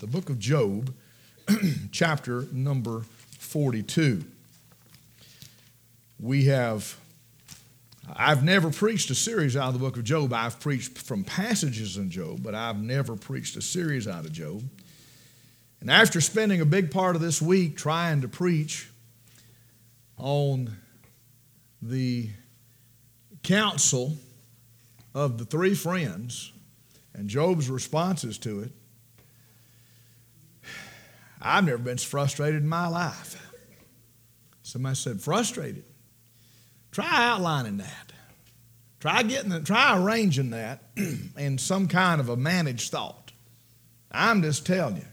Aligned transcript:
The 0.00 0.06
book 0.06 0.30
of 0.30 0.38
Job, 0.38 0.94
chapter 1.90 2.46
number 2.52 3.02
42. 3.40 4.24
We 6.20 6.44
have, 6.44 6.96
I've 8.14 8.44
never 8.44 8.70
preached 8.70 9.10
a 9.10 9.16
series 9.16 9.56
out 9.56 9.66
of 9.66 9.72
the 9.72 9.80
book 9.80 9.96
of 9.96 10.04
Job. 10.04 10.32
I've 10.32 10.60
preached 10.60 10.98
from 10.98 11.24
passages 11.24 11.96
in 11.96 12.10
Job, 12.10 12.44
but 12.44 12.54
I've 12.54 12.80
never 12.80 13.16
preached 13.16 13.56
a 13.56 13.60
series 13.60 14.06
out 14.06 14.24
of 14.24 14.30
Job. 14.30 14.62
And 15.80 15.90
after 15.90 16.20
spending 16.20 16.60
a 16.60 16.64
big 16.64 16.92
part 16.92 17.16
of 17.16 17.20
this 17.20 17.42
week 17.42 17.76
trying 17.76 18.20
to 18.20 18.28
preach 18.28 18.88
on 20.16 20.76
the 21.82 22.30
counsel 23.42 24.16
of 25.12 25.38
the 25.38 25.44
three 25.44 25.74
friends 25.74 26.52
and 27.14 27.28
Job's 27.28 27.68
responses 27.68 28.38
to 28.38 28.60
it, 28.60 28.70
I've 31.40 31.64
never 31.64 31.78
been 31.78 31.98
frustrated 31.98 32.62
in 32.62 32.68
my 32.68 32.88
life. 32.88 33.44
Somebody 34.62 34.96
said, 34.96 35.20
frustrated. 35.20 35.84
Try 36.92 37.08
outlining 37.10 37.78
that. 37.78 38.12
Try 39.00 39.22
getting 39.22 39.50
the, 39.50 39.60
try 39.60 39.96
arranging 39.96 40.50
that 40.50 40.82
in 41.36 41.58
some 41.58 41.86
kind 41.86 42.20
of 42.20 42.28
a 42.28 42.36
managed 42.36 42.90
thought. 42.90 43.32
I'm 44.10 44.42
just 44.42 44.66
telling 44.66 44.96
you, 44.96 45.06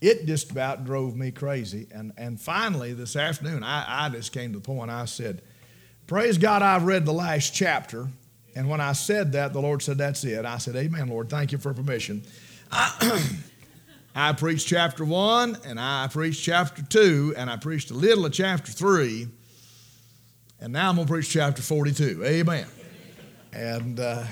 it 0.00 0.26
just 0.26 0.50
about 0.50 0.84
drove 0.84 1.14
me 1.14 1.30
crazy. 1.30 1.86
And, 1.92 2.12
and 2.16 2.40
finally, 2.40 2.92
this 2.92 3.14
afternoon, 3.14 3.62
I, 3.62 4.06
I 4.06 4.08
just 4.08 4.32
came 4.32 4.52
to 4.52 4.58
the 4.58 4.64
point 4.64 4.90
I 4.90 5.04
said, 5.04 5.42
Praise 6.06 6.38
God, 6.38 6.62
I've 6.62 6.84
read 6.84 7.06
the 7.06 7.12
last 7.12 7.54
chapter. 7.54 8.08
And 8.56 8.68
when 8.68 8.80
I 8.80 8.92
said 8.92 9.32
that, 9.32 9.52
the 9.52 9.60
Lord 9.60 9.82
said, 9.82 9.98
That's 9.98 10.24
it. 10.24 10.44
I 10.44 10.58
said, 10.58 10.74
Amen, 10.76 11.08
Lord. 11.08 11.28
Thank 11.28 11.52
you 11.52 11.58
for 11.58 11.72
permission. 11.74 12.24
I 14.14 14.34
preached 14.34 14.68
chapter 14.68 15.04
one, 15.06 15.56
and 15.64 15.80
I 15.80 16.06
preached 16.08 16.44
chapter 16.44 16.82
two, 16.82 17.32
and 17.36 17.48
I 17.48 17.56
preached 17.56 17.90
a 17.90 17.94
little 17.94 18.26
of 18.26 18.32
chapter 18.32 18.70
three, 18.70 19.26
and 20.60 20.72
now 20.72 20.90
I'm 20.90 20.96
going 20.96 21.08
to 21.08 21.12
preach 21.12 21.30
chapter 21.30 21.62
42. 21.62 22.22
Amen. 22.24 22.66
And 23.54 23.98
uh, 23.98 24.24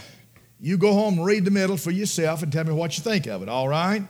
you 0.61 0.77
go 0.77 0.93
home 0.93 1.15
and 1.15 1.27
read 1.27 1.45
the 1.45 1.51
middle 1.51 1.79
for 1.79 1.91
yourself 1.91 2.43
and 2.43 2.53
tell 2.53 2.65
me 2.65 2.73
what 2.73 2.97
you 2.97 3.03
think 3.03 3.27
of 3.27 3.43
it, 3.43 3.49
all 3.49 3.69
right? 3.69 4.03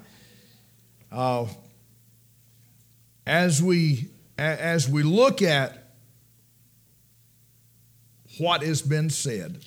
Uh, 1.10 1.46
as, 3.24 3.62
we, 3.62 4.08
as 4.36 4.88
we 4.88 5.04
look 5.04 5.40
at 5.40 5.92
what 8.38 8.62
has 8.62 8.82
been 8.82 9.08
said, 9.08 9.64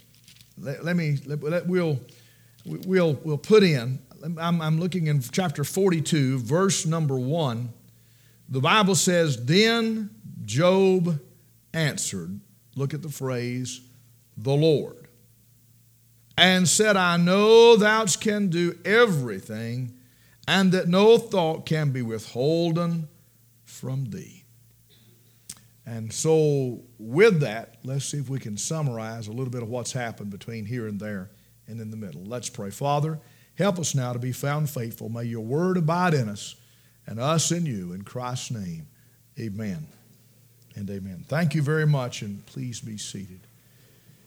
let, 0.58 0.84
let 0.84 0.96
me, 0.98 1.18
let, 1.26 1.42
let, 1.42 1.66
we'll, 1.66 2.00
we'll, 2.66 3.14
we'll 3.24 3.38
put 3.38 3.64
in 3.64 4.00
I'm, 4.24 4.62
I'm 4.62 4.80
looking 4.80 5.08
in 5.08 5.22
chapter 5.22 5.64
42, 5.66 6.40
verse 6.40 6.86
number 6.86 7.20
1. 7.20 7.70
The 8.48 8.62
Bible 8.62 8.96
says, 8.96 9.46
Then 9.46 10.10
Job 10.46 11.20
answered, 11.74 12.40
look 12.76 12.94
at 12.94 13.02
the 13.02 13.10
phrase, 13.10 13.82
the 14.38 14.54
Lord, 14.54 15.08
and 16.38 16.68
said, 16.68 16.96
I 16.96 17.18
know 17.18 17.76
thou 17.76 18.06
can 18.06 18.48
do 18.48 18.78
everything, 18.86 19.94
and 20.48 20.72
that 20.72 20.88
no 20.88 21.18
thought 21.18 21.66
can 21.66 21.92
be 21.92 22.02
withholden 22.02 23.10
from 23.66 24.06
thee. 24.06 24.44
And 25.86 26.14
so, 26.14 26.80
with 26.98 27.42
that, 27.42 27.76
let's 27.84 28.06
see 28.06 28.18
if 28.18 28.30
we 28.30 28.40
can 28.40 28.56
summarize 28.56 29.28
a 29.28 29.32
little 29.32 29.52
bit 29.52 29.64
of 29.64 29.70
what's 29.70 29.92
happened 29.92 30.30
between 30.30 30.66
here 30.66 30.88
and 30.88 30.98
there 30.98 31.30
and 31.68 31.82
in 31.82 31.92
the 31.92 31.98
middle. 31.98 32.24
Let's 32.24 32.50
pray. 32.50 32.70
Father, 32.70 33.20
Help 33.58 33.80
us 33.80 33.94
now 33.94 34.14
to 34.14 34.20
be 34.20 34.32
found 34.32 34.70
faithful. 34.70 35.10
May 35.10 35.26
your 35.26 35.42
word 35.42 35.78
abide 35.78 36.14
in 36.14 36.30
us 36.30 36.56
and 37.06 37.20
us 37.20 37.52
in 37.52 37.66
you. 37.66 37.94
In 37.94 38.04
Christ's 38.04 38.52
name, 38.52 38.88
amen 39.40 39.88
and 40.76 40.90
amen. 40.90 41.26
Thank 41.28 41.54
you 41.54 41.62
very 41.62 41.86
much, 41.86 42.22
and 42.22 42.46
please 42.46 42.80
be 42.80 42.98
seated. 42.98 43.42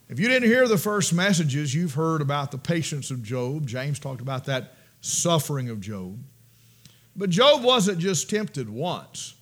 If 0.08 0.20
you 0.20 0.28
didn't 0.28 0.48
hear 0.48 0.68
the 0.68 0.78
first 0.78 1.12
messages, 1.12 1.74
you've 1.74 1.94
heard 1.94 2.20
about 2.20 2.52
the 2.52 2.58
patience 2.58 3.10
of 3.10 3.22
Job. 3.22 3.66
James 3.66 3.98
talked 3.98 4.20
about 4.20 4.44
that 4.44 4.74
suffering 5.00 5.68
of 5.68 5.80
Job. 5.80 6.18
But 7.16 7.30
Job 7.30 7.64
wasn't 7.64 7.98
just 7.98 8.30
tempted 8.30 8.68
once, 8.68 9.34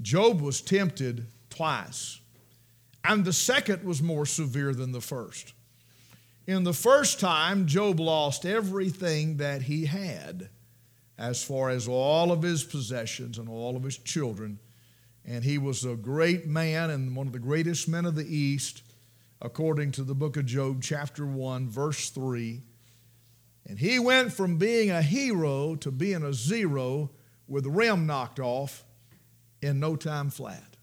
Job 0.00 0.40
was 0.40 0.60
tempted 0.60 1.26
twice. 1.50 2.20
And 3.04 3.24
the 3.24 3.32
second 3.32 3.84
was 3.84 4.02
more 4.02 4.26
severe 4.26 4.74
than 4.74 4.92
the 4.92 5.00
first. 5.00 5.54
In 6.48 6.64
the 6.64 6.72
first 6.72 7.20
time, 7.20 7.66
Job 7.66 8.00
lost 8.00 8.46
everything 8.46 9.36
that 9.36 9.60
he 9.60 9.84
had 9.84 10.48
as 11.18 11.44
far 11.44 11.68
as 11.68 11.86
all 11.86 12.32
of 12.32 12.40
his 12.40 12.64
possessions 12.64 13.36
and 13.36 13.50
all 13.50 13.76
of 13.76 13.82
his 13.82 13.98
children. 13.98 14.58
And 15.26 15.44
he 15.44 15.58
was 15.58 15.84
a 15.84 15.94
great 15.94 16.46
man 16.46 16.88
and 16.88 17.14
one 17.14 17.26
of 17.26 17.34
the 17.34 17.38
greatest 17.38 17.86
men 17.86 18.06
of 18.06 18.14
the 18.14 18.24
East, 18.24 18.82
according 19.42 19.92
to 19.92 20.02
the 20.02 20.14
book 20.14 20.38
of 20.38 20.46
Job, 20.46 20.82
chapter 20.82 21.26
1, 21.26 21.68
verse 21.68 22.08
3. 22.08 22.62
And 23.66 23.78
he 23.78 23.98
went 23.98 24.32
from 24.32 24.56
being 24.56 24.90
a 24.90 25.02
hero 25.02 25.74
to 25.74 25.90
being 25.90 26.22
a 26.22 26.32
zero 26.32 27.10
with 27.46 27.64
the 27.64 27.70
rim 27.70 28.06
knocked 28.06 28.40
off 28.40 28.86
in 29.60 29.80
no 29.80 29.96
time 29.96 30.30
flat. 30.30 30.78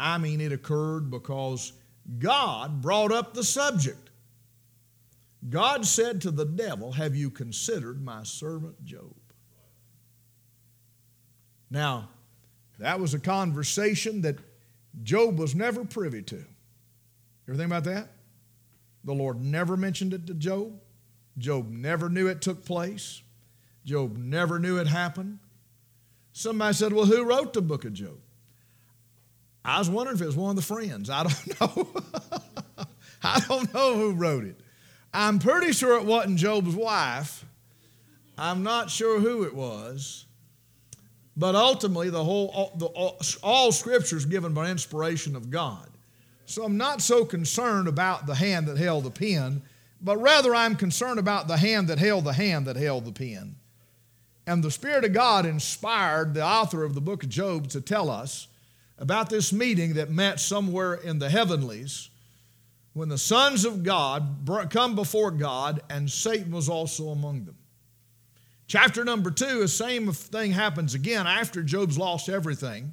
I 0.00 0.18
mean, 0.18 0.40
it 0.40 0.50
occurred 0.50 1.12
because 1.12 1.74
God 2.18 2.82
brought 2.82 3.12
up 3.12 3.34
the 3.34 3.44
subject. 3.44 4.03
God 5.48 5.84
said 5.86 6.22
to 6.22 6.30
the 6.30 6.46
devil, 6.46 6.92
Have 6.92 7.14
you 7.14 7.30
considered 7.30 8.02
my 8.02 8.22
servant 8.22 8.82
Job? 8.84 9.14
Now, 11.70 12.08
that 12.78 13.00
was 13.00 13.14
a 13.14 13.18
conversation 13.18 14.22
that 14.22 14.38
Job 15.02 15.38
was 15.38 15.54
never 15.54 15.84
privy 15.84 16.22
to. 16.22 16.36
You 16.36 16.44
ever 17.48 17.56
think 17.56 17.66
about 17.66 17.84
that? 17.84 18.08
The 19.04 19.12
Lord 19.12 19.40
never 19.40 19.76
mentioned 19.76 20.14
it 20.14 20.26
to 20.28 20.34
Job. 20.34 20.80
Job 21.36 21.68
never 21.68 22.08
knew 22.08 22.28
it 22.28 22.40
took 22.40 22.64
place. 22.64 23.22
Job 23.84 24.16
never 24.16 24.58
knew 24.58 24.78
it 24.78 24.86
happened. 24.86 25.40
Somebody 26.32 26.74
said, 26.74 26.92
Well, 26.92 27.04
who 27.04 27.24
wrote 27.24 27.52
the 27.52 27.62
book 27.62 27.84
of 27.84 27.92
Job? 27.92 28.18
I 29.64 29.78
was 29.78 29.90
wondering 29.90 30.16
if 30.16 30.22
it 30.22 30.26
was 30.26 30.36
one 30.36 30.50
of 30.50 30.56
the 30.56 30.62
friends. 30.62 31.10
I 31.10 31.24
don't 31.24 31.60
know. 31.60 31.88
I 33.22 33.40
don't 33.40 33.72
know 33.74 33.94
who 33.94 34.12
wrote 34.12 34.44
it. 34.44 34.60
I'm 35.14 35.38
pretty 35.38 35.72
sure 35.72 35.96
it 35.96 36.04
wasn't 36.04 36.38
Job's 36.38 36.74
wife. 36.74 37.44
I'm 38.36 38.64
not 38.64 38.90
sure 38.90 39.20
who 39.20 39.44
it 39.44 39.54
was. 39.54 40.24
But 41.36 41.54
ultimately, 41.54 42.10
the 42.10 42.24
whole, 42.24 42.48
all, 42.48 42.72
the, 42.76 42.86
all, 42.86 43.20
all 43.42 43.72
Scripture 43.72 44.16
is 44.16 44.26
given 44.26 44.52
by 44.52 44.70
inspiration 44.70 45.36
of 45.36 45.50
God. 45.50 45.88
So 46.46 46.64
I'm 46.64 46.76
not 46.76 47.00
so 47.00 47.24
concerned 47.24 47.88
about 47.88 48.26
the 48.26 48.34
hand 48.34 48.66
that 48.66 48.76
held 48.76 49.04
the 49.04 49.10
pen, 49.10 49.62
but 50.00 50.20
rather 50.20 50.54
I'm 50.54 50.76
concerned 50.76 51.18
about 51.18 51.48
the 51.48 51.56
hand 51.56 51.88
that 51.88 51.98
held 51.98 52.24
the 52.24 52.32
hand 52.32 52.66
that 52.66 52.76
held 52.76 53.04
the 53.04 53.12
pen. 53.12 53.54
And 54.46 54.62
the 54.62 54.70
Spirit 54.70 55.04
of 55.04 55.12
God 55.12 55.46
inspired 55.46 56.34
the 56.34 56.44
author 56.44 56.84
of 56.84 56.94
the 56.94 57.00
book 57.00 57.22
of 57.22 57.30
Job 57.30 57.68
to 57.68 57.80
tell 57.80 58.10
us 58.10 58.48
about 58.98 59.30
this 59.30 59.52
meeting 59.52 59.94
that 59.94 60.10
met 60.10 60.38
somewhere 60.38 60.94
in 60.94 61.18
the 61.18 61.30
heavenlies 61.30 62.10
when 62.94 63.08
the 63.08 63.18
sons 63.18 63.64
of 63.64 63.82
God 63.82 64.48
come 64.70 64.94
before 64.94 65.32
God, 65.32 65.82
and 65.90 66.10
Satan 66.10 66.52
was 66.52 66.68
also 66.68 67.08
among 67.08 67.44
them. 67.44 67.56
Chapter 68.68 69.04
number 69.04 69.30
two, 69.30 69.60
the 69.60 69.68
same 69.68 70.10
thing 70.12 70.52
happens 70.52 70.94
again 70.94 71.26
after 71.26 71.62
Job's 71.62 71.98
lost 71.98 72.28
everything. 72.28 72.92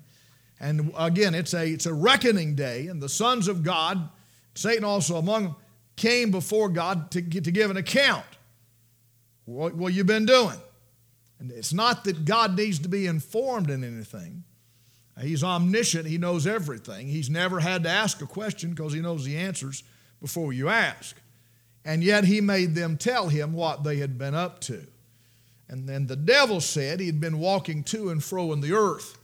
And 0.60 0.92
again, 0.98 1.34
it's 1.34 1.54
a, 1.54 1.66
it's 1.66 1.86
a 1.86 1.94
reckoning 1.94 2.56
day, 2.56 2.88
and 2.88 3.02
the 3.02 3.10
sons 3.10 3.48
of 3.48 3.64
God, 3.64 4.10
Satan 4.56 4.84
also 4.84 5.18
among 5.18 5.44
them, 5.44 5.56
came 5.96 6.32
before 6.32 6.70
God 6.70 7.12
to, 7.12 7.22
to 7.22 7.52
give 7.52 7.70
an 7.70 7.78
account. 7.78 8.26
What, 9.46 9.76
what 9.76 9.94
you've 9.94 10.08
been 10.08 10.26
doing? 10.26 10.58
And 11.40 11.52
it's 11.52 11.74
not 11.74 12.04
that 12.06 12.26
God 12.26 12.58
needs 12.58 12.80
to 12.80 12.90
be 12.90 13.06
informed 13.06 13.70
in 13.70 13.84
anything. 13.84 14.44
He's 15.20 15.44
omniscient, 15.44 16.08
he 16.08 16.18
knows 16.18 16.48
everything. 16.48 17.08
He's 17.08 17.30
never 17.30 17.60
had 17.60 17.84
to 17.84 17.90
ask 17.90 18.22
a 18.22 18.26
question 18.26 18.72
because 18.72 18.94
he 18.94 19.02
knows 19.02 19.26
the 19.26 19.38
answers 19.38 19.84
before 20.22 20.54
you 20.54 20.70
ask. 20.70 21.16
And 21.84 22.04
yet 22.04 22.26
he 22.26 22.42
made 22.42 22.76
them 22.76 22.98
tell 22.98 23.28
him 23.28 23.54
what 23.54 23.84
they 23.84 23.98
had 23.98 24.18
been 24.18 24.36
up 24.36 24.62
to. 24.62 24.86
And 25.68 25.88
then 25.88 26.06
the 26.06 26.16
devil 26.16 26.62
said 26.62 27.00
he 27.00 27.08
had 27.08 27.20
been 27.20 27.40
walking 27.40 27.84
to 27.86 28.10
and 28.10 28.24
fro 28.24 28.54
in 28.54 28.62
the 28.62 28.74
earth. 28.74 29.18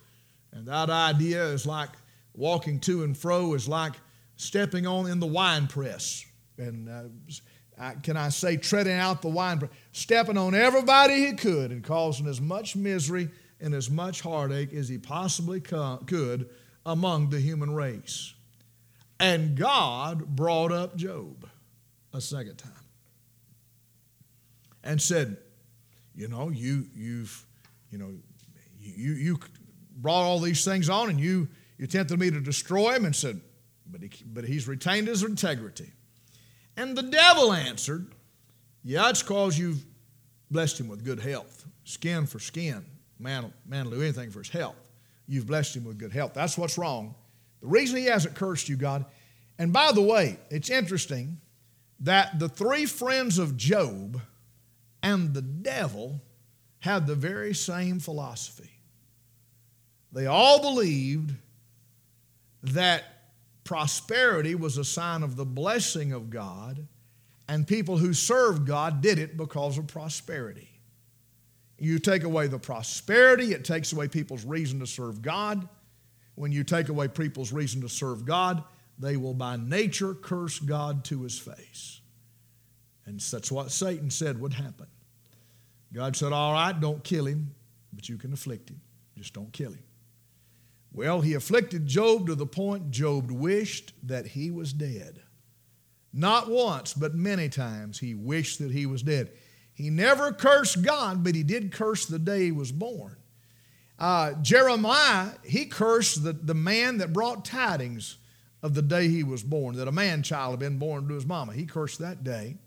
And 0.51 0.67
that 0.67 0.89
idea 0.89 1.45
is 1.45 1.65
like 1.65 1.89
walking 2.33 2.79
to 2.81 3.03
and 3.03 3.15
fro 3.15 3.53
is 3.53 3.67
like 3.67 3.93
stepping 4.37 4.87
on 4.87 5.07
in 5.07 5.19
the 5.19 5.27
wine 5.27 5.67
press. 5.67 6.25
And 6.57 6.89
uh, 6.89 7.93
can 8.01 8.17
I 8.17 8.29
say, 8.29 8.57
treading 8.57 8.93
out 8.97 9.21
the 9.21 9.27
wine 9.27 9.59
press, 9.59 9.71
stepping 9.91 10.37
on 10.37 10.55
everybody 10.55 11.27
he 11.27 11.33
could 11.33 11.71
and 11.71 11.83
causing 11.83 12.27
as 12.27 12.41
much 12.41 12.75
misery 12.75 13.29
and 13.59 13.73
as 13.73 13.89
much 13.89 14.21
heartache 14.21 14.73
as 14.73 14.87
he 14.87 14.97
possibly 14.97 15.59
could 15.59 16.49
among 16.85 17.29
the 17.29 17.39
human 17.39 17.73
race. 17.73 18.33
And 19.19 19.55
God 19.55 20.35
brought 20.35 20.71
up 20.71 20.95
Job 20.95 21.49
a 22.13 22.21
second 22.21 22.57
time 22.57 22.71
and 24.83 25.01
said, 25.01 25.37
You 26.15 26.27
know, 26.27 26.49
you, 26.49 26.85
you've, 26.95 27.45
you 27.91 27.97
know, 27.97 28.13
you, 28.79 29.13
you 29.13 29.39
brought 29.97 30.21
all 30.21 30.39
these 30.39 30.63
things 30.63 30.89
on 30.89 31.09
and 31.09 31.19
you, 31.19 31.47
you 31.77 31.87
tempted 31.87 32.19
me 32.19 32.31
to 32.31 32.39
destroy 32.39 32.93
him 32.93 33.05
and 33.05 33.15
said, 33.15 33.41
but, 33.89 34.01
he, 34.01 34.11
but 34.25 34.45
he's 34.45 34.67
retained 34.67 35.07
his 35.07 35.23
integrity. 35.23 35.91
And 36.75 36.97
the 36.97 37.03
devil 37.03 37.53
answered, 37.53 38.07
Yeah, 38.83 39.09
it's 39.09 39.21
because 39.21 39.57
you've 39.57 39.83
blessed 40.51 40.79
him 40.79 40.87
with 40.87 41.03
good 41.03 41.19
health, 41.19 41.65
skin 41.83 42.25
for 42.25 42.39
skin. 42.39 42.85
Man, 43.19 43.51
man 43.65 43.89
do 43.89 44.01
anything 44.01 44.29
for 44.29 44.39
his 44.39 44.49
health. 44.49 44.75
You've 45.27 45.47
blessed 45.47 45.75
him 45.75 45.85
with 45.85 45.97
good 45.97 46.11
health. 46.11 46.33
That's 46.33 46.57
what's 46.57 46.77
wrong. 46.77 47.15
The 47.61 47.67
reason 47.67 47.97
he 47.97 48.05
hasn't 48.05 48.35
cursed 48.35 48.69
you, 48.69 48.75
God. 48.75 49.05
And 49.57 49.73
by 49.73 49.91
the 49.91 50.01
way, 50.01 50.37
it's 50.49 50.69
interesting 50.69 51.39
that 52.01 52.39
the 52.39 52.49
three 52.49 52.85
friends 52.85 53.39
of 53.39 53.57
Job 53.57 54.21
and 55.01 55.33
the 55.33 55.41
devil 55.41 56.21
had 56.79 57.07
the 57.07 57.15
very 57.15 57.53
same 57.53 57.99
philosophy. 57.99 58.69
They 60.11 60.25
all 60.25 60.61
believed 60.61 61.33
that 62.63 63.03
prosperity 63.63 64.55
was 64.55 64.77
a 64.77 64.85
sign 64.85 65.23
of 65.23 65.35
the 65.35 65.45
blessing 65.45 66.13
of 66.13 66.29
God, 66.29 66.87
and 67.47 67.67
people 67.67 67.97
who 67.97 68.13
served 68.13 68.65
God 68.65 69.01
did 69.01 69.19
it 69.19 69.37
because 69.37 69.77
of 69.77 69.87
prosperity. 69.87 70.69
You 71.77 71.99
take 71.99 72.23
away 72.23 72.47
the 72.47 72.59
prosperity, 72.59 73.53
it 73.53 73.65
takes 73.65 73.91
away 73.93 74.07
people's 74.07 74.45
reason 74.45 74.79
to 74.79 74.87
serve 74.87 75.21
God. 75.21 75.67
When 76.37 76.51
you 76.51 76.63
take 76.63 76.89
away 76.89 77.07
people's 77.07 77.51
reason 77.51 77.81
to 77.81 77.89
serve 77.89 78.23
God, 78.23 78.63
they 78.99 79.17
will 79.17 79.33
by 79.33 79.57
nature 79.57 80.13
curse 80.13 80.59
God 80.59 81.03
to 81.05 81.23
his 81.23 81.39
face. 81.39 81.99
And 83.07 83.19
that's 83.19 83.51
what 83.51 83.71
Satan 83.71 84.11
said 84.11 84.39
would 84.39 84.53
happen. 84.53 84.85
God 85.91 86.15
said, 86.15 86.33
All 86.33 86.53
right, 86.53 86.79
don't 86.79 87.03
kill 87.03 87.25
him, 87.25 87.55
but 87.91 88.07
you 88.07 88.17
can 88.17 88.33
afflict 88.33 88.69
him. 88.69 88.79
Just 89.17 89.33
don't 89.33 89.51
kill 89.51 89.71
him. 89.71 89.81
Well, 90.93 91.21
he 91.21 91.33
afflicted 91.33 91.87
Job 91.87 92.27
to 92.27 92.35
the 92.35 92.45
point 92.45 92.91
Job 92.91 93.31
wished 93.31 93.93
that 94.03 94.27
he 94.27 94.51
was 94.51 94.73
dead. 94.73 95.23
Not 96.13 96.51
once, 96.51 96.93
but 96.93 97.15
many 97.15 97.49
times 97.49 97.97
he 97.97 98.13
wished 98.13 98.59
that 98.59 98.69
he 98.69 98.85
was 98.85 99.01
dead. 99.01 99.31
He 99.73 99.89
never 99.89 100.31
cursed 100.31 100.83
God, 100.83 101.23
but 101.23 101.33
he 101.33 101.41
did 101.41 101.71
curse 101.71 102.05
the 102.05 102.19
day 102.19 102.45
he 102.45 102.51
was 102.51 102.71
born. 102.71 103.17
Uh, 103.99 104.33
Jeremiah, 104.41 105.31
he 105.43 105.65
cursed 105.65 106.23
the, 106.23 106.33
the 106.33 106.53
man 106.53 106.99
that 106.99 107.13
brought 107.13 107.45
tidings 107.45 108.17
of 108.61 108.73
the 108.73 108.81
day 108.81 109.07
he 109.07 109.23
was 109.23 109.43
born, 109.43 109.75
that 109.77 109.87
a 109.87 109.91
man 109.91 110.23
child 110.23 110.51
had 110.51 110.59
been 110.59 110.77
born 110.77 111.07
to 111.07 111.13
his 111.13 111.25
mama. 111.25 111.53
He 111.53 111.65
cursed 111.65 111.99
that 111.99 112.23
day. 112.23 112.57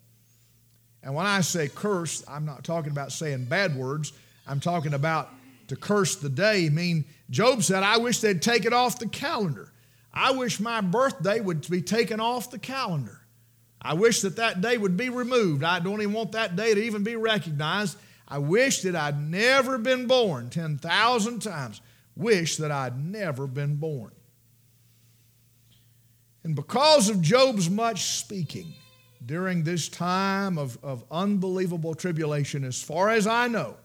And 1.02 1.14
when 1.14 1.26
I 1.26 1.40
say 1.40 1.68
curse, 1.68 2.24
I'm 2.28 2.44
not 2.44 2.64
talking 2.64 2.90
about 2.90 3.12
saying 3.12 3.46
bad 3.46 3.76
words. 3.76 4.12
I'm 4.46 4.60
talking 4.60 4.94
about 4.94 5.30
to 5.68 5.76
curse 5.76 6.16
the 6.16 6.28
day. 6.28 6.66
I 6.66 6.68
mean, 6.68 7.04
Job 7.30 7.62
said, 7.62 7.82
I 7.82 7.98
wish 7.98 8.20
they'd 8.20 8.42
take 8.42 8.64
it 8.64 8.72
off 8.72 8.98
the 8.98 9.08
calendar. 9.08 9.72
I 10.12 10.32
wish 10.32 10.58
my 10.58 10.80
birthday 10.80 11.40
would 11.40 11.68
be 11.70 11.82
taken 11.82 12.20
off 12.20 12.50
the 12.50 12.58
calendar. 12.58 13.20
I 13.80 13.94
wish 13.94 14.20
that 14.22 14.36
that 14.36 14.60
day 14.60 14.76
would 14.76 14.96
be 14.96 15.08
removed. 15.08 15.64
I 15.64 15.78
don't 15.78 16.02
even 16.02 16.12
want 16.12 16.32
that 16.32 16.56
day 16.56 16.74
to 16.74 16.82
even 16.82 17.02
be 17.02 17.16
recognized. 17.16 17.96
I 18.30 18.38
wish 18.38 18.82
that 18.82 18.96
I'd 18.96 19.20
never 19.20 19.76
been 19.76 20.06
born 20.06 20.48
10,000 20.48 21.42
times. 21.42 21.80
Wish 22.16 22.56
that 22.58 22.70
I'd 22.70 23.04
never 23.04 23.46
been 23.46 23.76
born. 23.76 24.12
And 26.44 26.54
because 26.54 27.10
of 27.10 27.20
Job's 27.20 27.68
much 27.68 28.04
speaking 28.04 28.72
during 29.26 29.64
this 29.64 29.88
time 29.88 30.56
of, 30.56 30.78
of 30.82 31.04
unbelievable 31.10 31.94
tribulation, 31.94 32.64
as 32.64 32.82
far 32.82 33.10
as 33.10 33.26
I 33.26 33.48
know, 33.48 33.76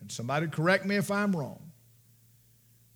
and 0.00 0.12
somebody 0.12 0.46
correct 0.46 0.84
me 0.84 0.96
if 0.96 1.10
I'm 1.10 1.34
wrong, 1.34 1.64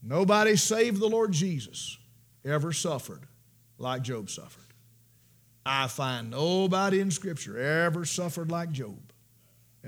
Nobody 0.02 0.56
save 0.56 0.98
the 0.98 1.08
Lord 1.08 1.32
Jesus 1.32 1.98
ever 2.44 2.72
suffered 2.72 3.26
like 3.78 4.02
Job 4.02 4.30
suffered. 4.30 4.62
I 5.66 5.88
find 5.88 6.30
nobody 6.30 7.00
in 7.00 7.10
Scripture 7.10 7.58
ever 7.58 8.04
suffered 8.04 8.50
like 8.50 8.72
Job, 8.72 9.07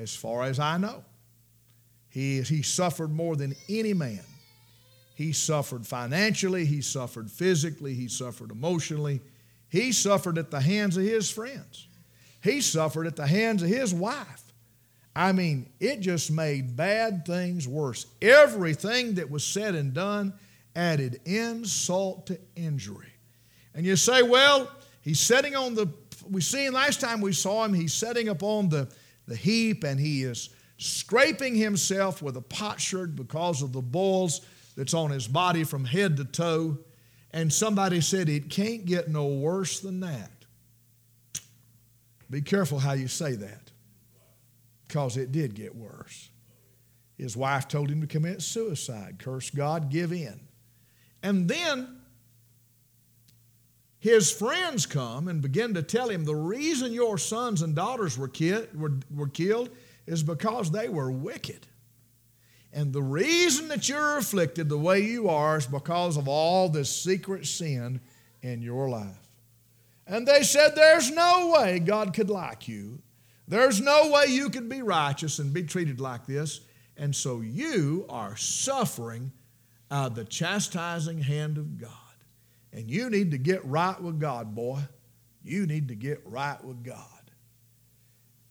as 0.01 0.15
far 0.15 0.45
as 0.45 0.59
I 0.59 0.79
know. 0.79 1.05
He, 2.09 2.43
he 2.43 2.63
suffered 2.63 3.13
more 3.13 3.37
than 3.37 3.55
any 3.69 3.95
man. 3.95 4.25
He 5.15 5.33
suffered 5.33 5.87
financially, 5.87 6.65
he 6.65 6.81
suffered 6.81 7.31
physically, 7.31 7.95
he 7.95 8.09
suffered 8.09 8.51
emotionally, 8.51 9.21
he 9.69 9.93
suffered 9.93 10.39
at 10.39 10.51
the 10.51 10.61
hands 10.61 10.97
of 10.97 11.05
his 11.05 11.31
friends, 11.31 11.89
he 12.43 12.63
suffered 12.63 13.07
at 13.07 13.17
the 13.17 13.27
hands 13.27 13.63
of 13.63 13.69
his 13.69 13.95
wife. 13.95 14.43
I 15.15 15.33
mean, 15.33 15.69
it 15.79 16.01
just 16.01 16.31
made 16.31 16.77
bad 16.77 17.27
things 17.27 17.69
worse. 17.69 18.07
Everything 18.23 19.15
that 19.17 19.31
was 19.31 19.45
said 19.45 19.75
and 19.75 19.93
done 19.93 20.33
added 20.75 21.21
insult 21.27 22.29
to 22.29 22.39
injury. 22.57 23.13
And 23.75 23.85
you 23.85 23.97
say, 23.97 24.23
well, 24.23 24.71
he's 25.03 25.21
sitting 25.21 25.55
on 25.55 25.75
the, 25.75 25.93
we 26.31 26.41
seen 26.41 26.73
last 26.73 27.01
time 27.01 27.21
we 27.21 27.33
saw 27.33 27.65
him, 27.65 27.75
he's 27.75 27.93
sitting 27.93 28.29
upon 28.29 28.69
the, 28.69 28.89
the 29.31 29.37
heap 29.37 29.85
and 29.85 29.99
he 29.99 30.25
is 30.25 30.51
scraping 30.77 31.55
himself 31.55 32.21
with 32.21 32.37
a 32.37 32.43
potsherd 32.43 33.15
because 33.15 33.63
of 33.63 33.73
the 33.73 33.81
boils 33.81 34.41
that's 34.77 34.93
on 34.93 35.11
his 35.11 35.29
body 35.29 35.63
from 35.63 35.85
head 35.85 36.17
to 36.17 36.25
toe. 36.25 36.77
And 37.33 37.53
somebody 37.53 38.01
said, 38.01 38.29
it 38.29 38.51
can't 38.51 38.85
get 38.85 39.09
no 39.09 39.29
worse 39.29 39.79
than 39.81 40.01
that. 40.01 40.33
Be 42.29 42.43
careful 42.43 42.81
how 42.81 42.93
you 42.93 43.07
say 43.07 43.37
that 43.37 43.71
because 44.89 45.17
it 45.17 45.31
did 45.31 45.55
get 45.55 45.75
worse. 45.75 46.29
His 47.17 47.37
wife 47.37 47.69
told 47.69 47.89
him 47.89 48.01
to 48.01 48.07
commit 48.09 48.43
suicide. 48.43 49.21
Curse 49.21 49.51
God, 49.51 49.91
give 49.91 50.13
in. 50.13 50.41
And 51.23 51.47
then 51.47 52.00
his 54.01 54.33
friends 54.33 54.87
come 54.87 55.29
and 55.29 55.41
begin 55.41 55.75
to 55.75 55.83
tell 55.83 56.09
him 56.09 56.25
the 56.25 56.35
reason 56.35 56.93
your 56.93 57.19
sons 57.19 57.63
and 57.63 57.75
daughters 57.75 58.19
were, 58.19 58.31
were, 58.75 58.95
were 59.15 59.29
killed 59.29 59.71
is 60.07 60.23
because 60.23 60.71
they 60.71 60.89
were 60.89 61.11
wicked. 61.11 61.67
And 62.73 62.93
the 62.93 63.03
reason 63.03 63.69
that 63.69 63.89
you're 63.89 64.19
afflicted 64.19 64.69
the 64.69 64.79
way 64.79 65.01
you 65.01 65.29
are 65.29 65.59
is 65.59 65.67
because 65.67 66.17
of 66.17 66.29
all 66.29 66.69
this 66.69 66.91
secret 66.91 67.47
sin 67.47 68.01
in 68.43 68.63
your 68.63 68.89
life. 68.89 69.29
And 70.07 70.27
they 70.27 70.43
said, 70.43 70.75
There's 70.75 71.11
no 71.11 71.53
way 71.55 71.79
God 71.79 72.15
could 72.15 72.31
like 72.31 72.67
you 72.67 73.03
there's 73.51 73.81
no 73.81 74.13
way 74.13 74.27
you 74.29 74.49
could 74.49 74.69
be 74.69 74.81
righteous 74.81 75.41
and 75.41 75.53
be 75.53 75.65
treated 75.65 76.01
like 76.01 76.25
this. 76.25 76.61
And 76.97 77.15
so 77.15 77.41
you 77.41 78.07
are 78.09 78.37
suffering 78.37 79.33
the 79.91 80.25
chastising 80.25 81.21
hand 81.21 81.59
of 81.59 81.77
God. 81.77 81.91
And 82.73 82.91
you 82.91 83.11
need 83.11 83.33
to 83.33 83.39
get 83.39 83.65
right 83.65 84.01
with 84.01 84.21
God, 84.21 84.55
boy. 84.55 84.81
You 85.43 85.67
need 85.67 85.89
to 85.89 85.95
get 85.95 86.21
right 86.25 86.63
with 86.63 86.85
God. 86.85 86.97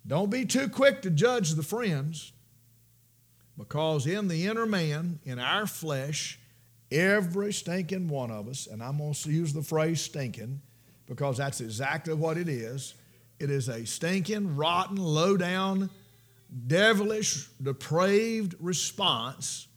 Don't 0.06 0.30
be 0.30 0.46
too 0.46 0.68
quick 0.70 1.02
to 1.04 1.10
judge 1.10 1.52
the 1.52 1.64
friends 1.64 2.34
because 3.58 4.08
in 4.08 4.28
the 4.28 4.48
inner 4.48 4.66
man, 4.66 5.20
in 5.24 5.38
our 5.40 5.68
flesh, 5.68 6.40
every 6.92 7.54
stinking 7.54 8.08
one 8.08 8.32
of 8.32 8.48
us, 8.48 8.68
and 8.68 8.82
I'm 8.82 8.98
going 8.98 9.14
to 9.14 9.32
use 9.32 9.54
the 9.54 9.62
phrase 9.62 10.02
stinking 10.02 10.62
because 11.06 11.38
that's 11.38 11.62
exactly 11.62 12.14
what 12.14 12.38
it 12.38 12.50
is 12.50 12.96
it 13.40 13.50
is 13.50 13.70
a 13.70 13.86
stinking, 13.86 14.58
rotten, 14.58 14.98
low 14.98 15.38
down, 15.38 15.90
devilish, 16.68 17.48
depraved 17.62 18.56
response 18.60 19.69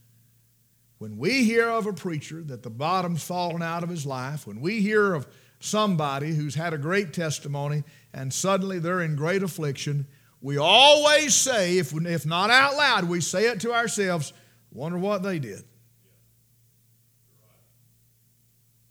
when 1.03 1.19
we 1.19 1.43
hear 1.43 1.69
of 1.69 1.89
a 1.89 1.93
preacher 1.93 2.41
that 2.45 2.63
the 2.63 2.71
bottom's 2.71 3.25
fallen 3.25 3.61
out 3.61 3.83
of 3.83 3.89
his 3.89 4.07
life, 4.07 4.47
when 4.47 4.61
we 4.61 4.81
hear 4.81 5.15
of 5.15 5.27
somebody 5.59 6.33
who's 6.33 6.55
had 6.55 6.73
a 6.73 6.79
great 6.79 7.13
testimony 7.13 7.83
and 8.15 8.33
suddenly 8.33 8.79
they're 8.79 9.01
in 9.01 9.17
great 9.17 9.43
affliction, 9.43 10.07
we 10.41 10.59
always 10.59 11.35
say, 11.35 11.79
if, 11.79 11.93
if 11.93 12.25
not 12.25 12.51
out 12.51 12.77
loud, 12.77 13.09
we 13.09 13.21
say 13.21 13.49
it 13.49 13.59
to 13.63 13.73
ourselves, 13.73 14.33
wonder 14.71 14.97
what 14.97 15.25
they 15.25 15.41
did. 15.41 15.65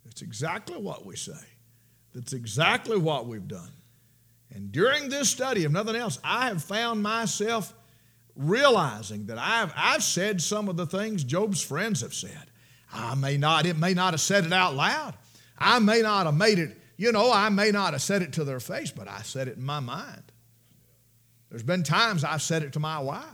It's 0.04 0.22
exactly 0.22 0.76
what 0.76 1.06
we 1.06 1.16
say. 1.16 1.46
That's 2.14 2.34
exactly 2.34 2.98
what 2.98 3.26
we've 3.26 3.48
done. 3.48 3.72
And 4.54 4.74
during 4.74 5.08
this 5.08 5.30
study, 5.30 5.64
if 5.64 5.72
nothing 5.72 5.96
else, 5.96 6.20
I 6.26 6.48
have 6.48 6.62
found 6.62 7.02
myself 7.02 7.74
realizing 8.36 9.26
that 9.28 9.38
I've, 9.38 9.74
I've 9.76 10.04
said 10.04 10.42
some 10.42 10.70
of 10.70 10.78
the 10.78 10.86
things 10.86 11.24
Job's 11.24 11.62
friends 11.62 12.02
have 12.02 12.14
said. 12.14 12.52
I 12.94 13.16
may 13.16 13.38
not, 13.38 13.66
it 13.66 13.78
may 13.78 13.94
not 13.94 14.14
have 14.14 14.22
said 14.22 14.46
it 14.46 14.54
out 14.54 14.76
loud. 14.76 15.16
I 15.58 15.80
may 15.80 16.02
not 16.02 16.26
have 16.26 16.36
made 16.36 16.60
it, 16.60 16.78
you 16.98 17.12
know, 17.12 17.32
I 17.32 17.50
may 17.50 17.72
not 17.72 17.94
have 17.94 18.02
said 18.02 18.22
it 18.22 18.34
to 18.34 18.44
their 18.44 18.60
face, 18.60 18.92
but 18.92 19.08
I 19.08 19.22
said 19.22 19.48
it 19.48 19.58
in 19.58 19.64
my 19.64 19.80
mind. 19.80 20.24
There's 21.50 21.64
been 21.64 21.84
times 21.84 22.24
I've 22.24 22.42
said 22.42 22.64
it 22.64 22.74
to 22.74 22.80
my 22.80 23.00
wife. 23.00 23.26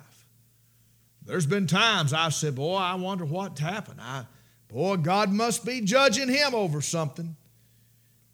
There's 1.25 1.45
been 1.45 1.67
times 1.67 2.13
I've 2.13 2.33
said, 2.33 2.55
Boy, 2.55 2.77
I 2.77 2.95
wonder 2.95 3.25
what 3.25 3.59
happened. 3.59 3.99
I, 4.01 4.25
boy, 4.69 4.97
God 4.97 5.31
must 5.31 5.65
be 5.65 5.81
judging 5.81 6.29
him 6.29 6.55
over 6.55 6.81
something. 6.81 7.35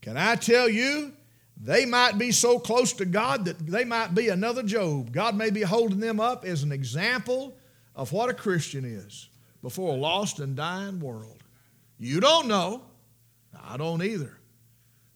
Can 0.01 0.15
I 0.15 0.35
tell 0.35 0.69
you, 0.69 1.13
they 1.61 1.85
might 1.85 2.17
be 2.17 2.31
so 2.31 2.59
close 2.59 2.93
to 2.93 3.05
God 3.05 3.45
that 3.45 3.59
they 3.59 3.85
might 3.85 4.13
be 4.13 4.29
another 4.29 4.63
Job. 4.63 5.11
God 5.11 5.35
may 5.35 5.49
be 5.49 5.61
holding 5.61 5.99
them 5.99 6.19
up 6.19 6.45
as 6.45 6.63
an 6.63 6.71
example 6.71 7.55
of 7.95 8.11
what 8.11 8.29
a 8.29 8.33
Christian 8.33 8.83
is 8.83 9.29
before 9.61 9.93
a 9.93 9.97
lost 9.97 10.39
and 10.39 10.55
dying 10.55 10.99
world. 10.99 11.43
You 11.99 12.19
don't 12.19 12.47
know. 12.47 12.83
I 13.65 13.77
don't 13.77 14.03
either. 14.03 14.37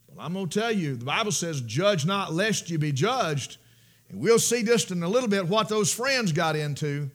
But 0.07 0.23
I'm 0.23 0.33
going 0.33 0.47
to 0.47 0.59
tell 0.59 0.71
you 0.71 0.95
the 0.95 1.05
Bible 1.05 1.31
says, 1.31 1.61
judge 1.61 2.05
not 2.05 2.33
lest 2.33 2.69
you 2.69 2.77
be 2.77 2.91
judged. 2.91 3.57
And 4.09 4.19
we'll 4.21 4.39
see 4.39 4.63
just 4.63 4.91
in 4.91 5.03
a 5.03 5.09
little 5.09 5.27
bit 5.29 5.47
what 5.47 5.67
those 5.67 5.93
friends 5.93 6.31
got 6.31 6.55
into. 6.55 7.11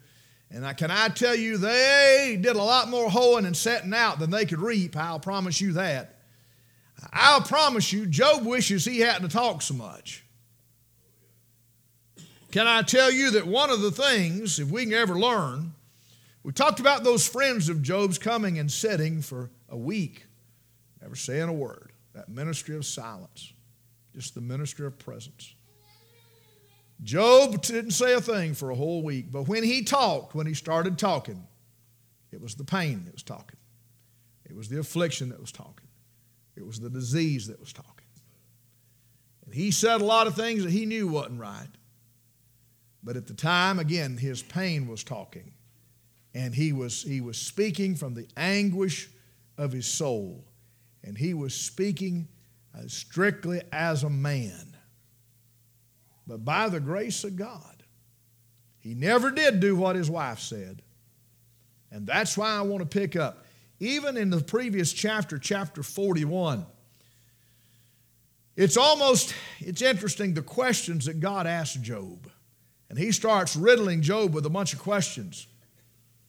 And 0.51 0.67
I, 0.67 0.75
can 0.75 0.91
I 0.91 1.09
tell 1.09 1.35
you, 1.35 1.57
they 1.57 2.39
did 2.39 2.57
a 2.57 2.63
lot 2.63 2.89
more 2.89 3.09
hoeing 3.09 3.47
and 3.47 3.57
setting 3.57 3.95
out 3.95 4.19
than 4.19 4.31
they 4.31 4.45
could 4.45 4.61
reap. 4.61 4.95
I'll 4.95 5.19
promise 5.19 5.61
you 5.61 5.73
that. 5.73 6.12
I'll 7.11 7.41
promise 7.41 7.93
you, 7.93 8.07
Job 8.07 8.45
wishes 8.45 8.85
he 8.85 9.01
hadn't 9.01 9.31
talked 9.31 9.63
so 9.63 9.75
much. 9.75 10.25
Can 12.51 12.67
I 12.67 12.83
tell 12.83 13.11
you 13.11 13.31
that 13.33 13.47
one 13.47 13.71
of 13.71 13.81
the 13.81 13.91
things, 13.91 14.59
if 14.59 14.69
we 14.69 14.85
can 14.85 14.93
ever 14.93 15.19
learn, 15.19 15.73
we 16.43 16.53
talked 16.53 16.81
about 16.81 17.03
those 17.03 17.27
friends 17.27 17.69
of 17.69 17.83
Job's 17.83 18.19
coming 18.19 18.59
and 18.59 18.71
sitting 18.71 19.23
for 19.23 19.51
a 19.69 19.77
week, 19.77 20.27
never 21.01 21.17
saying 21.17 21.49
a 21.49 21.53
word. 21.53 21.93
That 22.15 22.29
ministry 22.29 22.77
of 22.77 22.85
silence, 22.85 23.55
just 24.15 24.35
the 24.35 24.43
ministry 24.43 24.87
of 24.87 24.99
presence. 24.99 25.55
Job 27.03 27.63
didn't 27.63 27.93
say 27.93 28.13
a 28.13 28.21
thing 28.21 28.55
for 28.55 28.71
a 28.71 28.75
whole 28.75 29.03
week, 29.03 29.33
but 29.33 29.49
when 29.49 29.65
he 29.65 29.83
talked, 29.83 30.35
when 30.35 30.47
he 30.47 30.55
started 30.55 30.99
talking, 30.99 31.47
it 32.31 32.41
was 32.41 32.55
the 32.55 32.65
pain 32.65 33.05
that 33.07 33.15
was 33.15 33.23
talking. 33.23 33.59
It 34.45 34.55
was 34.55 34.69
the 34.69 34.79
affliction 34.79 35.31
that 35.31 35.41
was 35.41 35.53
talking. 35.53 35.82
It 36.57 36.67
was 36.67 36.81
the 36.81 36.91
disease 36.91 37.47
that 37.47 37.61
was 37.61 37.73
talking. 37.73 37.93
And 39.45 39.55
he 39.55 39.71
said 39.71 40.01
a 40.01 40.05
lot 40.05 40.27
of 40.27 40.35
things 40.35 40.65
that 40.65 40.71
he 40.71 40.87
knew 40.87 41.09
wasn't 41.09 41.41
right. 41.41 41.69
But 43.03 43.17
at 43.17 43.27
the 43.27 43.35
time, 43.35 43.79
again, 43.79 44.17
his 44.17 44.43
pain 44.43 44.87
was 44.87 45.03
talking. 45.03 45.53
And 46.35 46.55
he 46.55 46.73
was, 46.73 47.03
he 47.03 47.21
was 47.21 47.37
speaking 47.37 47.95
from 47.95 48.15
the 48.15 48.27
anguish 48.37 49.11
of 49.59 49.73
his 49.73 49.87
soul. 49.87 50.45
And 51.03 51.19
he 51.19 51.35
was 51.35 51.55
speaking 51.55 52.29
as 52.75 52.93
strictly 52.93 53.61
as 53.73 54.05
a 54.05 54.11
man. 54.11 54.77
But 56.27 56.45
by 56.45 56.69
the 56.69 56.81
grace 56.81 57.25
of 57.25 57.37
God, 57.37 57.83
he 58.79 58.95
never 58.95 59.31
did 59.31 59.61
do 59.61 59.77
what 59.77 59.97
his 59.97 60.11
wife 60.11 60.39
said. 60.39 60.83
And 61.91 62.07
that's 62.07 62.39
why 62.39 62.51
I 62.51 62.63
want 62.63 62.81
to 62.81 62.99
pick 62.99 63.17
up. 63.17 63.45
Even 63.83 64.17
in 64.17 64.31
the 64.31 64.41
previous 64.41 64.93
chapter, 64.93 65.39
chapter 65.39 65.83
41, 65.83 66.65
it's 68.55 68.77
almost, 68.77 69.35
it's 69.59 69.83
interesting 69.83 70.35
the 70.35 70.41
questions 70.41 71.07
that 71.07 71.19
God 71.19 71.49
asked 71.49 71.83
Job. 71.83 72.31
And 72.89 72.97
he 72.97 73.11
starts 73.11 73.57
riddling 73.57 74.01
Job 74.01 74.35
with 74.35 74.47
a 74.47 74.51
bunch 74.51 74.73
of 74.73 74.79
questions. 74.79 75.49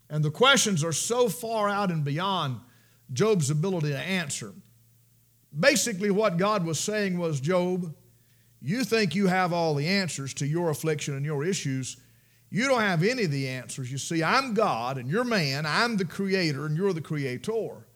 And 0.09 0.25
the 0.25 0.31
questions 0.31 0.83
are 0.83 0.91
so 0.91 1.29
far 1.29 1.69
out 1.69 1.91
and 1.91 2.03
beyond 2.03 2.59
Job's 3.11 3.51
ability 3.51 3.89
to 3.89 3.99
answer. 3.99 4.51
Basically, 5.57 6.09
what 6.09 6.37
God 6.37 6.65
was 6.65 6.79
saying 6.79 7.19
was 7.19 7.39
Job, 7.39 7.93
you 8.63 8.83
think 8.83 9.13
you 9.13 9.27
have 9.27 9.53
all 9.53 9.75
the 9.75 9.87
answers 9.87 10.33
to 10.35 10.47
your 10.47 10.71
affliction 10.71 11.15
and 11.15 11.23
your 11.23 11.45
issues. 11.45 11.97
You 12.53 12.67
don't 12.67 12.81
have 12.81 13.01
any 13.01 13.23
of 13.23 13.31
the 13.31 13.47
answers. 13.47 13.91
You 13.91 13.97
see, 13.97 14.23
I'm 14.23 14.53
God 14.53 14.99
and 14.99 15.09
you're 15.09 15.23
man. 15.23 15.65
I'm 15.65 15.97
the 15.97 16.05
creator 16.05 16.67
and 16.67 16.77
you're 16.77 16.93
the 16.93 17.01
creator. 17.01 17.87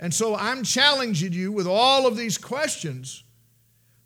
And 0.00 0.12
so 0.12 0.34
I'm 0.34 0.64
challenging 0.64 1.32
you 1.32 1.52
with 1.52 1.68
all 1.68 2.08
of 2.08 2.16
these 2.16 2.36
questions 2.36 3.22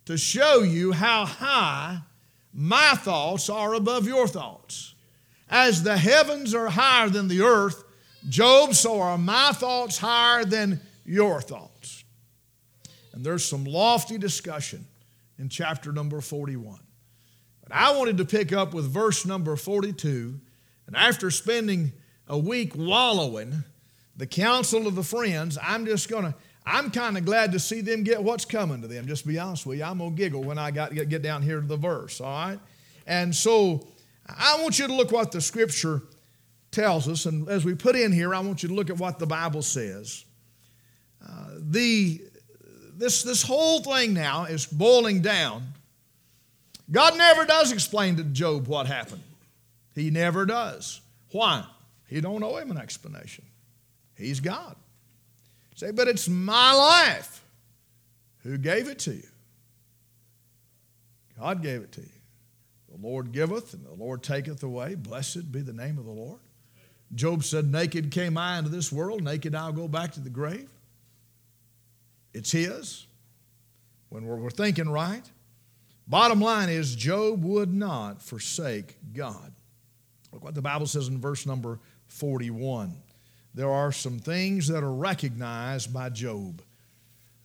to 0.05 0.19
show 0.19 0.59
you 0.59 0.93
how 0.93 1.25
high 1.25 2.01
my 2.53 2.93
thoughts 2.97 3.49
are 3.49 3.73
above 3.73 4.07
your 4.07 4.29
thoughts. 4.29 4.95
As 5.49 5.83
the 5.83 5.97
heavens 5.97 6.55
are 6.55 6.69
higher 6.69 7.09
than 7.09 7.29
the 7.29 7.41
earth, 7.41 7.83
Job, 8.29 8.75
so 8.75 9.01
are 9.01 9.17
my 9.17 9.53
thoughts 9.53 9.97
higher 9.97 10.45
than 10.45 10.79
your 11.07 11.41
thoughts. 11.41 12.05
And 13.15 13.25
there's 13.25 13.47
some 13.47 13.65
lofty 13.65 14.19
discussion 14.19 14.85
in 15.39 15.49
chapter 15.49 15.91
number 15.91 16.21
41. 16.21 16.81
But 17.67 17.77
I 17.77 17.97
wanted 17.97 18.19
to 18.19 18.25
pick 18.25 18.53
up 18.53 18.75
with 18.75 18.87
verse 18.87 19.27
number 19.27 19.57
42. 19.57 20.39
And 20.87 20.97
after 20.97 21.31
spending 21.31 21.93
a 22.29 22.39
week 22.39 22.73
wallowing 22.77 23.65
the 24.17 24.27
counsel 24.27 24.87
of 24.87 24.95
the 24.95 25.03
friends, 25.03 25.59
I'm 25.61 25.85
just 25.85 26.09
going 26.09 26.25
to, 26.25 26.35
I'm 26.65 26.91
kind 26.91 27.19
of 27.19 27.25
glad 27.25 27.53
to 27.53 27.59
see 27.59 27.81
them 27.81 28.03
get 28.05 28.23
what's 28.23 28.45
coming 28.45 28.83
to 28.83 28.89
them. 28.89 29.07
Just 29.07 29.27
be 29.27 29.39
honest 29.39 29.67
with 29.67 29.79
you, 29.79 29.85
I'm 29.85 29.99
going 29.99 30.11
to 30.11 30.17
giggle 30.17 30.43
when 30.43 30.59
I 30.59 30.71
got 30.71 30.95
get, 30.95 31.09
get 31.09 31.23
down 31.23 31.43
here 31.43 31.61
to 31.61 31.67
the 31.67 31.77
verse, 31.77 32.21
all 32.21 32.31
right? 32.31 32.61
And 33.07 33.35
so 33.35 33.87
I 34.27 34.59
want 34.61 34.79
you 34.79 34.87
to 34.87 34.93
look 34.93 35.13
what 35.13 35.33
the 35.33 35.41
scripture 35.41 36.03
tells 36.71 37.09
us. 37.09 37.27
And 37.27 37.49
as 37.49 37.65
we 37.65 37.75
put 37.75 37.97
in 37.97 38.13
here, 38.13 38.35
I 38.35 38.41
want 38.41 38.63
you 38.63 38.69
to 38.69 38.75
look 38.75 38.91
at 38.91 38.99
what 38.99 39.19
the 39.19 39.27
Bible 39.27 39.63
says. 39.63 40.25
Uh, 41.27 41.51
the 41.59 42.21
this, 42.97 43.23
this 43.23 43.43
whole 43.43 43.83
thing 43.83 44.15
now 44.15 44.45
is 44.45 44.65
boiling 44.65 45.21
down. 45.21 45.63
God 46.91 47.17
never 47.17 47.45
does 47.45 47.73
explain 47.73 48.17
to 48.17 48.25
Job 48.25 48.69
what 48.69 48.87
happened. 48.87 49.23
He 49.95 50.11
never 50.11 50.47
does. 50.47 51.01
Why? 51.33 51.65
He 52.07 52.21
don't 52.21 52.43
owe 52.43 52.57
him 52.57 52.71
an 52.71 52.79
explanation. 52.79 53.45
He's 54.17 54.41
God. 54.41 54.77
Say, 55.75 55.91
but 55.91 56.09
it's 56.09 56.29
my 56.29 56.73
life. 56.73 57.43
Who 58.43 58.57
gave 58.57 58.89
it 58.89 58.99
to 59.01 59.13
you? 59.13 59.27
God 61.39 61.63
gave 61.63 61.83
it 61.83 61.93
to 61.93 62.01
you. 62.01 62.09
The 62.95 63.07
Lord 63.07 63.33
giveth 63.33 63.75
and 63.75 63.85
the 63.85 63.93
Lord 63.93 64.23
taketh 64.23 64.63
away. 64.63 64.95
Blessed 64.95 65.53
be 65.53 65.61
the 65.61 65.73
name 65.73 65.99
of 65.99 66.07
the 66.07 66.13
Lord. 66.13 66.39
Job 67.15 67.45
said, 67.45 67.71
Naked 67.71 68.11
came 68.11 68.39
I 68.39 68.59
into 68.59 68.71
this 68.71 68.91
world, 68.91 69.23
naked 69.23 69.55
I'll 69.55 69.73
go 69.73 69.87
back 69.89 70.13
to 70.13 70.21
the 70.21 70.31
grave. 70.31 70.71
It's 72.33 72.53
His 72.53 73.07
when 74.09 74.25
we're, 74.25 74.37
we're 74.37 74.51
thinking 74.51 74.89
right. 74.89 75.23
Bottom 76.09 76.41
line 76.41 76.69
is, 76.69 76.95
Job 76.95 77.43
would 77.43 77.73
not 77.73 78.23
forsake 78.23 78.97
God. 79.13 79.53
Look 80.33 80.45
what 80.45 80.55
the 80.55 80.63
Bible 80.63 80.87
says 80.87 81.09
in 81.09 81.19
verse 81.19 81.47
number 81.47 81.81
41. 82.09 82.95
There 83.55 83.71
are 83.71 83.91
some 83.91 84.19
things 84.19 84.69
that 84.69 84.85
are 84.85 84.93
recognized 84.93 85.93
by 85.93 86.11
Job. 86.11 86.63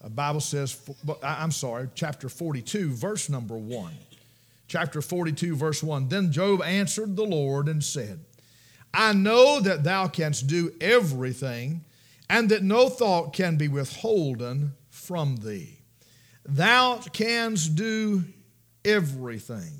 The 0.04 0.10
Bible 0.10 0.42
says, 0.42 0.80
I'm 1.24 1.52
sorry, 1.52 1.90
chapter 1.96 2.28
42, 2.28 2.92
verse 2.92 3.30
number 3.30 3.56
1. 3.58 3.94
Chapter 4.68 5.02
42, 5.02 5.56
verse 5.56 5.82
1. 5.82 6.10
Then 6.10 6.32
Job 6.32 6.62
answered 6.62 7.16
the 7.16 7.24
Lord 7.24 7.68
and 7.68 7.84
said, 7.84 8.20
I 8.94 9.14
know 9.14 9.60
that 9.62 9.84
thou 9.84 10.08
canst 10.08 10.48
do 10.48 10.72
everything, 10.82 11.86
and 12.30 12.50
that 12.50 12.64
no 12.64 12.90
thought 12.90 13.34
can 13.34 13.58
be 13.58 13.68
withholden 13.68 14.74
from 14.90 15.38
thee. 15.38 15.80
Thou 16.46 16.98
canst 17.14 17.76
do 17.76 18.24
everything. 18.86 19.72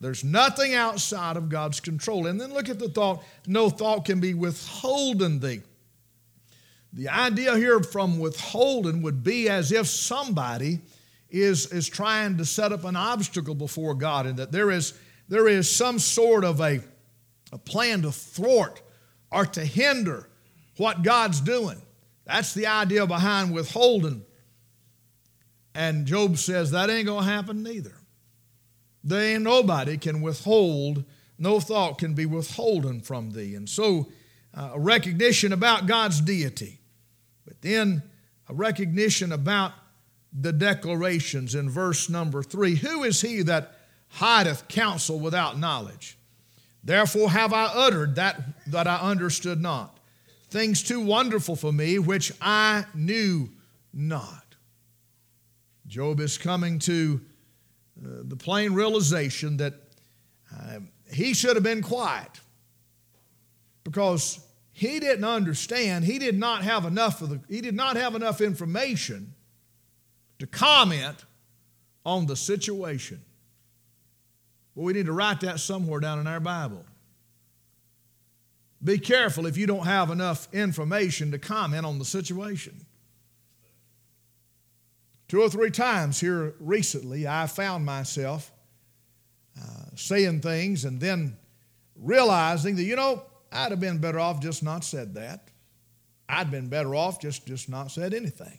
There's 0.00 0.24
nothing 0.24 0.74
outside 0.74 1.36
of 1.36 1.48
God's 1.48 1.80
control. 1.80 2.26
And 2.26 2.40
then 2.40 2.52
look 2.52 2.68
at 2.68 2.78
the 2.78 2.88
thought 2.88 3.24
no 3.46 3.70
thought 3.70 4.04
can 4.04 4.20
be 4.20 4.34
withholden 4.34 5.40
thee. 5.40 5.62
The 6.92 7.08
idea 7.08 7.56
here 7.56 7.80
from 7.80 8.18
withholden 8.18 9.02
would 9.02 9.22
be 9.22 9.48
as 9.48 9.72
if 9.72 9.86
somebody 9.86 10.80
is, 11.30 11.72
is 11.72 11.88
trying 11.88 12.38
to 12.38 12.44
set 12.44 12.72
up 12.72 12.84
an 12.84 12.96
obstacle 12.96 13.54
before 13.54 13.94
God 13.94 14.26
and 14.26 14.38
that 14.38 14.52
there 14.52 14.70
is, 14.70 14.94
there 15.28 15.48
is 15.48 15.70
some 15.70 15.98
sort 15.98 16.44
of 16.44 16.60
a, 16.60 16.80
a 17.52 17.58
plan 17.58 18.02
to 18.02 18.12
thwart 18.12 18.80
or 19.30 19.44
to 19.46 19.64
hinder 19.64 20.28
what 20.76 21.02
God's 21.02 21.40
doing. 21.40 21.80
That's 22.24 22.54
the 22.54 22.66
idea 22.66 23.06
behind 23.06 23.52
withholding 23.52 24.24
and 25.76 26.06
Job 26.06 26.38
says 26.38 26.70
that 26.70 26.88
ain't 26.88 27.06
going 27.06 27.24
to 27.24 27.30
happen 27.30 27.62
neither. 27.62 27.92
Ain't 29.12 29.42
nobody 29.42 29.96
can 29.96 30.20
withhold, 30.20 31.04
no 31.38 31.60
thought 31.60 31.98
can 31.98 32.14
be 32.14 32.26
withholden 32.26 33.00
from 33.00 33.30
thee. 33.30 33.54
And 33.54 33.68
so 33.68 34.08
uh, 34.54 34.70
a 34.74 34.80
recognition 34.80 35.52
about 35.52 35.86
God's 35.86 36.20
deity, 36.20 36.80
but 37.44 37.60
then 37.62 38.02
a 38.48 38.54
recognition 38.54 39.32
about 39.32 39.72
the 40.32 40.52
declarations 40.52 41.54
in 41.54 41.70
verse 41.70 42.08
number 42.08 42.42
three. 42.42 42.74
Who 42.76 43.04
is 43.04 43.20
he 43.20 43.42
that 43.42 43.78
hideth 44.08 44.68
counsel 44.68 45.18
without 45.18 45.58
knowledge? 45.58 46.18
Therefore 46.82 47.30
have 47.30 47.52
I 47.52 47.64
uttered 47.64 48.14
that 48.16 48.40
that 48.68 48.86
I 48.86 48.96
understood 48.96 49.60
not, 49.60 49.98
things 50.50 50.82
too 50.82 51.00
wonderful 51.00 51.56
for 51.56 51.72
me 51.72 51.98
which 51.98 52.32
I 52.40 52.84
knew 52.94 53.50
not. 53.92 54.54
Job 55.86 56.20
is 56.20 56.38
coming 56.38 56.78
to 56.80 57.20
uh, 58.04 58.22
the 58.22 58.36
plain 58.36 58.74
realization 58.74 59.56
that 59.58 59.74
uh, 60.54 60.80
he 61.12 61.34
should 61.34 61.56
have 61.56 61.62
been 61.62 61.82
quiet. 61.82 62.30
Because 63.84 64.40
he 64.72 65.00
didn't 65.00 65.24
understand 65.24 66.04
he 66.04 66.18
did 66.18 66.38
not 66.38 66.62
have 66.62 66.84
enough 66.84 67.22
of 67.22 67.30
the 67.30 67.40
he 67.48 67.60
did 67.60 67.74
not 67.74 67.96
have 67.96 68.14
enough 68.14 68.40
information 68.40 69.32
to 70.38 70.46
comment 70.46 71.24
on 72.04 72.26
the 72.26 72.36
situation. 72.36 73.22
Well 74.74 74.84
we 74.84 74.92
need 74.92 75.06
to 75.06 75.12
write 75.12 75.40
that 75.40 75.60
somewhere 75.60 76.00
down 76.00 76.18
in 76.18 76.26
our 76.26 76.40
bible. 76.40 76.84
Be 78.84 78.98
careful 78.98 79.46
if 79.46 79.56
you 79.56 79.66
don't 79.66 79.86
have 79.86 80.10
enough 80.10 80.46
information 80.52 81.30
to 81.30 81.38
comment 81.38 81.86
on 81.86 81.98
the 81.98 82.04
situation. 82.04 82.85
Two 85.28 85.40
or 85.40 85.48
three 85.48 85.70
times 85.70 86.20
here 86.20 86.54
recently, 86.60 87.26
I 87.26 87.46
found 87.46 87.84
myself 87.84 88.52
uh, 89.60 89.86
saying 89.96 90.40
things 90.40 90.84
and 90.84 91.00
then 91.00 91.36
realizing 91.96 92.76
that, 92.76 92.84
you 92.84 92.96
know, 92.96 93.22
I'd 93.50 93.70
have 93.70 93.80
been 93.80 93.98
better 93.98 94.20
off 94.20 94.40
just 94.40 94.62
not 94.62 94.84
said 94.84 95.14
that. 95.14 95.48
I'd 96.28 96.50
been 96.50 96.68
better 96.68 96.94
off 96.94 97.20
just, 97.20 97.46
just 97.46 97.68
not 97.68 97.90
said 97.90 98.14
anything. 98.14 98.58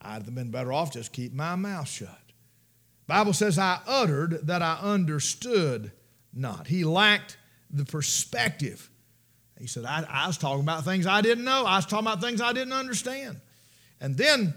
I'd 0.00 0.22
have 0.22 0.34
been 0.34 0.50
better 0.50 0.72
off 0.72 0.92
just 0.92 1.12
keep 1.12 1.32
my 1.32 1.56
mouth 1.56 1.88
shut. 1.88 2.18
Bible 3.06 3.32
says, 3.32 3.58
I 3.58 3.80
uttered 3.86 4.46
that 4.46 4.62
I 4.62 4.78
understood 4.82 5.92
not. 6.32 6.66
He 6.66 6.84
lacked 6.84 7.36
the 7.70 7.84
perspective. 7.84 8.88
He 9.58 9.66
said, 9.66 9.84
I, 9.84 10.06
I 10.08 10.26
was 10.26 10.38
talking 10.38 10.60
about 10.60 10.84
things 10.84 11.06
I 11.06 11.20
didn't 11.20 11.44
know. 11.44 11.64
I 11.64 11.76
was 11.76 11.86
talking 11.86 12.06
about 12.06 12.20
things 12.20 12.40
I 12.40 12.52
didn't 12.52 12.74
understand. 12.74 13.40
And 14.00 14.16
then 14.16 14.54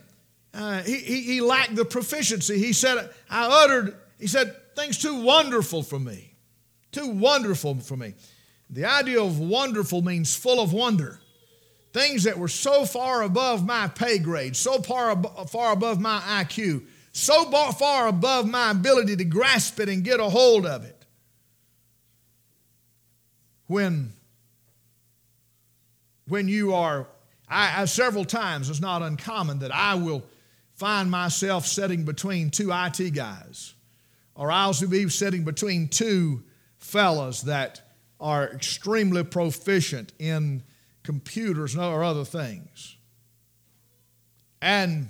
uh, 0.53 0.81
he, 0.83 0.97
he, 0.97 1.21
he 1.21 1.41
lacked 1.41 1.75
the 1.75 1.85
proficiency. 1.85 2.57
He 2.59 2.73
said, 2.73 3.09
I 3.29 3.63
uttered, 3.63 3.95
he 4.19 4.27
said, 4.27 4.55
things 4.75 4.97
too 4.97 5.21
wonderful 5.21 5.83
for 5.83 5.99
me. 5.99 6.33
Too 6.91 7.07
wonderful 7.07 7.75
for 7.75 7.95
me. 7.95 8.15
The 8.69 8.85
idea 8.85 9.21
of 9.21 9.39
wonderful 9.39 10.01
means 10.01 10.35
full 10.35 10.61
of 10.61 10.73
wonder. 10.73 11.19
Things 11.93 12.23
that 12.23 12.37
were 12.37 12.47
so 12.47 12.85
far 12.85 13.21
above 13.21 13.65
my 13.65 13.87
pay 13.87 14.17
grade, 14.17 14.55
so 14.55 14.81
far, 14.81 15.11
ab- 15.11 15.49
far 15.49 15.73
above 15.73 15.99
my 15.99 16.19
IQ, 16.19 16.83
so 17.11 17.45
far 17.71 18.07
above 18.07 18.47
my 18.47 18.71
ability 18.71 19.17
to 19.17 19.25
grasp 19.25 19.79
it 19.79 19.89
and 19.89 20.03
get 20.03 20.19
a 20.19 20.29
hold 20.29 20.65
of 20.65 20.85
it. 20.85 21.05
When, 23.67 24.13
when 26.27 26.47
you 26.47 26.73
are, 26.73 27.07
I, 27.47 27.81
I 27.81 27.85
several 27.85 28.25
times, 28.25 28.69
it's 28.69 28.81
not 28.81 29.01
uncommon 29.01 29.59
that 29.59 29.73
I 29.73 29.95
will 29.95 30.23
find 30.81 31.11
myself 31.11 31.67
sitting 31.67 32.05
between 32.05 32.49
two 32.49 32.71
IT 32.73 33.13
guys, 33.13 33.75
or 34.33 34.51
I'll 34.51 34.73
be 34.89 35.07
sitting 35.09 35.43
between 35.43 35.89
two 35.89 36.41
fellas 36.79 37.41
that 37.43 37.83
are 38.19 38.45
extremely 38.45 39.23
proficient 39.23 40.11
in 40.17 40.63
computers 41.03 41.77
or 41.77 42.03
other 42.03 42.25
things. 42.25 42.97
And 44.59 45.09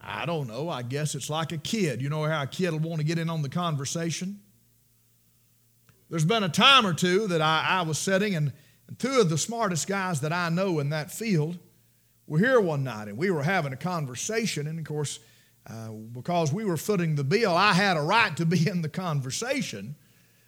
I 0.00 0.26
don't 0.26 0.48
know, 0.48 0.68
I 0.68 0.82
guess 0.82 1.14
it's 1.14 1.30
like 1.30 1.52
a 1.52 1.58
kid. 1.58 2.02
You 2.02 2.08
know 2.08 2.24
how 2.24 2.42
a 2.42 2.48
kid 2.48 2.72
will 2.72 2.80
want 2.80 2.98
to 2.98 3.06
get 3.06 3.20
in 3.20 3.30
on 3.30 3.42
the 3.42 3.48
conversation? 3.48 4.40
There's 6.10 6.24
been 6.24 6.42
a 6.42 6.48
time 6.48 6.84
or 6.84 6.94
two 6.94 7.28
that 7.28 7.40
I, 7.40 7.64
I 7.64 7.82
was 7.82 7.98
sitting, 7.98 8.34
and, 8.34 8.52
and 8.88 8.98
two 8.98 9.20
of 9.20 9.30
the 9.30 9.38
smartest 9.38 9.86
guys 9.86 10.20
that 10.22 10.32
I 10.32 10.48
know 10.48 10.80
in 10.80 10.90
that 10.90 11.12
field 11.12 11.60
were 12.26 12.38
here 12.38 12.60
one 12.60 12.84
night 12.84 13.08
and 13.08 13.16
we 13.16 13.30
were 13.30 13.42
having 13.42 13.72
a 13.72 13.76
conversation. 13.76 14.66
And 14.66 14.78
of 14.78 14.84
course, 14.84 15.20
uh, 15.68 15.90
because 15.90 16.52
we 16.52 16.64
were 16.64 16.76
footing 16.76 17.14
the 17.14 17.24
bill, 17.24 17.54
I 17.56 17.72
had 17.72 17.96
a 17.96 18.02
right 18.02 18.36
to 18.36 18.46
be 18.46 18.68
in 18.68 18.82
the 18.82 18.88
conversation. 18.88 19.96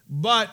But 0.08 0.50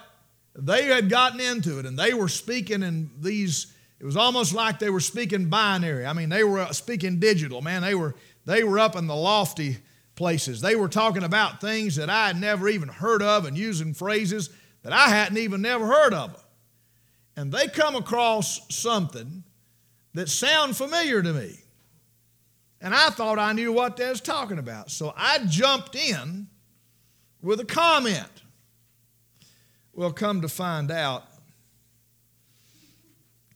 they 0.56 0.86
had 0.86 1.10
gotten 1.10 1.40
into 1.40 1.80
it 1.80 1.86
and 1.86 1.98
they 1.98 2.14
were 2.14 2.30
speaking 2.30 2.84
in 2.84 3.10
these, 3.20 3.74
it 4.00 4.06
was 4.06 4.18
almost 4.18 4.54
like 4.54 4.80
they 4.80 4.90
were 4.90 5.00
speaking 5.00 5.50
binary. 5.50 6.06
I 6.06 6.14
mean, 6.14 6.30
they 6.30 6.44
were 6.44 6.68
speaking 6.72 7.20
digital, 7.20 7.62
man. 7.62 7.82
They 7.82 7.96
were, 7.96 8.16
they 8.46 8.64
were 8.64 8.80
up 8.80 8.96
in 8.96 9.08
the 9.08 9.16
lofty 9.16 9.78
places. 10.16 10.62
They 10.62 10.76
were 10.76 10.88
talking 10.88 11.24
about 11.24 11.62
things 11.62 11.96
that 11.98 12.10
I 12.10 12.28
had 12.28 12.40
never 12.40 12.70
even 12.70 12.90
heard 12.90 13.22
of 13.22 13.46
and 13.46 13.58
using 13.58 13.94
phrases 13.94 14.50
that 14.84 14.94
I 14.94 15.10
hadn't 15.10 15.38
even 15.38 15.62
never 15.62 15.86
heard 15.86 16.14
of. 16.14 16.42
And 17.36 17.52
they 17.52 17.68
come 17.68 17.96
across 17.96 18.62
something 18.74 19.44
that 20.16 20.30
sound 20.30 20.76
familiar 20.76 21.22
to 21.22 21.34
me. 21.34 21.60
And 22.82 22.94
I 22.94 23.10
thought 23.10 23.38
I 23.38 23.54
knew 23.54 23.72
what 23.72 23.98
they 23.98 24.10
was 24.10 24.22
talking 24.22 24.58
about. 24.58 24.90
So 24.90 25.14
I 25.16 25.40
jumped 25.46 25.96
in 25.96 26.48
with 27.42 27.60
a 27.60 27.66
comment. 27.66 28.28
Well, 29.94 30.12
come 30.12 30.42
to 30.42 30.50
find 30.50 30.92
out, 30.92 31.24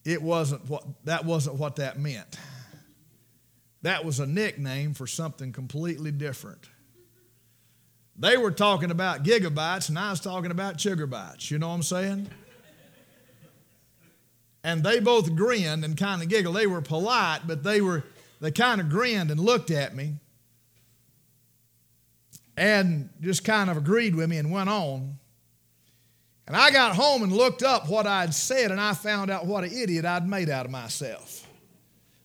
it 0.05 0.21
wasn't 0.21 0.69
what 0.69 0.83
that 1.05 1.25
wasn't 1.25 1.57
what 1.57 1.75
that 1.77 1.99
meant. 1.99 2.37
That 3.81 4.03
was 4.03 4.19
a 4.19 4.25
nickname 4.25 4.93
for 4.93 5.07
something 5.07 5.51
completely 5.51 6.11
different. 6.11 6.69
They 8.17 8.35
were 8.35 8.51
talking 8.51 8.91
about 8.91 9.23
gigabytes, 9.23 9.87
and 9.87 9.97
I 9.97 10.11
was 10.11 10.19
talking 10.19 10.51
about 10.51 10.77
sugarbytes. 10.77 11.49
You 11.51 11.59
know 11.59 11.69
what 11.69 11.75
I'm 11.75 11.83
saying? 11.83 12.29
And 14.63 14.83
they 14.83 14.99
both 14.99 15.35
grinned 15.35 15.83
and 15.85 15.97
kind 15.97 16.21
of 16.21 16.29
giggled. 16.29 16.55
They 16.55 16.67
were 16.67 16.81
polite, 16.81 17.41
but 17.47 17.63
they 17.63 17.81
were 17.81 18.03
they 18.41 18.51
kind 18.51 18.79
of 18.79 18.89
grinned 18.89 19.31
and 19.31 19.39
looked 19.39 19.71
at 19.71 19.95
me 19.95 20.15
and 22.55 23.09
just 23.21 23.43
kind 23.43 23.69
of 23.69 23.77
agreed 23.77 24.15
with 24.15 24.29
me 24.29 24.37
and 24.37 24.51
went 24.51 24.69
on. 24.69 25.17
And 26.45 26.55
I 26.55 26.71
got 26.71 26.95
home 26.95 27.21
and 27.23 27.31
looked 27.31 27.63
up 27.63 27.87
what 27.87 28.07
I'd 28.07 28.33
said, 28.33 28.71
and 28.71 28.81
I 28.81 28.93
found 28.93 29.29
out 29.29 29.45
what 29.45 29.63
an 29.63 29.71
idiot 29.71 30.03
I'd 30.03 30.27
made 30.27 30.49
out 30.49 30.65
of 30.65 30.71
myself. 30.71 31.45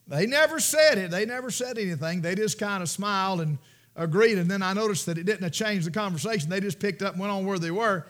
They 0.07 0.25
never 0.25 0.59
said 0.59 0.97
it, 0.97 1.11
they 1.11 1.25
never 1.25 1.51
said 1.51 1.77
anything. 1.77 2.21
They 2.21 2.35
just 2.35 2.59
kind 2.59 2.81
of 2.83 2.89
smiled 2.89 3.41
and 3.41 3.57
agreed. 3.95 4.37
And 4.37 4.49
then 4.49 4.61
I 4.61 4.73
noticed 4.73 5.05
that 5.05 5.17
it 5.17 5.25
didn't 5.25 5.49
change 5.51 5.85
the 5.85 5.91
conversation. 5.91 6.49
They 6.49 6.59
just 6.59 6.79
picked 6.79 7.01
up 7.01 7.13
and 7.13 7.21
went 7.21 7.31
on 7.31 7.45
where 7.45 7.59
they 7.59 7.71
were. 7.71 8.05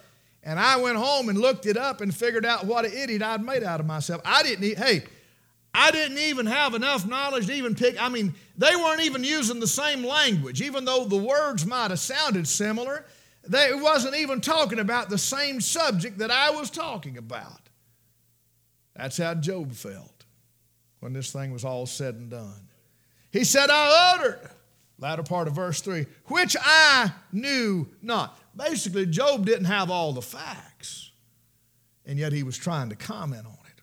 And 0.46 0.60
I 0.60 0.78
went 0.78 0.98
home 0.98 1.28
and 1.28 1.40
looked 1.40 1.66
it 1.66 1.76
up 1.76 2.02
and 2.02 2.16
figured 2.16 2.46
out 2.46 2.66
what 2.66 2.86
an 2.86 2.94
idiot 2.94 3.24
I'd 3.24 3.44
made 3.44 3.64
out 3.64 3.80
of 3.80 3.88
myself. 3.88 4.22
I 4.24 4.44
didn't, 4.44 4.78
hey, 4.78 5.04
I 5.74 5.90
didn't 5.92 6.20
even 6.20 6.46
have 6.46 6.76
enough 6.76 7.06
knowledge 7.06 7.48
to 7.48 7.54
even 7.54 7.74
pick. 7.74 8.02
I 8.02 8.10
mean, 8.10 8.34
they 8.56 8.76
weren't 8.76 9.02
even 9.02 9.24
using 9.24 9.60
the 9.60 9.68
same 9.68 10.06
language, 10.06 10.62
even 10.62 10.86
though 10.86 11.04
the 11.06 11.18
words 11.18 11.66
might 11.66 11.90
have 11.90 12.00
sounded 12.00 12.48
similar. 12.48 13.06
They 13.48 13.74
wasn't 13.74 14.16
even 14.16 14.40
talking 14.40 14.80
about 14.80 15.10
the 15.10 15.18
same 15.18 15.60
subject 15.60 16.20
that 16.20 16.32
I 16.32 16.52
was 16.52 16.70
talking 16.70 17.18
about. 17.18 17.60
That's 18.96 19.18
how 19.18 19.34
Job 19.34 19.74
felt 19.74 20.26
when 21.00 21.12
this 21.12 21.32
thing 21.32 21.52
was 21.52 21.66
all 21.66 21.86
said 21.88 22.16
and 22.16 22.30
done. 22.30 22.70
He 23.32 23.44
said, 23.44 23.70
I 23.70 24.14
uttered, 24.16 24.50
latter 24.98 25.24
part 25.24 25.48
of 25.48 25.56
verse 25.56 25.82
3, 25.82 26.06
which 26.26 26.56
I 26.62 27.12
knew 27.32 27.88
not. 28.02 28.40
Basically, 28.56 29.06
Job 29.06 29.46
didn't 29.46 29.66
have 29.66 29.92
all 29.92 30.14
the 30.14 30.22
facts, 30.22 31.12
and 32.06 32.18
yet 32.18 32.32
he 32.32 32.44
was 32.44 32.58
trying 32.58 32.90
to 32.90 32.96
comment 32.96 33.46
on 33.46 33.58
it. 33.66 33.82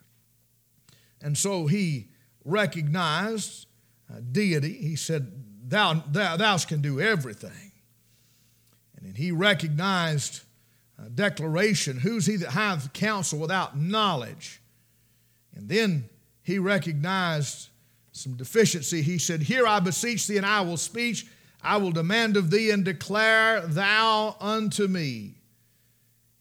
And 1.20 1.36
so 1.36 1.66
he 1.66 2.08
recognized 2.44 3.66
uh, 4.10 4.20
deity. 4.30 4.72
He 4.72 4.96
said, 4.96 5.32
Thou, 5.68 6.02
thou, 6.10 6.36
thou 6.36 6.58
can 6.58 6.80
do 6.80 7.00
everything. 7.00 7.72
And 8.96 9.06
then 9.06 9.14
he 9.14 9.32
recognized 9.32 10.42
a 11.04 11.08
declaration 11.08 11.98
Who's 11.98 12.26
he 12.26 12.36
that 12.36 12.50
hath 12.50 12.92
counsel 12.92 13.38
without 13.38 13.78
knowledge? 13.78 14.60
And 15.54 15.68
then 15.68 16.08
he 16.42 16.58
recognized 16.58 17.68
some 18.12 18.36
deficiency. 18.36 19.02
He 19.02 19.18
said, 19.18 19.42
Here 19.42 19.66
I 19.66 19.80
beseech 19.80 20.26
thee, 20.26 20.36
and 20.36 20.46
I 20.46 20.60
will 20.60 20.76
speak 20.76 21.26
I 21.62 21.76
will 21.76 21.92
demand 21.92 22.36
of 22.36 22.50
thee 22.50 22.70
and 22.70 22.84
declare 22.84 23.60
thou 23.60 24.36
unto 24.40 24.88
me. 24.88 25.34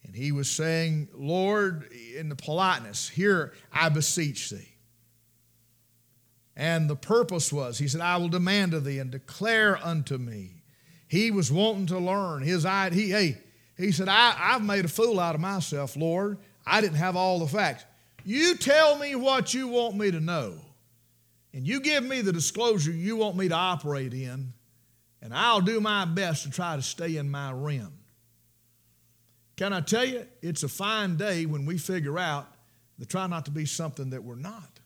And 0.04 0.16
he 0.16 0.32
was 0.32 0.50
saying, 0.50 1.10
Lord, 1.14 1.90
in 2.18 2.28
the 2.28 2.36
politeness, 2.36 3.08
here 3.08 3.54
I 3.72 3.90
beseech 3.90 4.50
thee. 4.50 4.68
And 6.56 6.90
the 6.90 6.96
purpose 6.96 7.54
was, 7.54 7.78
he 7.78 7.88
said, 7.88 8.02
I 8.02 8.18
will 8.18 8.30
demand 8.30 8.74
of 8.74 8.84
thee 8.84 9.00
and 9.00 9.12
declare 9.12 9.78
unto 9.78 10.18
me. 10.18 10.64
He 11.08 11.32
was 11.32 11.52
wanting 11.52 11.86
to 11.88 12.00
learn. 12.00 12.42
His 12.42 12.66
eye, 12.66 12.90
he, 12.90 13.10
hey, 13.10 13.38
he 13.78 13.92
said, 13.92 14.10
I, 14.10 14.36
I've 14.38 14.64
made 14.64 14.86
a 14.86 14.90
fool 14.90 15.20
out 15.20 15.36
of 15.36 15.42
myself, 15.42 15.96
Lord. 15.96 16.40
I 16.66 16.82
didn't 16.82 16.98
have 16.98 17.16
all 17.16 17.40
the 17.40 17.48
facts. 17.48 17.86
You 18.26 18.56
tell 18.56 18.98
me 18.98 19.16
what 19.16 19.54
you 19.54 19.68
want 19.68 19.96
me 19.96 20.12
to 20.12 20.20
know, 20.20 20.56
and 21.54 21.68
you 21.68 21.82
give 21.82 22.04
me 22.04 22.22
the 22.22 22.32
disclosure 22.32 22.92
you 22.92 23.18
want 23.18 23.36
me 23.36 23.50
to 23.50 23.56
operate 23.56 24.14
in, 24.14 24.54
and 25.22 25.34
I'll 25.34 25.62
do 25.62 25.80
my 25.80 26.06
best 26.06 26.44
to 26.44 26.50
try 26.50 26.76
to 26.76 26.82
stay 26.82 27.18
in 27.18 27.30
my 27.30 27.52
rim. 27.52 27.94
Can 29.58 29.74
I 29.74 29.82
tell 29.82 30.06
you, 30.06 30.26
it's 30.42 30.64
a 30.64 30.70
fine 30.70 31.18
day 31.18 31.46
when 31.46 31.66
we 31.66 31.78
figure 31.78 32.18
out 32.18 32.48
to 33.00 33.06
try 33.06 33.28
not 33.28 33.46
to 33.46 33.52
be 33.52 33.66
something 33.66 34.12
that 34.12 34.24
we're 34.24 34.36
not. 34.36 34.80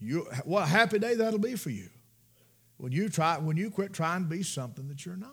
You, 0.00 0.26
what 0.44 0.62
a 0.62 0.66
happy 0.66 0.98
day 0.98 1.14
that'll 1.14 1.38
be 1.38 1.56
for 1.56 1.70
you 1.70 1.88
when 2.76 2.92
you 2.92 3.08
try 3.08 3.38
when 3.38 3.56
you 3.56 3.70
quit 3.70 3.92
trying 3.92 4.22
to 4.22 4.28
be 4.28 4.42
something 4.42 4.88
that 4.88 5.04
you're 5.04 5.16
not. 5.16 5.30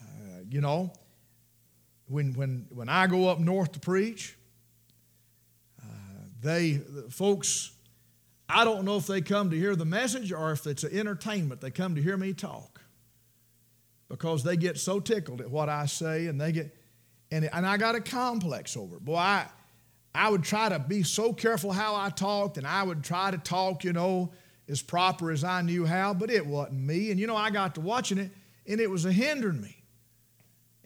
Uh, 0.00 0.40
you 0.48 0.60
know, 0.60 0.92
when 2.06 2.34
when 2.34 2.66
when 2.70 2.88
I 2.88 3.06
go 3.06 3.28
up 3.28 3.38
north 3.38 3.72
to 3.72 3.80
preach, 3.80 4.36
they 6.40 6.72
the 6.72 7.10
folks 7.10 7.72
I 8.48 8.64
don't 8.64 8.84
know 8.84 8.96
if 8.96 9.06
they 9.06 9.20
come 9.20 9.50
to 9.50 9.56
hear 9.56 9.76
the 9.76 9.84
message 9.84 10.32
or 10.32 10.52
if 10.52 10.66
it's 10.66 10.82
an 10.82 10.96
entertainment. 10.96 11.60
They 11.60 11.70
come 11.70 11.94
to 11.96 12.02
hear 12.02 12.16
me 12.16 12.32
talk 12.32 12.80
because 14.08 14.42
they 14.42 14.56
get 14.56 14.78
so 14.78 15.00
tickled 15.00 15.42
at 15.42 15.50
what 15.50 15.68
I 15.68 15.84
say 15.84 16.28
and 16.28 16.40
they 16.40 16.52
get, 16.52 16.74
and, 17.30 17.48
and 17.52 17.66
I 17.66 17.76
got 17.76 17.94
a 17.94 18.00
complex 18.00 18.74
over 18.74 18.96
it. 18.96 19.04
Boy, 19.04 19.16
I, 19.16 19.46
I 20.14 20.30
would 20.30 20.44
try 20.44 20.70
to 20.70 20.78
be 20.78 21.02
so 21.02 21.34
careful 21.34 21.72
how 21.72 21.94
I 21.94 22.08
talked, 22.08 22.56
and 22.56 22.66
I 22.66 22.82
would 22.82 23.04
try 23.04 23.30
to 23.30 23.38
talk, 23.38 23.84
you 23.84 23.92
know, 23.92 24.32
as 24.66 24.80
proper 24.80 25.30
as 25.30 25.44
I 25.44 25.60
knew 25.60 25.84
how, 25.84 26.14
but 26.14 26.30
it 26.30 26.44
wasn't 26.44 26.80
me. 26.80 27.10
And 27.10 27.20
you 27.20 27.26
know, 27.26 27.36
I 27.36 27.50
got 27.50 27.74
to 27.74 27.82
watching 27.82 28.16
it, 28.16 28.30
and 28.66 28.80
it 28.80 28.90
was 28.90 29.04
a 29.04 29.12
hindering 29.12 29.60
me. 29.60 29.77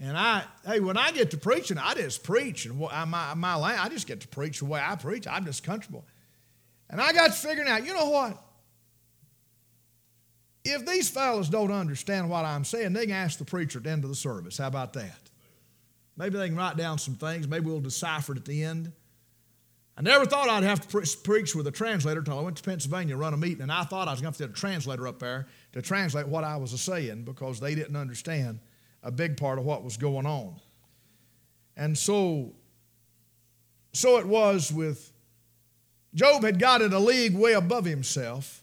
And 0.04 0.18
I, 0.18 0.42
hey, 0.66 0.80
when 0.80 0.96
I 0.96 1.12
get 1.12 1.30
to 1.30 1.36
preaching, 1.36 1.78
I 1.78 1.94
just 1.94 2.24
preach, 2.24 2.66
and 2.66 2.76
my, 2.76 3.34
my 3.34 3.56
I 3.56 3.88
just 3.88 4.08
get 4.08 4.20
to 4.22 4.28
preach 4.28 4.58
the 4.58 4.64
way 4.64 4.82
I 4.84 4.96
preach. 4.96 5.28
I'm 5.28 5.44
just 5.44 5.62
comfortable. 5.62 6.04
And 6.90 7.00
I 7.00 7.12
got 7.12 7.28
to 7.28 7.32
figuring 7.32 7.68
out, 7.68 7.86
you 7.86 7.94
know 7.94 8.10
what? 8.10 8.36
If 10.64 10.84
these 10.86 11.08
fellows 11.08 11.48
don't 11.48 11.70
understand 11.70 12.28
what 12.28 12.44
I'm 12.44 12.64
saying, 12.64 12.94
they 12.94 13.06
can 13.06 13.14
ask 13.14 13.38
the 13.38 13.44
preacher 13.44 13.78
at 13.78 13.84
the 13.84 13.90
end 13.90 14.02
of 14.02 14.10
the 14.10 14.16
service. 14.16 14.58
How 14.58 14.66
about 14.66 14.92
that? 14.94 15.20
Maybe 16.16 16.36
they 16.36 16.48
can 16.48 16.56
write 16.56 16.76
down 16.76 16.98
some 16.98 17.14
things. 17.14 17.46
Maybe 17.46 17.66
we'll 17.66 17.78
decipher 17.78 18.32
it 18.32 18.38
at 18.38 18.44
the 18.44 18.64
end. 18.64 18.90
I 19.96 20.02
never 20.02 20.26
thought 20.26 20.48
I'd 20.48 20.64
have 20.64 20.80
to 20.80 20.88
pre- 20.88 21.06
preach 21.22 21.54
with 21.54 21.68
a 21.68 21.70
translator 21.70 22.18
until 22.18 22.40
I 22.40 22.42
went 22.42 22.56
to 22.56 22.62
Pennsylvania 22.64 23.14
to 23.14 23.18
run 23.18 23.34
a 23.34 23.36
meeting, 23.36 23.62
and 23.62 23.70
I 23.70 23.84
thought 23.84 24.08
I 24.08 24.10
was 24.10 24.20
going 24.20 24.32
to 24.32 24.42
have 24.42 24.48
to 24.48 24.54
get 24.54 24.58
a 24.58 24.60
translator 24.60 25.06
up 25.06 25.20
there 25.20 25.46
to 25.74 25.82
translate 25.82 26.26
what 26.26 26.42
I 26.42 26.56
was 26.56 26.78
saying 26.80 27.22
because 27.22 27.60
they 27.60 27.76
didn't 27.76 27.96
understand 27.96 28.58
a 29.02 29.10
big 29.10 29.36
part 29.36 29.58
of 29.58 29.64
what 29.64 29.82
was 29.82 29.96
going 29.96 30.26
on. 30.26 30.54
And 31.76 31.96
so, 31.96 32.52
so 33.92 34.18
it 34.18 34.26
was 34.26 34.72
with 34.72 35.12
Job 36.14 36.44
had 36.44 36.58
got 36.58 36.82
it 36.82 36.92
a 36.92 36.98
league 36.98 37.34
way 37.34 37.54
above 37.54 37.84
himself 37.84 38.62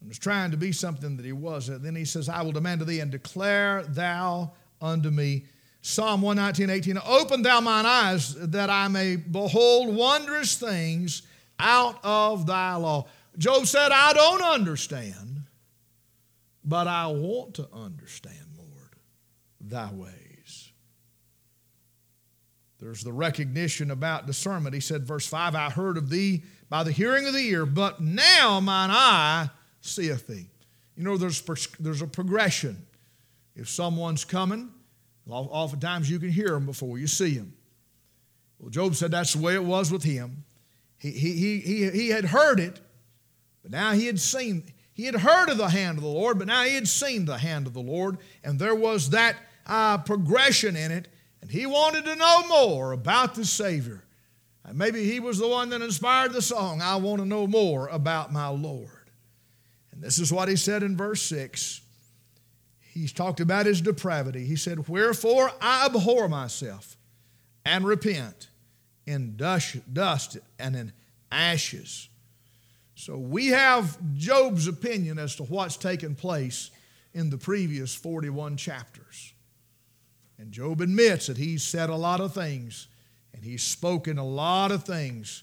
and 0.00 0.08
was 0.08 0.18
trying 0.18 0.50
to 0.50 0.56
be 0.56 0.72
something 0.72 1.16
that 1.16 1.26
he 1.26 1.32
wasn't. 1.32 1.82
Then 1.82 1.94
he 1.94 2.04
says, 2.04 2.28
I 2.28 2.42
will 2.42 2.52
demand 2.52 2.80
of 2.80 2.86
thee 2.86 3.00
and 3.00 3.10
declare 3.10 3.82
thou 3.82 4.52
unto 4.80 5.10
me. 5.10 5.46
Psalm 5.82 6.22
119, 6.22 6.70
18, 6.70 6.98
Open 7.06 7.42
thou 7.42 7.60
mine 7.60 7.84
eyes 7.84 8.34
that 8.34 8.70
I 8.70 8.88
may 8.88 9.16
behold 9.16 9.94
wondrous 9.94 10.56
things 10.56 11.22
out 11.58 11.98
of 12.02 12.46
thy 12.46 12.74
law. 12.76 13.06
Job 13.36 13.66
said, 13.66 13.90
I 13.92 14.14
don't 14.14 14.42
understand, 14.42 15.42
but 16.64 16.86
I 16.86 17.08
want 17.08 17.54
to 17.54 17.68
understand, 17.70 18.53
thy 19.68 19.90
ways. 19.92 20.72
There's 22.80 23.02
the 23.02 23.12
recognition 23.12 23.90
about 23.90 24.26
discernment. 24.26 24.74
He 24.74 24.80
said, 24.80 25.06
verse 25.06 25.26
5, 25.26 25.54
I 25.54 25.70
heard 25.70 25.96
of 25.96 26.10
thee 26.10 26.42
by 26.68 26.82
the 26.82 26.92
hearing 26.92 27.26
of 27.26 27.32
the 27.32 27.40
ear, 27.40 27.64
but 27.64 28.00
now 28.00 28.60
mine 28.60 28.90
eye 28.92 29.48
seeth 29.80 30.26
thee. 30.26 30.50
You 30.96 31.04
know, 31.04 31.16
there's, 31.16 31.42
there's 31.80 32.02
a 32.02 32.06
progression. 32.06 32.84
If 33.56 33.68
someone's 33.68 34.24
coming, 34.24 34.70
oftentimes 35.26 36.10
you 36.10 36.18
can 36.18 36.28
hear 36.28 36.48
them 36.50 36.66
before 36.66 36.98
you 36.98 37.06
see 37.06 37.38
them. 37.38 37.54
Well, 38.58 38.70
Job 38.70 38.94
said 38.94 39.10
that's 39.10 39.32
the 39.32 39.42
way 39.42 39.54
it 39.54 39.64
was 39.64 39.90
with 39.90 40.02
him. 40.02 40.44
He, 40.98 41.10
he, 41.10 41.60
he, 41.60 41.90
he 41.90 42.08
had 42.08 42.26
heard 42.26 42.60
it, 42.60 42.80
but 43.62 43.70
now 43.70 43.92
he 43.92 44.06
had 44.06 44.20
seen, 44.20 44.64
he 44.92 45.04
had 45.04 45.16
heard 45.16 45.48
of 45.48 45.58
the 45.58 45.68
hand 45.68 45.98
of 45.98 46.04
the 46.04 46.10
Lord, 46.10 46.38
but 46.38 46.48
now 46.48 46.64
he 46.64 46.74
had 46.74 46.88
seen 46.88 47.24
the 47.24 47.38
hand 47.38 47.66
of 47.66 47.72
the 47.72 47.80
Lord, 47.80 48.18
and 48.42 48.58
there 48.58 48.74
was 48.74 49.10
that 49.10 49.36
uh, 49.66 49.98
progression 49.98 50.76
in 50.76 50.90
it, 50.90 51.08
and 51.40 51.50
he 51.50 51.66
wanted 51.66 52.04
to 52.04 52.16
know 52.16 52.46
more 52.48 52.92
about 52.92 53.34
the 53.34 53.44
Savior. 53.44 54.04
And 54.64 54.78
maybe 54.78 55.04
he 55.04 55.20
was 55.20 55.38
the 55.38 55.48
one 55.48 55.68
that 55.70 55.82
inspired 55.82 56.32
the 56.32 56.42
song, 56.42 56.80
I 56.80 56.96
want 56.96 57.20
to 57.20 57.28
know 57.28 57.46
more 57.46 57.88
about 57.88 58.32
my 58.32 58.48
Lord. 58.48 59.10
And 59.92 60.02
this 60.02 60.18
is 60.18 60.32
what 60.32 60.48
he 60.48 60.56
said 60.56 60.82
in 60.82 60.96
verse 60.96 61.22
6. 61.22 61.82
He's 62.80 63.12
talked 63.12 63.40
about 63.40 63.66
his 63.66 63.80
depravity. 63.80 64.46
He 64.46 64.56
said, 64.56 64.88
Wherefore 64.88 65.50
I 65.60 65.86
abhor 65.86 66.28
myself 66.28 66.96
and 67.64 67.84
repent 67.84 68.48
in 69.06 69.36
dust 69.36 70.38
and 70.58 70.76
in 70.76 70.92
ashes. 71.30 72.08
So 72.94 73.18
we 73.18 73.48
have 73.48 73.98
Job's 74.14 74.66
opinion 74.68 75.18
as 75.18 75.36
to 75.36 75.42
what's 75.42 75.76
taken 75.76 76.14
place 76.14 76.70
in 77.12 77.30
the 77.30 77.36
previous 77.36 77.94
41 77.94 78.56
chapters. 78.56 79.33
And 80.38 80.52
Job 80.52 80.80
admits 80.80 81.28
that 81.28 81.36
he's 81.36 81.62
said 81.62 81.90
a 81.90 81.96
lot 81.96 82.20
of 82.20 82.34
things 82.34 82.88
and 83.32 83.44
he's 83.44 83.62
spoken 83.62 84.18
a 84.18 84.24
lot 84.24 84.72
of 84.72 84.84
things 84.84 85.42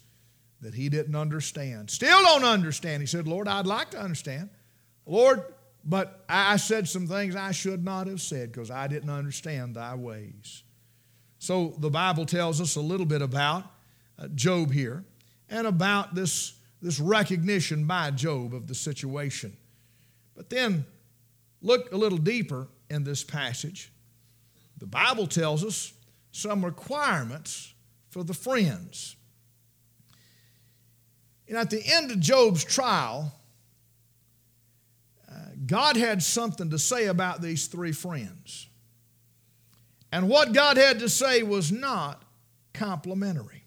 that 0.62 0.74
he 0.74 0.90
didn't 0.90 1.16
understand. 1.16 1.90
Still 1.90 2.22
don't 2.22 2.44
understand. 2.44 3.02
He 3.02 3.08
said, 3.08 3.28
Lord, 3.28 3.48
I'd 3.48 3.66
like 3.66 3.92
to 3.92 4.00
understand. 4.00 4.50
Lord, 5.06 5.44
but 5.84 6.24
I 6.30 6.58
said 6.58 6.88
some 6.88 7.08
things 7.08 7.36
I 7.36 7.52
should 7.52 7.84
not 7.84 8.08
have 8.08 8.22
said 8.22 8.52
because 8.52 8.70
I 8.70 8.88
didn't 8.88 9.10
understand 9.10 9.76
thy 9.76 9.96
ways. 9.96 10.64
So 11.40 11.74
the 11.80 11.90
Bible 11.90 12.26
tells 12.26 12.62
us 12.62 12.76
a 12.76 12.82
little 12.82 13.06
bit 13.06 13.22
about 13.22 13.64
uh, 14.20 14.28
Job 14.36 14.72
here 14.72 15.04
and 15.50 15.66
about 15.66 16.14
this, 16.14 16.54
this 16.82 17.00
recognition 17.00 17.86
by 17.86 18.12
Job 18.12 18.54
of 18.54 18.68
the 18.68 18.76
situation. 18.76 19.58
But 20.36 20.50
then 20.52 20.86
look 21.62 21.92
a 21.92 21.98
little 21.98 22.20
deeper 22.20 22.68
in 22.92 23.04
this 23.04 23.24
passage. 23.24 23.92
The 24.82 24.88
Bible 24.88 25.28
tells 25.28 25.64
us 25.64 25.94
some 26.32 26.66
requirements 26.66 27.72
for 28.10 28.24
the 28.24 28.34
friends. 28.34 29.16
And 31.48 31.56
at 31.56 31.70
the 31.70 31.84
end 31.86 32.10
of 32.10 32.20
Job's 32.20 32.64
trial, 32.64 33.32
uh, 35.32 35.34
God 35.68 35.98
had 35.98 36.24
something 36.24 36.72
to 36.72 36.80
say 36.80 37.06
about 37.06 37.44
these 37.44 37.68
three 37.68 37.92
friends. 37.92 38.70
And 40.12 40.28
what 40.28 40.52
God 40.52 40.78
had 40.78 40.98
to 41.00 41.10
say 41.10 41.44
was 41.44 41.72
not 41.72 42.24
complimentary. 42.74 43.64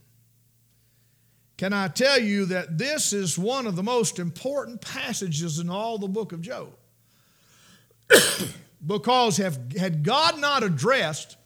Can 1.57 1.72
I 1.72 1.87
tell 1.87 2.18
you 2.18 2.46
that 2.46 2.77
this 2.77 3.12
is 3.12 3.38
one 3.38 3.68
of 3.68 3.77
the 3.77 3.85
most 3.85 4.18
important 4.18 4.81
passages 4.81 5.61
in 5.61 5.70
all 5.70 5.96
the 5.96 6.09
book 6.09 6.33
of 6.33 6.42
Job? 6.42 6.70
because 8.87 9.37
have, 9.38 9.59
had 9.79 10.03
God 10.03 10.40
not 10.40 10.62
addressed 10.62 11.37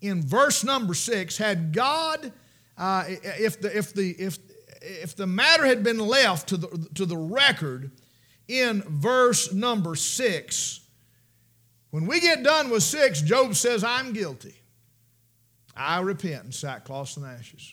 in 0.00 0.22
verse 0.22 0.64
number 0.64 0.94
six, 0.94 1.36
had 1.36 1.72
God, 1.72 2.32
uh, 2.76 3.04
if, 3.06 3.60
the, 3.60 3.76
if, 3.76 3.92
the, 3.92 4.10
if, 4.10 4.38
if 4.80 5.16
the 5.16 5.26
matter 5.26 5.66
had 5.66 5.82
been 5.82 5.98
left 5.98 6.48
to 6.50 6.56
the, 6.56 6.88
to 6.94 7.06
the 7.06 7.16
record 7.16 7.90
in 8.48 8.82
verse 8.82 9.52
number 9.52 9.96
six, 9.96 10.80
when 11.90 12.06
we 12.06 12.20
get 12.20 12.42
done 12.42 12.70
with 12.70 12.82
six, 12.82 13.22
Job 13.22 13.54
says, 13.54 13.82
I'm 13.82 14.12
guilty. 14.12 14.54
I 15.74 16.00
repent 16.00 16.44
in 16.44 16.52
sackcloth 16.52 17.16
and 17.16 17.26
ashes. 17.26 17.72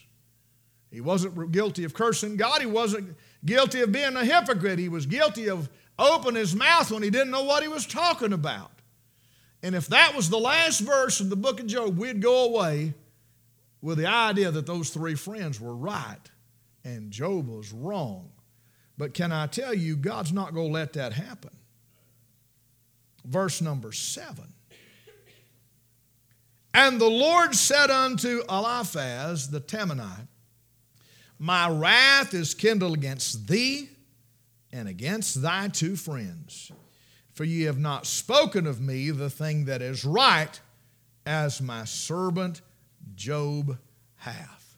He 0.90 1.00
wasn't 1.00 1.50
guilty 1.50 1.84
of 1.84 1.94
cursing 1.94 2.36
God. 2.36 2.60
He 2.60 2.66
wasn't 2.66 3.16
guilty 3.44 3.80
of 3.80 3.90
being 3.90 4.16
a 4.16 4.24
hypocrite. 4.24 4.78
He 4.78 4.88
was 4.88 5.06
guilty 5.06 5.48
of 5.48 5.68
opening 5.98 6.38
his 6.38 6.54
mouth 6.54 6.90
when 6.90 7.02
he 7.02 7.10
didn't 7.10 7.30
know 7.30 7.42
what 7.42 7.62
he 7.62 7.68
was 7.68 7.86
talking 7.86 8.32
about. 8.32 8.70
And 9.64 9.74
if 9.74 9.86
that 9.86 10.14
was 10.14 10.28
the 10.28 10.38
last 10.38 10.80
verse 10.80 11.20
of 11.20 11.30
the 11.30 11.36
book 11.36 11.58
of 11.58 11.66
Job, 11.66 11.96
we'd 11.96 12.20
go 12.20 12.44
away 12.44 12.92
with 13.80 13.96
the 13.96 14.06
idea 14.06 14.50
that 14.50 14.66
those 14.66 14.90
three 14.90 15.14
friends 15.14 15.58
were 15.58 15.74
right 15.74 16.20
and 16.84 17.10
Job 17.10 17.48
was 17.48 17.72
wrong. 17.72 18.30
But 18.98 19.14
can 19.14 19.32
I 19.32 19.46
tell 19.46 19.72
you, 19.72 19.96
God's 19.96 20.34
not 20.34 20.52
going 20.52 20.66
to 20.66 20.72
let 20.74 20.92
that 20.92 21.14
happen. 21.14 21.50
Verse 23.24 23.62
number 23.62 23.90
seven. 23.90 24.52
And 26.74 27.00
the 27.00 27.08
Lord 27.08 27.54
said 27.54 27.90
unto 27.90 28.42
Eliphaz 28.50 29.48
the 29.48 29.62
Temanite, 29.62 30.28
My 31.38 31.70
wrath 31.70 32.34
is 32.34 32.52
kindled 32.52 32.98
against 32.98 33.48
thee 33.48 33.88
and 34.70 34.88
against 34.88 35.40
thy 35.40 35.68
two 35.68 35.96
friends 35.96 36.70
for 37.34 37.44
ye 37.44 37.62
have 37.62 37.78
not 37.78 38.06
spoken 38.06 38.66
of 38.66 38.80
me 38.80 39.10
the 39.10 39.28
thing 39.28 39.66
that 39.66 39.82
is 39.82 40.04
right, 40.04 40.60
as 41.26 41.60
my 41.60 41.84
servant 41.84 42.62
Job 43.14 43.78
hath. 44.16 44.76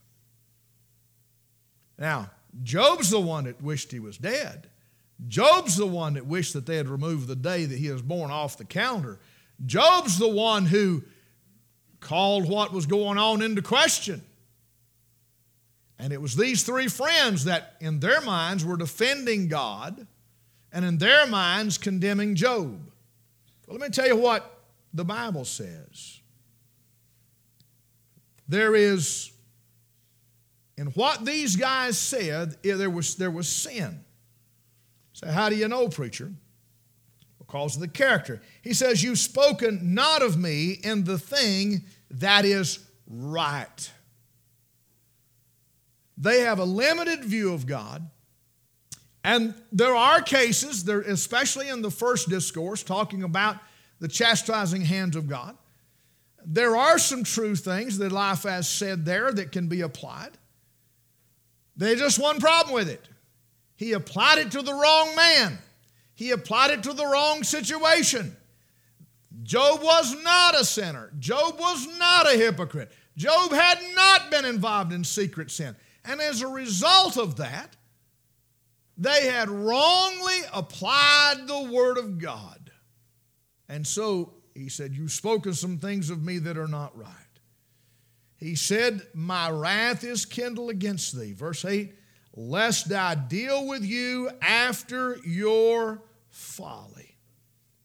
Now, 1.98 2.30
Job's 2.62 3.10
the 3.10 3.20
one 3.20 3.44
that 3.44 3.62
wished 3.62 3.92
he 3.92 4.00
was 4.00 4.16
dead. 4.16 4.68
Job's 5.28 5.76
the 5.76 5.86
one 5.86 6.14
that 6.14 6.26
wished 6.26 6.52
that 6.54 6.66
they 6.66 6.76
had 6.76 6.88
removed 6.88 7.26
the 7.26 7.36
day 7.36 7.64
that 7.64 7.78
he 7.78 7.90
was 7.90 8.02
born 8.02 8.30
off 8.30 8.58
the 8.58 8.64
calendar. 8.64 9.18
Job's 9.64 10.18
the 10.18 10.28
one 10.28 10.66
who 10.66 11.02
called 12.00 12.48
what 12.48 12.72
was 12.72 12.86
going 12.86 13.18
on 13.18 13.42
into 13.42 13.62
question. 13.62 14.22
And 15.98 16.12
it 16.12 16.20
was 16.20 16.36
these 16.36 16.62
three 16.62 16.88
friends 16.88 17.44
that, 17.44 17.76
in 17.80 18.00
their 18.00 18.20
minds, 18.20 18.64
were 18.64 18.76
defending 18.76 19.48
God 19.48 20.06
and 20.72 20.84
in 20.84 20.98
their 20.98 21.26
minds 21.26 21.78
condemning 21.78 22.34
Job. 22.34 22.80
Let 23.68 23.80
me 23.80 23.88
tell 23.88 24.06
you 24.06 24.16
what 24.16 24.60
the 24.92 25.04
Bible 25.04 25.44
says. 25.44 26.20
There 28.48 28.76
is, 28.76 29.32
in 30.76 30.86
what 30.88 31.24
these 31.24 31.56
guys 31.56 31.98
said, 31.98 32.56
eh, 32.64 32.74
there 32.74 32.90
was, 32.90 33.16
there 33.16 33.30
was 33.30 33.48
sin. 33.48 34.04
So, 35.12 35.26
how 35.26 35.48
do 35.48 35.56
you 35.56 35.66
know, 35.66 35.88
preacher? 35.88 36.32
Because 37.38 37.74
of 37.74 37.80
the 37.80 37.88
character. 37.88 38.42
He 38.62 38.74
says, 38.74 39.02
You've 39.02 39.18
spoken 39.18 39.94
not 39.94 40.22
of 40.22 40.36
me 40.36 40.72
in 40.72 41.04
the 41.04 41.18
thing 41.18 41.84
that 42.10 42.44
is 42.44 42.78
right. 43.08 43.90
they 46.16 46.40
have 46.40 46.58
a 46.58 46.64
limited 46.64 47.24
view 47.24 47.52
of 47.52 47.66
God. 47.66 48.08
And 49.26 49.54
there 49.72 49.96
are 49.96 50.22
cases, 50.22 50.84
there, 50.84 51.00
especially 51.00 51.68
in 51.68 51.82
the 51.82 51.90
first 51.90 52.28
discourse, 52.28 52.84
talking 52.84 53.24
about 53.24 53.56
the 53.98 54.06
chastising 54.06 54.82
hands 54.82 55.16
of 55.16 55.28
God. 55.28 55.56
There 56.44 56.76
are 56.76 56.96
some 56.96 57.24
true 57.24 57.56
things 57.56 57.98
that 57.98 58.12
Eliphaz 58.12 58.68
said 58.68 59.04
there 59.04 59.32
that 59.32 59.50
can 59.50 59.66
be 59.66 59.80
applied. 59.80 60.30
There's 61.76 61.98
just 61.98 62.20
one 62.20 62.38
problem 62.38 62.72
with 62.72 62.88
it. 62.88 63.08
He 63.74 63.94
applied 63.94 64.38
it 64.38 64.52
to 64.52 64.62
the 64.62 64.72
wrong 64.72 65.16
man. 65.16 65.58
He 66.14 66.30
applied 66.30 66.70
it 66.70 66.84
to 66.84 66.92
the 66.92 67.04
wrong 67.04 67.42
situation. 67.42 68.36
Job 69.42 69.82
was 69.82 70.14
not 70.22 70.54
a 70.54 70.64
sinner. 70.64 71.10
Job 71.18 71.58
was 71.58 71.98
not 71.98 72.32
a 72.32 72.36
hypocrite. 72.38 72.92
Job 73.16 73.50
had 73.50 73.80
not 73.96 74.30
been 74.30 74.44
involved 74.44 74.92
in 74.92 75.02
secret 75.02 75.50
sin. 75.50 75.74
And 76.04 76.20
as 76.20 76.42
a 76.42 76.46
result 76.46 77.16
of 77.16 77.34
that, 77.38 77.74
they 78.96 79.26
had 79.26 79.48
wrongly 79.50 80.40
applied 80.52 81.44
the 81.46 81.70
Word 81.70 81.98
of 81.98 82.18
God. 82.18 82.70
And 83.68 83.86
so 83.86 84.34
he 84.54 84.68
said, 84.68 84.94
You've 84.94 85.12
spoken 85.12 85.54
some 85.54 85.78
things 85.78 86.10
of 86.10 86.22
me 86.22 86.38
that 86.38 86.56
are 86.56 86.68
not 86.68 86.96
right. 86.96 87.12
He 88.36 88.54
said, 88.54 89.02
My 89.14 89.50
wrath 89.50 90.04
is 90.04 90.24
kindled 90.24 90.70
against 90.70 91.18
thee. 91.18 91.32
Verse 91.32 91.64
8, 91.64 91.94
lest 92.34 92.92
I 92.92 93.14
deal 93.14 93.66
with 93.66 93.84
you 93.84 94.30
after 94.40 95.18
your 95.24 96.02
folly. 96.28 97.16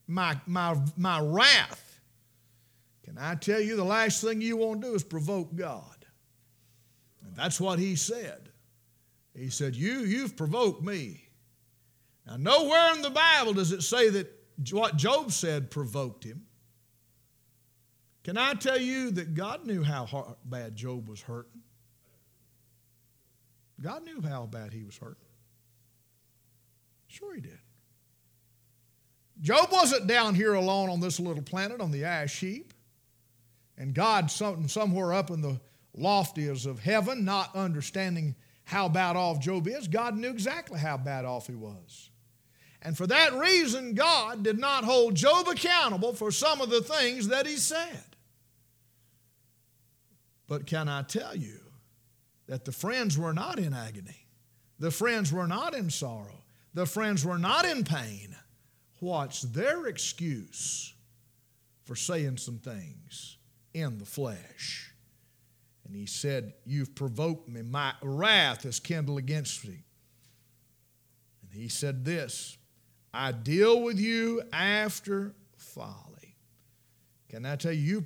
My, 0.07 0.39
my, 0.45 0.77
my 0.97 1.21
wrath. 1.21 1.99
Can 3.03 3.17
I 3.17 3.35
tell 3.35 3.59
you 3.61 3.75
the 3.75 3.83
last 3.83 4.21
thing 4.21 4.41
you 4.41 4.57
want 4.57 4.81
to 4.81 4.87
do 4.89 4.93
is 4.93 5.03
provoke 5.03 5.55
God? 5.55 6.05
And 7.25 7.35
that's 7.35 7.59
what 7.59 7.79
he 7.79 7.95
said. 7.95 8.40
He 9.35 9.49
said, 9.49 9.75
You, 9.75 9.99
you've 9.99 10.35
provoked 10.35 10.83
me. 10.83 11.27
Now, 12.27 12.37
nowhere 12.37 12.93
in 12.93 13.01
the 13.01 13.09
Bible 13.09 13.53
does 13.53 13.71
it 13.71 13.81
say 13.81 14.09
that 14.09 14.27
what 14.71 14.95
Job 14.95 15.31
said 15.31 15.71
provoked 15.71 16.23
him. 16.23 16.43
Can 18.23 18.37
I 18.37 18.53
tell 18.53 18.79
you 18.79 19.09
that 19.11 19.33
God 19.33 19.65
knew 19.65 19.81
how 19.81 20.05
hard, 20.05 20.35
bad 20.45 20.75
Job 20.75 21.09
was 21.09 21.21
hurting? 21.21 21.61
God 23.81 24.03
knew 24.05 24.21
how 24.21 24.45
bad 24.45 24.73
he 24.73 24.83
was 24.83 24.95
hurting. 24.95 25.15
Sure, 27.07 27.33
he 27.33 27.41
did. 27.41 27.57
Job 29.41 29.69
wasn't 29.71 30.05
down 30.05 30.35
here 30.35 30.53
alone 30.53 30.89
on 30.89 30.99
this 30.99 31.19
little 31.19 31.41
planet 31.41 31.81
on 31.81 31.89
the 31.89 32.05
ash 32.05 32.39
heap. 32.39 32.73
And 33.75 33.95
God, 33.95 34.29
somewhere 34.29 35.13
up 35.13 35.31
in 35.31 35.41
the 35.41 35.59
loftiest 35.95 36.67
of 36.67 36.79
heaven, 36.79 37.25
not 37.25 37.55
understanding 37.55 38.35
how 38.71 38.87
bad 38.87 39.17
off 39.17 39.41
Job 39.41 39.67
is, 39.67 39.89
God 39.89 40.15
knew 40.15 40.29
exactly 40.29 40.79
how 40.79 40.95
bad 40.95 41.25
off 41.25 41.45
he 41.45 41.55
was. 41.55 42.09
And 42.81 42.95
for 42.95 43.05
that 43.05 43.33
reason, 43.33 43.95
God 43.95 44.43
did 44.43 44.57
not 44.57 44.85
hold 44.85 45.13
Job 45.13 45.49
accountable 45.49 46.13
for 46.13 46.31
some 46.31 46.61
of 46.61 46.69
the 46.69 46.79
things 46.79 47.27
that 47.27 47.45
he 47.45 47.57
said. 47.57 48.15
But 50.47 50.65
can 50.67 50.87
I 50.87 51.01
tell 51.01 51.35
you 51.35 51.59
that 52.47 52.63
the 52.63 52.71
friends 52.71 53.17
were 53.17 53.33
not 53.33 53.59
in 53.59 53.73
agony? 53.73 54.25
The 54.79 54.89
friends 54.89 55.33
were 55.33 55.47
not 55.47 55.75
in 55.75 55.89
sorrow. 55.89 56.41
The 56.73 56.85
friends 56.85 57.25
were 57.25 57.37
not 57.37 57.65
in 57.65 57.83
pain. 57.83 58.37
What's 59.01 59.41
their 59.41 59.87
excuse 59.87 60.93
for 61.83 61.97
saying 61.97 62.37
some 62.37 62.59
things 62.59 63.35
in 63.73 63.97
the 63.97 64.05
flesh? 64.05 64.90
And 65.91 65.99
he 65.99 66.05
said, 66.05 66.53
You've 66.65 66.95
provoked 66.95 67.49
me. 67.49 67.63
My 67.63 67.91
wrath 68.01 68.65
is 68.65 68.79
kindled 68.79 69.17
against 69.17 69.67
me. 69.67 69.83
And 71.43 71.51
he 71.51 71.67
said 71.67 72.05
this 72.05 72.57
I 73.13 73.33
deal 73.33 73.81
with 73.81 73.99
you 73.99 74.41
after 74.53 75.35
folly. 75.57 76.37
Can 77.27 77.45
I 77.45 77.57
tell 77.57 77.73
you, 77.73 78.01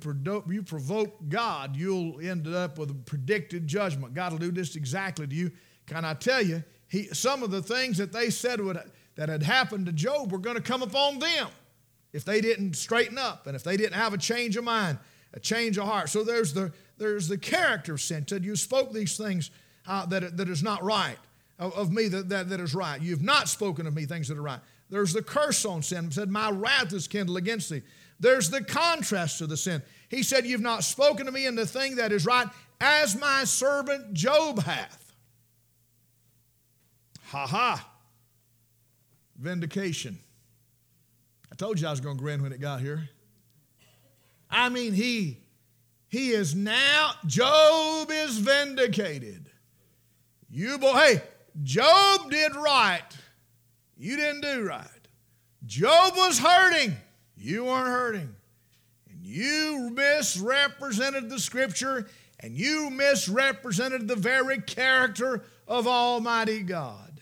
you, 0.48 0.62
provoke 0.64 1.28
God, 1.28 1.76
you'll 1.76 2.20
end 2.20 2.48
up 2.48 2.76
with 2.76 2.90
a 2.90 2.94
predicted 2.94 3.68
judgment. 3.68 4.14
God 4.14 4.32
will 4.32 4.40
do 4.40 4.50
this 4.50 4.74
exactly 4.74 5.28
to 5.28 5.34
you. 5.34 5.52
Can 5.86 6.04
I 6.04 6.14
tell 6.14 6.42
you, 6.42 6.64
he, 6.88 7.04
some 7.12 7.44
of 7.44 7.52
the 7.52 7.62
things 7.62 7.98
that 7.98 8.12
they 8.12 8.30
said 8.30 8.60
would, 8.60 8.80
that 9.14 9.28
had 9.28 9.44
happened 9.44 9.86
to 9.86 9.92
Job 9.92 10.32
were 10.32 10.38
going 10.38 10.56
to 10.56 10.62
come 10.62 10.82
upon 10.82 11.20
them 11.20 11.48
if 12.12 12.24
they 12.24 12.40
didn't 12.40 12.74
straighten 12.74 13.16
up 13.16 13.46
and 13.46 13.54
if 13.54 13.62
they 13.62 13.76
didn't 13.76 13.94
have 13.94 14.12
a 14.12 14.18
change 14.18 14.56
of 14.56 14.64
mind, 14.64 14.98
a 15.34 15.40
change 15.40 15.78
of 15.78 15.84
heart. 15.84 16.08
So 16.08 16.24
there's 16.24 16.52
the, 16.52 16.72
there's 16.98 17.28
the 17.28 17.38
character. 17.38 17.98
Said 17.98 18.30
you 18.44 18.56
spoke 18.56 18.92
these 18.92 19.16
things 19.16 19.50
uh, 19.86 20.06
that, 20.06 20.36
that 20.36 20.48
is 20.48 20.62
not 20.62 20.82
right, 20.82 21.18
of, 21.58 21.74
of 21.74 21.92
me 21.92 22.08
that, 22.08 22.28
that, 22.28 22.48
that 22.48 22.60
is 22.60 22.74
right. 22.74 23.00
You've 23.00 23.22
not 23.22 23.48
spoken 23.48 23.86
of 23.86 23.94
me 23.94 24.04
things 24.04 24.28
that 24.28 24.38
are 24.38 24.42
right. 24.42 24.60
There's 24.88 25.12
the 25.12 25.22
curse 25.22 25.64
on 25.64 25.82
sin. 25.82 26.10
Said, 26.10 26.30
My 26.30 26.50
wrath 26.50 26.92
is 26.92 27.08
kindled 27.08 27.38
against 27.38 27.70
thee. 27.70 27.82
There's 28.20 28.50
the 28.50 28.62
contrast 28.62 29.38
to 29.38 29.46
the 29.46 29.56
sin. 29.56 29.82
He 30.08 30.22
said, 30.22 30.46
You've 30.46 30.60
not 30.60 30.84
spoken 30.84 31.26
to 31.26 31.32
me 31.32 31.46
in 31.46 31.54
the 31.54 31.66
thing 31.66 31.96
that 31.96 32.12
is 32.12 32.24
right, 32.24 32.48
as 32.80 33.18
my 33.18 33.44
servant 33.44 34.14
Job 34.14 34.62
hath. 34.62 35.14
Ha 37.26 37.46
ha. 37.46 37.90
Vindication. 39.38 40.18
I 41.52 41.56
told 41.56 41.80
you 41.80 41.88
I 41.88 41.90
was 41.90 42.00
going 42.00 42.16
to 42.16 42.22
grin 42.22 42.42
when 42.42 42.52
it 42.52 42.60
got 42.60 42.80
here. 42.80 43.08
I 44.50 44.68
mean, 44.68 44.92
he 44.92 45.38
he 46.16 46.30
is 46.30 46.54
now, 46.54 47.12
Job 47.26 48.10
is 48.10 48.38
vindicated. 48.38 49.50
You 50.48 50.78
boy, 50.78 50.92
hey, 50.92 51.22
Job 51.62 52.30
did 52.30 52.56
right. 52.56 53.02
You 53.98 54.16
didn't 54.16 54.40
do 54.40 54.64
right. 54.64 54.88
Job 55.66 56.14
was 56.16 56.38
hurting. 56.38 56.96
You 57.36 57.64
weren't 57.64 57.88
hurting. 57.88 58.34
And 59.10 59.20
you 59.22 59.90
misrepresented 59.92 61.28
the 61.28 61.38
scripture 61.38 62.08
and 62.40 62.56
you 62.56 62.88
misrepresented 62.88 64.08
the 64.08 64.16
very 64.16 64.62
character 64.62 65.42
of 65.68 65.86
Almighty 65.86 66.62
God. 66.62 67.20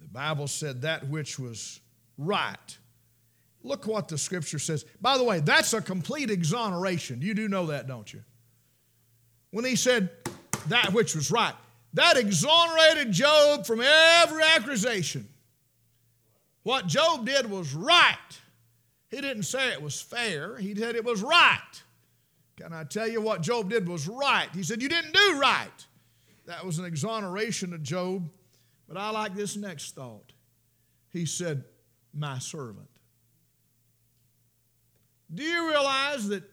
The 0.00 0.08
Bible 0.08 0.48
said 0.48 0.82
that 0.82 1.08
which 1.08 1.38
was 1.38 1.78
right. 2.18 2.78
Look 3.64 3.86
what 3.86 4.08
the 4.08 4.18
scripture 4.18 4.58
says. 4.58 4.84
By 5.00 5.16
the 5.16 5.24
way, 5.24 5.40
that's 5.40 5.72
a 5.72 5.80
complete 5.80 6.30
exoneration. 6.30 7.22
You 7.22 7.32
do 7.32 7.48
know 7.48 7.66
that, 7.66 7.88
don't 7.88 8.12
you? 8.12 8.22
When 9.50 9.64
he 9.64 9.74
said 9.74 10.10
that 10.68 10.92
which 10.92 11.14
was 11.14 11.30
right, 11.30 11.54
that 11.94 12.18
exonerated 12.18 13.10
Job 13.10 13.66
from 13.66 13.80
every 13.80 14.42
accusation. 14.42 15.26
What 16.62 16.86
Job 16.86 17.24
did 17.24 17.50
was 17.50 17.72
right. 17.72 18.16
He 19.10 19.20
didn't 19.20 19.44
say 19.44 19.72
it 19.72 19.80
was 19.80 20.00
fair, 20.00 20.58
he 20.58 20.74
said 20.74 20.94
it 20.94 21.04
was 21.04 21.22
right. 21.22 21.82
Can 22.56 22.72
I 22.72 22.84
tell 22.84 23.08
you 23.08 23.20
what 23.20 23.40
Job 23.40 23.70
did 23.70 23.88
was 23.88 24.06
right? 24.06 24.48
He 24.54 24.62
said, 24.62 24.82
You 24.82 24.88
didn't 24.88 25.12
do 25.12 25.38
right. 25.40 25.86
That 26.46 26.64
was 26.64 26.78
an 26.78 26.84
exoneration 26.84 27.72
of 27.72 27.82
Job. 27.82 28.28
But 28.86 28.98
I 28.98 29.10
like 29.10 29.34
this 29.34 29.56
next 29.56 29.94
thought. 29.94 30.32
He 31.10 31.26
said, 31.26 31.64
My 32.12 32.38
servant. 32.38 32.88
Do 35.32 35.42
you 35.42 35.68
realize 35.68 36.28
that 36.28 36.44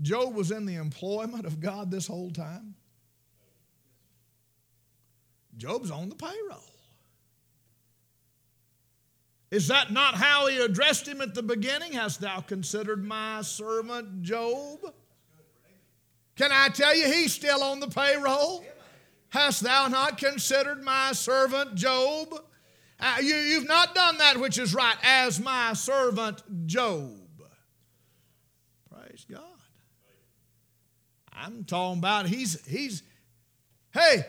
Job 0.00 0.34
was 0.34 0.50
in 0.50 0.66
the 0.66 0.76
employment 0.76 1.46
of 1.46 1.60
God 1.60 1.90
this 1.90 2.06
whole 2.06 2.30
time? 2.30 2.74
Job's 5.56 5.90
on 5.90 6.08
the 6.08 6.14
payroll. 6.14 6.62
Is 9.50 9.68
that 9.68 9.90
not 9.90 10.14
how 10.14 10.46
he 10.46 10.58
addressed 10.58 11.08
him 11.08 11.20
at 11.20 11.34
the 11.34 11.42
beginning? 11.42 11.94
Hast 11.94 12.20
thou 12.20 12.40
considered 12.40 13.04
my 13.04 13.40
servant 13.42 14.22
Job? 14.22 14.78
Can 16.36 16.52
I 16.52 16.68
tell 16.68 16.94
you, 16.94 17.06
he's 17.06 17.32
still 17.32 17.62
on 17.62 17.80
the 17.80 17.88
payroll? 17.88 18.64
Hast 19.30 19.62
thou 19.62 19.88
not 19.88 20.18
considered 20.18 20.84
my 20.84 21.12
servant 21.12 21.74
Job? 21.74 22.28
Uh, 23.00 23.16
you, 23.20 23.34
you've 23.34 23.68
not 23.68 23.94
done 23.94 24.18
that 24.18 24.38
which 24.38 24.58
is 24.58 24.74
right 24.74 24.96
as 25.02 25.40
my 25.40 25.72
servant 25.72 26.42
Job. 26.66 27.18
Praise 28.90 29.26
God. 29.30 29.42
I'm 31.38 31.64
talking 31.64 31.98
about 31.98 32.26
he's, 32.26 32.64
he's, 32.66 33.02
hey, 33.92 34.24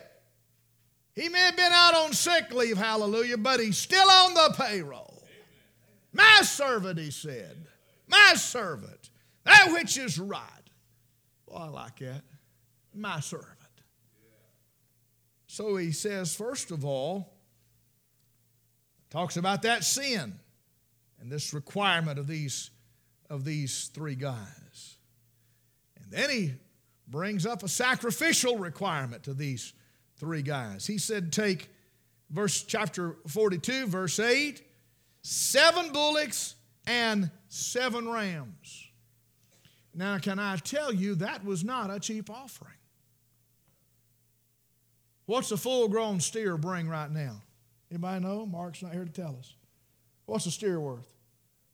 he 1.15 1.27
may 1.29 1.39
have 1.39 1.57
been 1.57 1.71
out 1.73 1.95
on 1.95 2.13
sick 2.13 2.53
leave, 2.53 2.77
hallelujah, 2.77 3.37
but 3.37 3.59
he's 3.59 3.77
still 3.77 4.09
on 4.09 4.33
the 4.33 4.55
payroll. 4.57 5.23
My 6.13 6.41
servant, 6.43 6.99
he 6.99 7.11
said. 7.11 7.67
My 8.07 8.33
servant. 8.35 9.09
That 9.43 9.69
which 9.71 9.97
is 9.97 10.19
right. 10.19 10.41
Well, 11.45 11.63
I 11.63 11.67
like 11.67 11.99
that. 11.99 12.21
My 12.93 13.19
servant. 13.19 13.55
So 15.47 15.77
he 15.77 15.91
says, 15.91 16.35
first 16.35 16.71
of 16.71 16.85
all, 16.85 17.33
talks 19.09 19.35
about 19.35 19.63
that 19.63 19.83
sin 19.83 20.39
and 21.19 21.31
this 21.31 21.53
requirement 21.53 22.19
of 22.19 22.27
these, 22.27 22.69
of 23.29 23.45
these 23.45 23.89
three 23.93 24.15
guys. 24.15 24.97
And 26.01 26.11
then 26.11 26.29
he 26.29 26.53
brings 27.09 27.45
up 27.45 27.63
a 27.63 27.67
sacrificial 27.67 28.57
requirement 28.57 29.23
to 29.23 29.33
these 29.33 29.73
three 30.17 30.41
guys. 30.41 30.85
He 30.85 30.97
said, 30.97 31.31
Take 31.31 31.69
verse 32.29 32.63
chapter 32.63 33.17
42, 33.27 33.87
verse 33.87 34.19
8, 34.19 34.61
seven 35.21 35.91
bullocks 35.91 36.55
and 36.85 37.31
seven 37.47 38.09
rams. 38.09 38.87
Now, 39.93 40.17
can 40.19 40.39
I 40.39 40.55
tell 40.57 40.93
you 40.93 41.15
that 41.15 41.43
was 41.43 41.63
not 41.63 41.91
a 41.91 41.99
cheap 41.99 42.29
offering? 42.29 42.73
What's 45.25 45.51
a 45.51 45.57
full 45.57 45.87
grown 45.87 46.19
steer 46.19 46.57
bring 46.57 46.87
right 46.87 47.11
now? 47.11 47.41
Anybody 47.91 48.23
know? 48.23 48.45
Mark's 48.45 48.81
not 48.81 48.93
here 48.93 49.05
to 49.05 49.11
tell 49.11 49.35
us. 49.37 49.53
What's 50.25 50.45
a 50.45 50.51
steer 50.51 50.79
worth? 50.79 51.07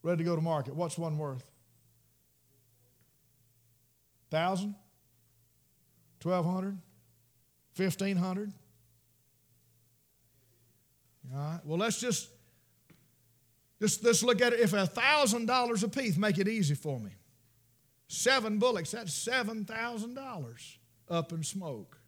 Ready 0.02 0.20
to 0.20 0.24
go 0.24 0.36
to 0.36 0.42
market. 0.42 0.76
What's 0.76 0.98
one 0.98 1.18
worth? 1.18 1.44
Thousand? 4.30 4.76
Twelve 6.26 6.44
hundred? 6.44 6.80
Fifteen 7.74 8.18
hundred? 8.18 8.52
All 11.32 11.40
right. 11.40 11.60
Well, 11.64 11.78
let's 11.78 12.00
just 12.00 12.30
just 13.80 14.04
let's 14.04 14.24
look 14.24 14.42
at 14.42 14.52
it. 14.52 14.60
If 14.60 14.74
a 14.74 14.88
thousand 14.88 15.46
dollars 15.46 15.84
a 15.84 15.88
piece, 15.88 16.18
make 16.18 16.40
it 16.40 16.48
easy 16.48 16.74
for 16.74 17.00
me. 17.00 17.12
Seven 18.08 18.58
bullocks, 18.58 18.90
that's 18.90 19.14
seven 19.14 19.66
thousand 19.66 20.16
dollars 20.16 20.80
up 21.12 21.32
in 21.32 21.44
smoke. 21.44 22.00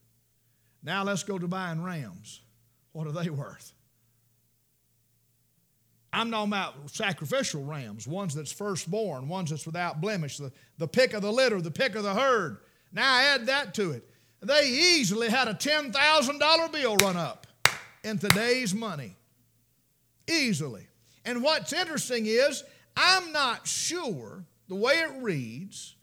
Now 0.81 1.03
let's 1.03 1.21
go 1.21 1.37
to 1.37 1.47
buying 1.47 1.83
rams. 1.83 2.41
What 2.93 3.05
are 3.05 3.11
they 3.11 3.29
worth? 3.29 3.71
I'm 6.11 6.31
talking 6.31 6.53
about 6.53 6.89
sacrificial 6.89 7.63
rams, 7.63 8.07
ones 8.07 8.33
that's 8.33 8.51
firstborn, 8.51 9.27
ones 9.27 9.51
that's 9.51 9.67
without 9.67 10.01
blemish, 10.01 10.37
the, 10.37 10.51
the 10.79 10.87
pick 10.87 11.13
of 11.13 11.21
the 11.21 11.31
litter, 11.31 11.61
the 11.61 11.69
pick 11.69 11.93
of 11.93 12.01
the 12.01 12.15
herd. 12.15 12.57
Now 12.97 13.19
add 13.19 13.45
that 13.45 13.75
to 13.75 13.91
it. 13.91 14.09
They 14.41 14.67
easily 14.67 15.29
had 15.29 15.47
a 15.47 15.53
$10,000 15.53 16.71
bill 16.71 16.95
run 16.97 17.15
up 17.15 17.45
in 18.03 18.17
today's 18.17 18.73
money. 18.73 19.15
Easily. 20.27 20.87
And 21.23 21.43
what's 21.43 21.73
interesting 21.73 22.25
is, 22.25 22.63
I'm 22.95 23.31
not 23.31 23.67
sure, 23.67 24.43
the 24.67 24.73
way 24.73 24.93
it 24.93 25.11
reads, 25.21 25.95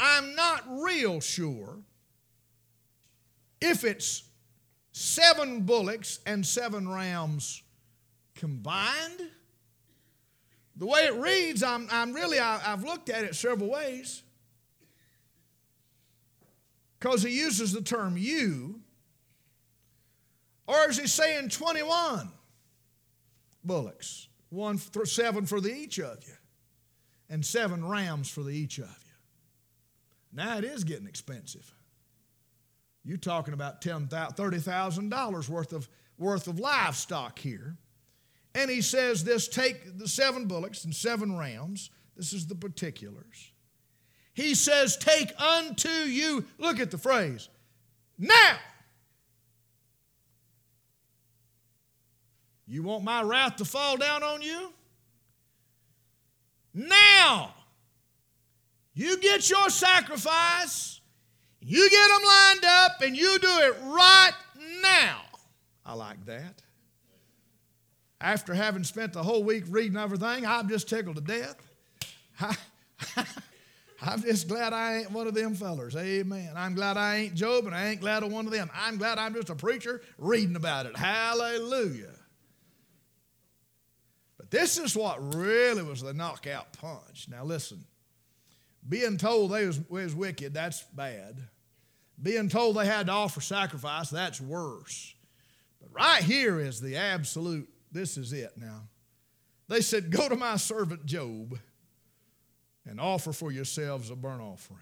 I'm 0.00 0.34
not 0.34 0.64
real 0.68 1.20
sure 1.20 1.78
if 3.60 3.84
it's 3.84 4.24
seven 4.90 5.60
bullocks 5.60 6.18
and 6.26 6.44
seven 6.44 6.88
rams 6.88 7.62
combined 8.34 9.30
the 10.74 10.86
way 10.86 11.02
it 11.02 11.14
reads, 11.14 11.62
I'm, 11.62 11.86
I'm 11.92 12.12
really, 12.12 12.40
I, 12.40 12.58
have 12.58 12.82
looked 12.82 13.10
at 13.10 13.22
it 13.22 13.36
several 13.36 13.70
ways. 13.70 14.24
Because 17.02 17.24
he 17.24 17.30
uses 17.30 17.72
the 17.72 17.82
term 17.82 18.16
you. 18.16 18.80
Or 20.68 20.88
is 20.88 21.00
he 21.00 21.08
saying 21.08 21.48
21 21.48 22.30
bullocks? 23.64 24.28
One, 24.50 24.78
seven 24.78 25.44
for 25.44 25.60
the 25.60 25.74
each 25.74 25.98
of 25.98 26.22
you, 26.24 26.34
and 27.28 27.44
seven 27.44 27.84
rams 27.84 28.28
for 28.28 28.44
the 28.44 28.52
each 28.52 28.78
of 28.78 28.84
you. 28.84 29.12
Now 30.32 30.58
it 30.58 30.64
is 30.64 30.84
getting 30.84 31.08
expensive. 31.08 31.74
You're 33.04 33.16
talking 33.16 33.54
about 33.54 33.80
$30,000 33.82 35.48
worth 35.48 35.72
of, 35.72 35.88
worth 36.18 36.46
of 36.46 36.60
livestock 36.60 37.36
here. 37.40 37.76
And 38.54 38.70
he 38.70 38.80
says 38.80 39.24
this 39.24 39.48
take 39.48 39.98
the 39.98 40.06
seven 40.06 40.46
bullocks 40.46 40.84
and 40.84 40.94
seven 40.94 41.36
rams. 41.36 41.90
This 42.16 42.32
is 42.32 42.46
the 42.46 42.54
particulars. 42.54 43.51
He 44.34 44.54
says, 44.54 44.96
Take 44.96 45.32
unto 45.40 45.88
you, 45.88 46.44
look 46.58 46.80
at 46.80 46.90
the 46.90 46.98
phrase, 46.98 47.48
now. 48.18 48.56
You 52.66 52.82
want 52.82 53.04
my 53.04 53.22
wrath 53.22 53.56
to 53.56 53.64
fall 53.64 53.98
down 53.98 54.22
on 54.22 54.40
you? 54.40 54.72
Now. 56.72 57.54
You 58.94 59.18
get 59.18 59.48
your 59.48 59.70
sacrifice, 59.70 61.00
you 61.60 61.88
get 61.88 62.08
them 62.08 62.22
lined 62.26 62.64
up, 62.64 63.00
and 63.00 63.16
you 63.16 63.38
do 63.38 63.48
it 63.48 63.76
right 63.84 64.32
now. 64.82 65.22
I 65.84 65.94
like 65.94 66.24
that 66.26 66.62
after 68.22 68.54
having 68.54 68.84
spent 68.84 69.12
the 69.12 69.22
whole 69.22 69.42
week 69.42 69.64
reading 69.68 69.98
everything, 69.98 70.46
I'm 70.46 70.68
just 70.68 70.88
tickled 70.88 71.16
to 71.16 71.22
death. 71.22 71.56
I'm 74.04 74.20
just 74.20 74.48
glad 74.48 74.72
I 74.72 74.98
ain't 74.98 75.12
one 75.12 75.28
of 75.28 75.34
them 75.34 75.54
fellers. 75.54 75.94
Amen. 75.94 76.50
I'm 76.56 76.74
glad 76.74 76.96
I 76.96 77.16
ain't 77.18 77.34
Job 77.34 77.66
and 77.66 77.74
I 77.74 77.88
ain't 77.88 78.00
glad 78.00 78.24
of 78.24 78.32
one 78.32 78.46
of 78.46 78.52
them. 78.52 78.68
I'm 78.74 78.96
glad 78.98 79.18
I'm 79.18 79.32
just 79.32 79.48
a 79.48 79.54
preacher 79.54 80.02
reading 80.18 80.56
about 80.56 80.86
it. 80.86 80.96
Hallelujah. 80.96 82.14
But 84.36 84.50
this 84.50 84.76
is 84.76 84.96
what 84.96 85.36
really 85.36 85.84
was 85.84 86.02
the 86.02 86.12
knockout 86.12 86.72
punch. 86.72 87.28
Now 87.30 87.44
listen, 87.44 87.84
being 88.88 89.18
told 89.18 89.52
they 89.52 89.66
was, 89.66 89.78
was 89.88 90.16
wicked, 90.16 90.52
that's 90.52 90.82
bad. 90.82 91.40
Being 92.20 92.48
told 92.48 92.76
they 92.76 92.86
had 92.86 93.06
to 93.06 93.12
offer 93.12 93.40
sacrifice, 93.40 94.10
that's 94.10 94.40
worse. 94.40 95.14
But 95.80 95.90
right 95.92 96.22
here 96.22 96.58
is 96.58 96.80
the 96.80 96.96
absolute 96.96 97.68
this 97.92 98.16
is 98.16 98.32
it 98.32 98.52
now. 98.56 98.88
They 99.68 99.80
said, 99.80 100.10
Go 100.10 100.28
to 100.28 100.36
my 100.36 100.56
servant 100.56 101.06
Job 101.06 101.58
and 102.86 103.00
offer 103.00 103.32
for 103.32 103.52
yourselves 103.52 104.10
a 104.10 104.16
burnt 104.16 104.42
offering. 104.42 104.80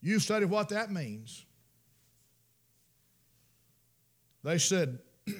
You 0.00 0.18
study 0.18 0.44
what 0.44 0.68
that 0.70 0.90
means. 0.90 1.44
They 4.42 4.58
said, 4.58 4.98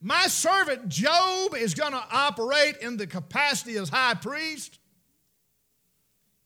My 0.00 0.26
servant 0.26 0.88
Job 0.88 1.54
is 1.54 1.72
going 1.72 1.92
to 1.92 2.04
operate 2.12 2.76
in 2.82 2.98
the 2.98 3.06
capacity 3.06 3.78
as 3.78 3.88
high 3.88 4.14
priest. 4.14 4.78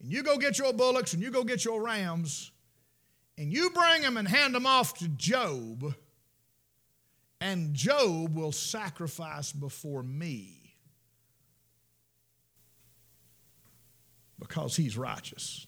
And 0.00 0.12
you 0.12 0.22
go 0.22 0.38
get 0.38 0.58
your 0.58 0.72
bullocks 0.72 1.12
and 1.12 1.22
you 1.22 1.32
go 1.32 1.42
get 1.42 1.64
your 1.64 1.82
rams 1.82 2.52
and 3.36 3.52
you 3.52 3.70
bring 3.70 4.02
them 4.02 4.16
and 4.16 4.28
hand 4.28 4.54
them 4.54 4.64
off 4.64 4.94
to 4.98 5.08
Job 5.08 5.92
and 7.40 7.74
Job 7.74 8.34
will 8.34 8.52
sacrifice 8.52 9.52
before 9.52 10.02
me 10.02 10.57
because 14.38 14.76
he's 14.76 14.96
righteous 14.96 15.66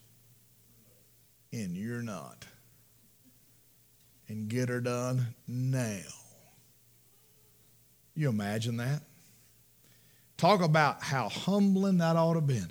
and 1.53 1.77
you're 1.77 2.03
not. 2.03 2.47
And 4.29 4.49
get 4.49 4.69
her 4.69 4.81
done 4.81 5.35
now. 5.49 6.03
You 8.15 8.29
imagine 8.29 8.77
that? 8.77 9.03
Talk 10.37 10.63
about 10.63 11.03
how 11.03 11.29
humbling 11.29 11.99
that 11.99 12.17
ought 12.17 12.35
to 12.35 12.39
have 12.39 12.47
been. 12.47 12.71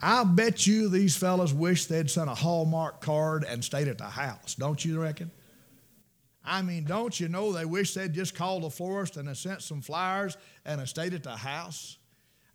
I 0.00 0.22
bet 0.22 0.66
you 0.66 0.88
these 0.88 1.16
fellas 1.16 1.52
wish 1.52 1.86
they'd 1.86 2.08
sent 2.08 2.30
a 2.30 2.34
Hallmark 2.34 3.00
card 3.00 3.44
and 3.44 3.64
stayed 3.64 3.88
at 3.88 3.98
the 3.98 4.04
house, 4.04 4.54
don't 4.54 4.82
you 4.84 5.00
reckon? 5.02 5.32
I 6.44 6.62
mean, 6.62 6.84
don't 6.84 7.18
you 7.18 7.28
know 7.28 7.52
they 7.52 7.64
wish 7.64 7.94
they'd 7.94 8.12
just 8.14 8.34
called 8.34 8.62
the 8.62 8.70
florist 8.70 9.16
and 9.16 9.36
sent 9.36 9.62
some 9.62 9.82
flowers 9.82 10.36
and 10.64 10.86
stayed 10.88 11.12
at 11.12 11.24
the 11.24 11.36
house? 11.36 11.97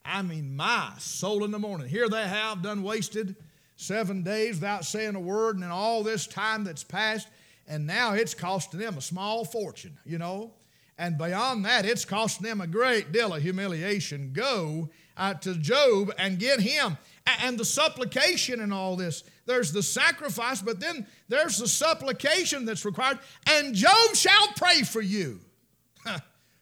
I 0.06 0.22
mean, 0.22 0.56
my 0.56 0.92
soul 1.00 1.44
in 1.44 1.52
the 1.52 1.60
morning. 1.60 1.88
Here 1.88 2.10
they 2.10 2.28
have 2.28 2.62
done 2.62 2.84
wasted 2.84 3.36
seven 3.76 4.24
days 4.24 4.56
without 4.56 4.86
saying 4.86 5.16
a 5.16 5.20
word, 5.20 5.56
and 5.56 5.63
in 5.63 5.72
all 5.72 6.04
this 6.04 6.28
time 6.28 6.63
that's 6.63 6.84
passed, 6.84 7.28
and 7.68 7.88
now 7.88 8.13
it's 8.13 8.34
costing 8.34 8.80
them 8.80 8.98
a 8.98 9.02
small 9.02 9.46
fortune, 9.46 9.98
you 10.06 10.18
know. 10.18 10.52
And 10.98 11.18
beyond 11.18 11.66
that, 11.66 11.86
it's 11.86 12.06
costing 12.06 12.46
them 12.46 12.62
a 12.62 12.68
great 12.68 13.12
deal 13.12 13.34
of 13.34 13.42
humiliation. 13.42 14.32
Go 14.34 14.89
uh, 15.18 15.34
to 15.36 15.56
Job 15.56 16.14
and 16.18 16.38
get 16.38 16.60
him. 16.60 16.97
And 17.26 17.58
the 17.58 17.66
supplication 17.66 18.60
and 18.60 18.74
all 18.74 18.95
this. 18.95 19.24
There's 19.45 19.72
the 19.72 19.82
sacrifice, 19.82 20.62
but 20.62 20.80
then 20.80 21.08
there's 21.30 21.58
the 21.58 21.68
supplication 21.68 22.66
that's 22.66 22.86
required. 22.86 23.20
And 23.49 23.74
Job 23.74 24.16
shall 24.16 24.47
pray 24.56 24.84
for 24.84 25.01
you. 25.01 25.39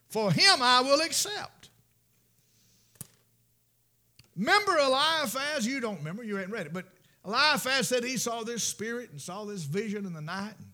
for 0.09 0.31
him 0.31 0.61
I 0.61 0.81
will 0.81 1.01
accept. 1.01 1.60
Remember 4.41 4.75
Eliphaz? 4.79 5.67
You 5.67 5.79
don't 5.79 5.99
remember, 5.99 6.23
you 6.23 6.39
ain't 6.39 6.49
read 6.49 6.65
it, 6.65 6.73
but 6.73 6.85
Eliphaz 7.23 7.87
said 7.87 8.03
he 8.03 8.17
saw 8.17 8.41
this 8.41 8.63
spirit 8.63 9.11
and 9.11 9.21
saw 9.21 9.45
this 9.45 9.61
vision 9.61 10.07
in 10.07 10.13
the 10.13 10.21
night. 10.21 10.55
And 10.57 10.67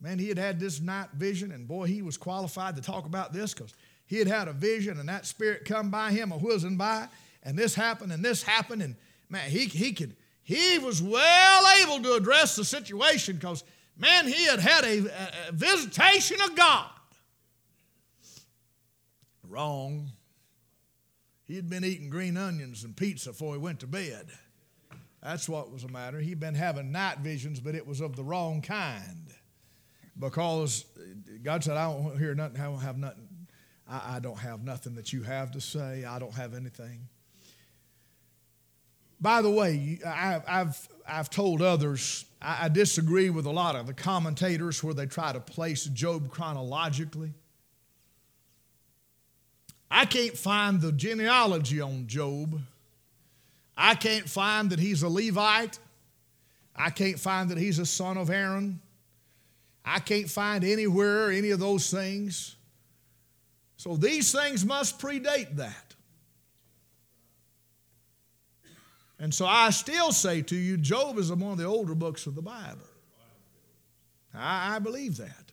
man, 0.00 0.20
he 0.20 0.28
had 0.28 0.38
had 0.38 0.60
this 0.60 0.80
night 0.80 1.08
vision, 1.14 1.50
and 1.50 1.66
boy, 1.66 1.86
he 1.86 2.02
was 2.02 2.16
qualified 2.16 2.76
to 2.76 2.82
talk 2.82 3.06
about 3.06 3.32
this 3.32 3.52
because 3.52 3.74
he 4.06 4.18
had 4.18 4.28
had 4.28 4.46
a 4.46 4.52
vision, 4.52 5.00
and 5.00 5.08
that 5.08 5.26
spirit 5.26 5.64
come 5.64 5.90
by 5.90 6.12
him 6.12 6.30
a 6.30 6.38
whizzing 6.38 6.76
by, 6.76 7.08
and 7.42 7.58
this 7.58 7.74
happened, 7.74 8.12
and 8.12 8.24
this 8.24 8.44
happened, 8.44 8.80
and 8.80 8.94
man, 9.28 9.50
he, 9.50 9.64
he 9.64 9.92
could 9.92 10.14
he 10.44 10.78
was 10.78 11.02
well 11.02 11.64
able 11.82 12.02
to 12.04 12.14
address 12.14 12.54
the 12.54 12.64
situation 12.64 13.36
because, 13.36 13.64
man, 13.96 14.28
he 14.28 14.44
had 14.46 14.60
had 14.60 14.84
a, 14.84 15.48
a, 15.48 15.52
visitation 15.52 16.40
of 16.42 16.54
God. 16.54 16.86
Wrong. 19.48 20.12
He 21.50 21.56
had 21.56 21.68
been 21.68 21.84
eating 21.84 22.10
green 22.10 22.36
onions 22.36 22.84
and 22.84 22.96
pizza 22.96 23.30
before 23.30 23.54
he 23.54 23.58
went 23.58 23.80
to 23.80 23.88
bed. 23.88 24.28
That's 25.20 25.48
what 25.48 25.72
was 25.72 25.82
the 25.82 25.88
matter. 25.88 26.20
He'd 26.20 26.38
been 26.38 26.54
having 26.54 26.92
night 26.92 27.18
visions, 27.18 27.58
but 27.58 27.74
it 27.74 27.84
was 27.84 28.00
of 28.00 28.14
the 28.14 28.22
wrong 28.22 28.62
kind. 28.62 29.34
Because 30.16 30.84
uh, 30.96 31.02
God 31.42 31.64
said, 31.64 31.76
I 31.76 31.92
don't 31.92 32.16
hear 32.16 32.36
nothing, 32.36 32.60
I 32.60 32.66
don't 32.66 32.78
have 32.78 32.98
nothing. 32.98 33.48
I, 33.88 34.16
I 34.16 34.20
don't 34.20 34.38
have 34.38 34.62
nothing 34.62 34.94
that 34.94 35.12
you 35.12 35.24
have 35.24 35.50
to 35.50 35.60
say. 35.60 36.04
I 36.04 36.20
don't 36.20 36.34
have 36.34 36.54
anything. 36.54 37.08
By 39.20 39.42
the 39.42 39.50
way, 39.50 39.98
I, 40.06 40.40
I've, 40.46 40.88
I've 41.04 41.30
told 41.30 41.62
others, 41.62 42.26
I, 42.40 42.66
I 42.66 42.68
disagree 42.68 43.28
with 43.28 43.46
a 43.46 43.50
lot 43.50 43.74
of 43.74 43.88
the 43.88 43.94
commentators 43.94 44.84
where 44.84 44.94
they 44.94 45.06
try 45.06 45.32
to 45.32 45.40
place 45.40 45.86
Job 45.86 46.30
chronologically. 46.30 47.32
I 49.90 50.04
can't 50.04 50.36
find 50.36 50.80
the 50.80 50.92
genealogy 50.92 51.80
on 51.80 52.06
Job. 52.06 52.60
I 53.76 53.94
can't 53.94 54.28
find 54.28 54.70
that 54.70 54.78
he's 54.78 55.02
a 55.02 55.08
Levite. 55.08 55.78
I 56.76 56.90
can't 56.90 57.18
find 57.18 57.50
that 57.50 57.58
he's 57.58 57.78
a 57.78 57.86
son 57.86 58.16
of 58.16 58.30
Aaron. 58.30 58.80
I 59.84 59.98
can't 59.98 60.30
find 60.30 60.62
anywhere 60.62 61.30
any 61.30 61.50
of 61.50 61.58
those 61.58 61.90
things. 61.90 62.56
So 63.76 63.96
these 63.96 64.30
things 64.30 64.64
must 64.64 64.98
predate 64.98 65.56
that. 65.56 65.94
And 69.18 69.34
so 69.34 69.46
I 69.46 69.70
still 69.70 70.12
say 70.12 70.42
to 70.42 70.56
you, 70.56 70.76
Job 70.76 71.18
is 71.18 71.30
of 71.30 71.38
the 71.38 71.64
older 71.64 71.94
books 71.94 72.26
of 72.26 72.34
the 72.34 72.42
Bible. 72.42 72.86
I, 74.34 74.76
I 74.76 74.78
believe 74.78 75.16
that. 75.18 75.49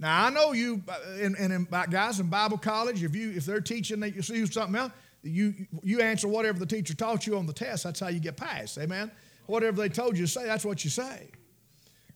Now 0.00 0.26
I 0.26 0.30
know 0.30 0.52
you, 0.52 0.82
uh, 0.88 0.98
and, 1.20 1.36
and 1.36 1.70
guys 1.90 2.20
in 2.20 2.28
Bible 2.28 2.56
college, 2.56 3.04
if 3.04 3.14
you 3.14 3.32
if 3.32 3.44
they're 3.44 3.60
teaching 3.60 4.00
that 4.00 4.16
you 4.16 4.22
see 4.22 4.44
something 4.46 4.74
else, 4.74 4.92
you 5.22 5.54
you 5.82 6.00
answer 6.00 6.26
whatever 6.26 6.58
the 6.58 6.66
teacher 6.66 6.94
taught 6.94 7.26
you 7.26 7.36
on 7.36 7.46
the 7.46 7.52
test. 7.52 7.84
That's 7.84 8.00
how 8.00 8.08
you 8.08 8.18
get 8.18 8.38
passed. 8.38 8.78
Amen. 8.78 9.10
Whatever 9.46 9.82
they 9.82 9.90
told 9.90 10.16
you 10.16 10.24
to 10.24 10.30
say, 10.30 10.46
that's 10.46 10.64
what 10.64 10.84
you 10.84 10.90
say. 10.90 11.28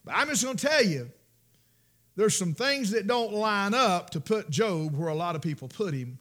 But 0.04 0.14
I'm 0.16 0.28
just 0.28 0.42
going 0.44 0.56
to 0.56 0.66
tell 0.66 0.84
you, 0.84 1.10
there's 2.16 2.36
some 2.36 2.54
things 2.54 2.90
that 2.92 3.06
don't 3.06 3.32
line 3.32 3.74
up 3.74 4.10
to 4.10 4.20
put 4.20 4.48
Job 4.48 4.96
where 4.96 5.08
a 5.08 5.14
lot 5.14 5.36
of 5.36 5.42
people 5.42 5.68
put 5.68 5.92
him. 5.92 6.18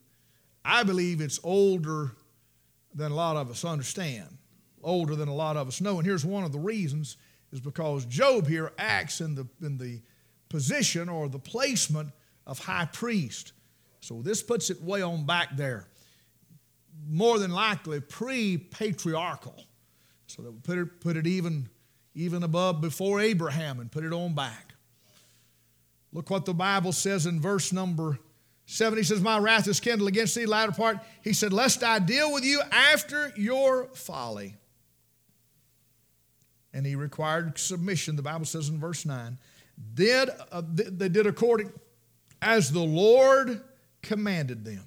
I 0.66 0.84
believe 0.84 1.22
it's 1.22 1.40
older 1.44 2.12
than 2.96 3.12
a 3.12 3.16
lot 3.16 3.38
of 3.38 3.50
us 3.50 3.64
understand, 3.64 4.38
older 4.82 5.16
than 5.16 5.30
a 5.30 5.34
lot 5.34 5.56
of 5.56 5.68
us 5.68 5.82
know. 5.82 5.98
And 5.98 6.06
here's 6.06 6.26
one 6.26 6.44
of 6.44 6.52
the 6.52 6.60
reasons 6.60 7.18
is 7.52 7.60
because 7.60 8.06
Job 8.06 8.48
here 8.48 8.72
acts 8.78 9.22
in 9.22 9.36
the, 9.36 9.48
in 9.62 9.78
the 9.78 10.02
position 10.54 11.10
or 11.10 11.28
the 11.28 11.40
placement 11.40 12.10
of 12.46 12.60
high 12.60 12.86
priest. 12.86 13.54
So 14.02 14.22
this 14.22 14.44
puts 14.44 14.70
it 14.70 14.80
way 14.84 15.02
on 15.02 15.26
back 15.26 15.58
there. 15.58 15.88
More 17.10 17.40
than 17.40 17.50
likely 17.50 18.00
pre 18.00 18.60
patriarchal. 18.60 19.66
So 20.28 20.44
that 20.44 20.52
we 20.52 20.60
put 20.60 20.78
it, 20.78 21.02
put 21.02 21.18
it 21.18 21.26
even, 21.26 21.70
even 22.14 22.44
above 22.44 22.82
before 22.82 23.20
Abraham 23.20 23.80
and 23.80 23.92
put 23.92 24.06
it 24.06 24.14
on 24.14 24.36
back. 24.36 24.76
Look 26.12 26.30
what 26.30 26.46
the 26.46 26.54
Bible 26.54 26.92
says 26.92 27.26
in 27.26 27.42
verse 27.42 27.74
number 27.74 28.20
7. 28.68 28.96
He 28.96 29.04
says, 29.04 29.22
My 29.22 29.40
wrath 29.40 29.68
is 29.68 29.80
kindled 29.80 30.08
against 30.08 30.36
thee. 30.36 30.46
Latter 30.46 30.72
part, 30.72 31.00
he 31.24 31.34
said, 31.34 31.52
Lest 31.52 31.84
I 31.84 31.98
deal 31.98 32.32
with 32.32 32.46
you 32.46 32.62
after 32.72 33.34
your 33.36 33.86
folly. 33.96 34.56
And 36.76 36.86
he 36.86 36.96
required 36.96 37.58
submission, 37.58 38.16
the 38.16 38.22
Bible 38.22 38.46
says 38.46 38.70
in 38.70 38.80
verse 38.80 39.04
9. 39.04 39.40
Did, 39.94 40.30
uh, 40.52 40.62
they 40.66 41.10
did 41.10 41.28
according 41.28 41.72
as 42.42 42.72
the 42.72 42.80
Lord 42.80 43.62
commanded 44.02 44.66
them. 44.66 44.86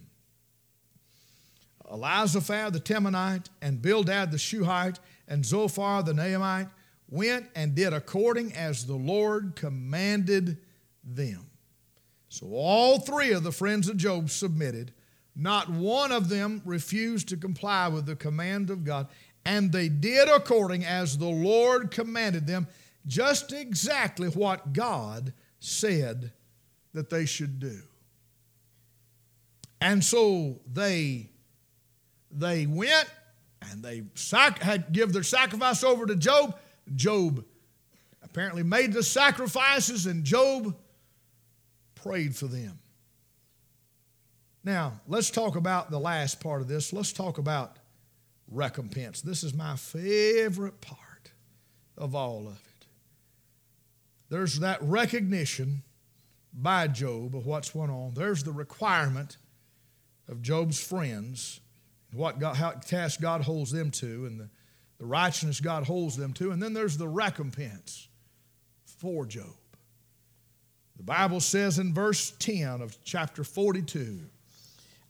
Eliphaz 1.91 2.33
the 2.33 2.81
Temanite 2.81 3.47
and 3.63 3.81
Bildad 3.81 4.31
the 4.31 4.39
Shuhite 4.39 4.99
and 5.29 5.45
Zophar 5.45 6.03
the 6.03 6.13
Naamite 6.13 6.71
went 7.09 7.47
and 7.55 7.75
did 7.75 7.93
according 7.93 8.53
as 8.55 8.87
the 8.87 8.97
Lord 8.97 9.55
commanded 9.55 10.59
them. 11.05 11.47
So 12.29 12.49
all 12.53 12.99
three 12.99 13.33
of 13.33 13.45
the 13.45 13.53
friends 13.53 13.89
of 13.89 13.97
Job 13.97 14.31
submitted. 14.31 14.93
Not 15.35 15.71
one 15.71 16.13
of 16.13 16.29
them 16.29 16.63
refused 16.65 17.29
to 17.29 17.37
comply 17.37 17.89
with 17.89 18.07
the 18.07 18.17
command 18.17 18.71
of 18.71 18.85
God. 18.85 19.07
And 19.45 19.71
they 19.71 19.89
did 19.89 20.29
according 20.29 20.85
as 20.85 21.17
the 21.17 21.29
Lord 21.29 21.91
commanded 21.91 22.47
them, 22.47 22.67
just 23.07 23.53
exactly 23.53 24.29
what 24.29 24.73
God 24.73 25.33
said 25.61 26.33
that 26.93 27.11
they 27.11 27.27
should 27.27 27.59
do. 27.59 27.81
And 29.81 30.05
so 30.05 30.61
they, 30.73 31.31
they 32.31 32.67
went 32.67 33.09
and 33.71 33.83
they 33.83 34.03
sac- 34.15 34.63
had 34.63 34.93
give 34.93 35.13
their 35.13 35.23
sacrifice 35.23 35.85
over 35.85 36.07
to 36.07 36.17
Job. 36.17 36.59
Job 36.95 37.45
apparently 38.23 38.63
made 38.63 38.93
the 38.93 39.03
sacrifices, 39.03 40.07
and 40.07 40.25
Job 40.25 40.77
prayed 41.95 42.35
for 42.35 42.47
them. 42.47 42.79
Now, 44.65 45.01
let's 45.07 45.31
talk 45.31 45.57
about 45.57 45.91
the 45.91 46.01
last 46.01 46.41
part 46.41 46.61
of 46.61 46.69
this. 46.69 46.93
Let's 46.93 47.13
talk 47.13 47.39
about 47.39 47.79
recompense. 48.51 49.21
This 49.21 49.45
is 49.45 49.55
my 49.55 49.77
favorite 49.77 50.81
part 50.81 51.31
of 51.97 52.15
all 52.15 52.49
of 52.49 52.55
it. 52.55 52.76
There's 54.29 54.59
that 54.61 54.83
recognition 54.83 55.83
by 56.53 56.89
Job 56.89 57.37
of 57.37 57.47
what's 57.47 57.71
going 57.71 57.91
on. 57.91 58.15
There's 58.15 58.43
the 58.43 58.53
requirement 58.53 59.37
of 60.29 60.43
Job's 60.43 60.83
friends, 60.83 61.61
what 62.13 62.39
God, 62.39 62.57
how 62.57 62.71
task 62.73 63.21
God 63.21 63.43
holds 63.43 63.71
them 63.71 63.91
to, 63.93 64.27
and 64.27 64.41
the, 64.41 64.49
the 64.99 65.07
righteousness 65.07 65.61
God 65.61 65.85
holds 65.85 66.17
them 66.17 66.33
to. 66.35 66.51
And 66.51 66.63
then 66.63 66.73
there's 66.73 66.97
the 66.97 67.09
recompense 67.09 68.09
for 68.85 69.27
Job. 69.27 69.55
The 70.97 71.03
Bible 71.03 71.41
says 71.41 71.79
in 71.79 71.93
verse 71.93 72.33
10 72.39 72.81
of 72.81 72.97
chapter 73.05 73.45
42 73.45 74.19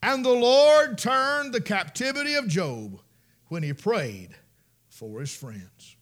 And 0.03 0.25
the 0.25 0.31
Lord 0.31 0.99
turned 0.99 1.55
the 1.55 1.61
captivity 1.61 2.35
of 2.35 2.49
Job 2.49 3.01
when 3.49 3.63
he 3.63 3.73
prayed 3.73 4.31
for 4.89 5.21
his 5.21 5.35
friends. 5.35 5.97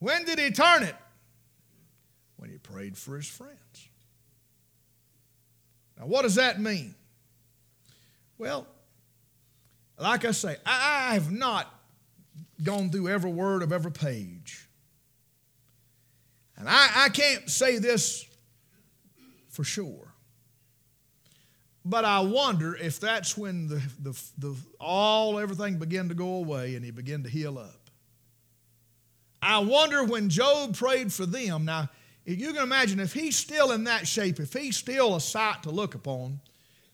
When 0.00 0.24
did 0.24 0.38
he 0.38 0.50
turn 0.50 0.82
it? 0.82 0.96
When 2.38 2.50
he 2.50 2.56
prayed 2.58 2.96
for 2.96 3.16
his 3.16 3.26
friends. 3.26 3.88
Now, 5.98 6.06
what 6.06 6.22
does 6.22 6.36
that 6.36 6.60
mean? 6.60 6.94
Well, 8.38 8.66
like 9.98 10.24
I 10.24 10.30
say, 10.30 10.56
I 10.64 11.14
have 11.14 11.32
not 11.32 11.66
gone 12.62 12.90
through 12.90 13.08
every 13.08 13.32
word 13.32 13.62
of 13.62 13.72
every 13.72 13.90
page. 13.90 14.68
And 16.56 16.68
I, 16.68 16.88
I 16.94 17.08
can't 17.08 17.50
say 17.50 17.78
this 17.78 18.24
for 19.48 19.64
sure. 19.64 20.12
But 21.84 22.04
I 22.04 22.20
wonder 22.20 22.76
if 22.76 23.00
that's 23.00 23.36
when 23.36 23.68
the, 23.68 23.82
the, 24.00 24.22
the, 24.38 24.56
all 24.78 25.38
everything 25.38 25.78
began 25.78 26.08
to 26.08 26.14
go 26.14 26.34
away 26.34 26.74
and 26.76 26.84
he 26.84 26.90
began 26.90 27.22
to 27.22 27.28
heal 27.28 27.58
up. 27.58 27.90
I 29.40 29.60
wonder 29.60 30.04
when 30.04 30.28
Job 30.28 30.76
prayed 30.76 31.12
for 31.12 31.26
them. 31.26 31.64
Now, 31.64 31.88
if 32.28 32.38
you 32.38 32.52
can 32.52 32.62
imagine, 32.62 33.00
if 33.00 33.14
he's 33.14 33.36
still 33.36 33.72
in 33.72 33.84
that 33.84 34.06
shape, 34.06 34.38
if 34.38 34.52
he's 34.52 34.76
still 34.76 35.16
a 35.16 35.20
sight 35.20 35.62
to 35.62 35.70
look 35.70 35.94
upon, 35.94 36.40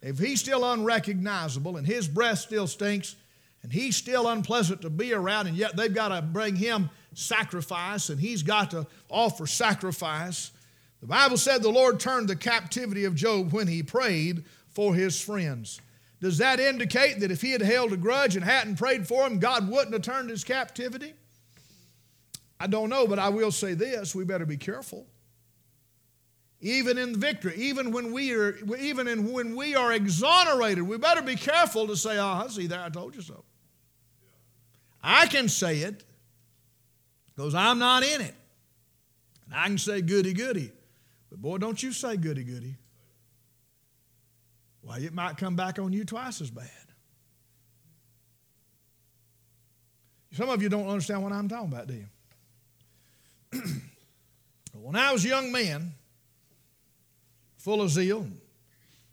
if 0.01 0.17
he's 0.17 0.39
still 0.39 0.65
unrecognizable 0.73 1.77
and 1.77 1.85
his 1.85 2.07
breath 2.07 2.39
still 2.39 2.69
stinks 2.69 3.17
and 3.65 3.73
he's 3.73 3.97
still 3.97 4.29
unpleasant 4.29 4.83
to 4.83 4.91
be 4.91 5.13
around, 5.13 5.49
and 5.49 5.57
yet 5.57 5.77
they've 5.77 5.93
got 5.93 6.11
to 6.11 6.23
bring 6.23 6.55
him 6.55 6.89
sacrifice 7.15 8.11
and 8.11 8.21
he's 8.21 8.45
got 8.45 8.71
to 8.71 8.87
offer 9.11 9.45
sacrifice, 9.45 10.53
the 11.01 11.09
Bible 11.09 11.37
said 11.37 11.65
the 11.65 11.69
Lord 11.69 11.99
turned 11.99 12.29
the 12.29 12.37
captivity 12.37 13.05
of 13.05 13.17
Job 13.17 13.53
when 13.53 13.67
he 13.67 13.83
prayed 13.83 14.45
for 14.69 14.95
his 14.95 15.21
friends. 15.21 15.81
Does 16.21 16.39
that 16.39 16.61
indicate 16.61 17.19
that 17.19 17.33
if 17.33 17.43
he 17.43 17.51
had 17.51 17.61
held 17.61 17.93
a 17.93 17.97
grudge 17.97 18.37
and 18.37 18.45
hadn't 18.45 18.77
prayed 18.77 19.09
for 19.09 19.27
him, 19.27 19.41
God 19.41 19.69
wouldn't 19.69 19.95
have 19.95 20.03
turned 20.03 20.31
his 20.31 20.45
captivity? 20.45 21.13
I 22.61 22.69
don't 22.69 22.89
know, 22.89 23.09
but 23.09 23.19
I 23.19 23.31
will 23.31 23.51
say 23.51 23.75
this 23.75 24.15
we 24.15 24.23
better 24.23 24.47
be 24.47 24.57
careful. 24.57 25.09
Even 26.65 26.97
in 26.97 27.21
victory, 27.21 27.55
even 27.57 27.93
when 27.93 28.11
we 28.11 28.33
are, 28.33 28.57
even 28.79 29.07
in, 29.07 29.31
when 29.31 29.55
we 29.55 29.77
are 29.77 29.93
exonerated, 29.93 30.83
we 30.83 30.97
better 30.97 31.21
be 31.21 31.37
careful 31.37 31.87
to 31.87 31.95
say, 31.95 32.17
"Oh, 32.17 32.27
I 32.27 32.47
see 32.49 32.67
there, 32.67 32.81
I 32.81 32.89
told 32.89 33.15
you 33.15 33.21
so." 33.21 33.45
I 35.03 35.27
can 35.27 35.51
say 35.51 35.81
it 35.81 36.03
because 37.27 37.55
I'm 37.55 37.79
not 37.79 38.03
in 38.03 38.23
it, 38.23 38.35
and 39.45 39.55
I 39.55 39.67
can 39.67 39.77
say 39.77 40.01
goody 40.01 40.33
goody. 40.33 40.73
But 41.29 41.43
boy, 41.43 41.59
don't 41.59 41.83
you 41.83 41.93
say 41.93 42.17
goody 42.17 42.45
goody. 42.45 42.77
Why, 44.81 45.01
it 45.01 45.13
might 45.13 45.37
come 45.37 45.57
back 45.57 45.79
on 45.79 45.93
you 45.93 46.07
twice 46.07 46.41
as 46.41 46.51
bad. 46.51 46.71
Some 50.33 50.49
of 50.49 50.63
you 50.63 50.71
don't 50.71 50.89
understand 50.89 51.23
what 51.23 51.33
I'm 51.33 51.47
talking 51.47 51.71
about, 51.71 51.89
do 51.89 51.95
you? 53.53 53.61
when 54.73 54.97
I 54.97 55.13
was 55.13 55.27
a 55.27 55.29
young 55.29 55.53
man, 55.53 55.93
full 57.65 57.81
of 57.81 57.89
zeal 57.89 58.21
and 58.21 58.39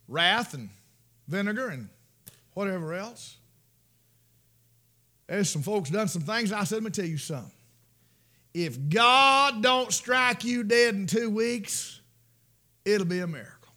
wrath 0.09 0.53
and 0.53 0.69
vinegar 1.27 1.69
and 1.69 1.87
whatever 2.53 2.93
else, 2.93 3.37
There's 5.31 5.49
some 5.49 5.61
folks 5.61 5.89
done 5.89 6.09
some 6.09 6.23
things. 6.23 6.51
I 6.51 6.65
said, 6.65 6.75
let 6.75 6.83
me 6.83 6.89
tell 6.89 7.05
you 7.05 7.17
something. 7.17 7.53
If 8.53 8.89
God 8.89 9.63
don't 9.63 9.93
strike 9.93 10.43
you 10.43 10.61
dead 10.65 10.93
in 10.93 11.07
two 11.07 11.29
weeks, 11.29 12.01
it'll 12.83 13.07
be 13.07 13.19
a 13.19 13.27
miracle. 13.27 13.73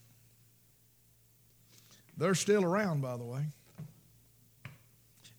They're 2.16 2.34
still 2.34 2.64
around, 2.64 3.02
by 3.02 3.16
the 3.16 3.22
way. 3.22 3.44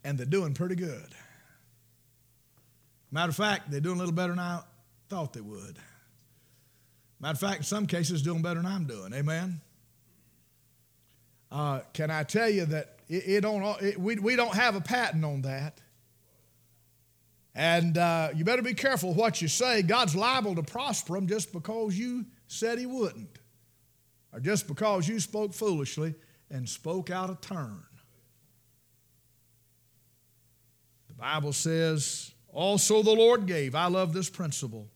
And 0.05 0.17
they're 0.17 0.25
doing 0.25 0.53
pretty 0.53 0.75
good. 0.75 1.13
Matter 3.11 3.31
of 3.31 3.35
fact, 3.35 3.69
they're 3.69 3.81
doing 3.81 3.97
a 3.97 3.99
little 3.99 4.15
better 4.15 4.31
than 4.31 4.39
I 4.39 4.61
thought 5.09 5.33
they 5.33 5.41
would. 5.41 5.77
Matter 7.25 7.33
of 7.33 7.39
fact, 7.39 7.57
in 7.57 7.63
some 7.63 7.87
cases, 7.87 8.21
doing 8.21 8.43
better 8.43 8.61
than 8.61 8.71
I'm 8.71 8.85
doing. 8.85 9.11
Amen. 9.11 9.59
Uh, 11.51 11.79
can 11.91 12.11
I 12.11 12.21
tell 12.21 12.47
you 12.47 12.65
that 12.65 12.99
it, 13.09 13.23
it 13.25 13.41
don't? 13.41 13.81
It, 13.81 13.99
we, 13.99 14.17
we 14.17 14.35
don't 14.35 14.53
have 14.53 14.75
a 14.75 14.79
patent 14.79 15.25
on 15.25 15.41
that. 15.41 15.81
And 17.55 17.97
uh, 17.97 18.29
you 18.35 18.45
better 18.45 18.61
be 18.61 18.75
careful 18.75 19.11
what 19.15 19.41
you 19.41 19.47
say. 19.47 19.81
God's 19.81 20.15
liable 20.15 20.53
to 20.53 20.61
prosper 20.61 21.15
them 21.15 21.25
just 21.25 21.51
because 21.51 21.97
you 21.97 22.25
said 22.45 22.77
He 22.77 22.85
wouldn't, 22.85 23.39
or 24.31 24.39
just 24.39 24.67
because 24.67 25.07
you 25.07 25.19
spoke 25.19 25.55
foolishly 25.55 26.13
and 26.51 26.69
spoke 26.69 27.09
out 27.09 27.31
of 27.31 27.41
turn. 27.41 27.81
The 31.07 31.15
Bible 31.15 31.53
says, 31.53 32.35
also 32.53 33.01
the 33.01 33.15
Lord 33.15 33.47
gave. 33.47 33.73
I 33.73 33.87
love 33.87 34.13
this 34.13 34.29
principle. 34.29 34.91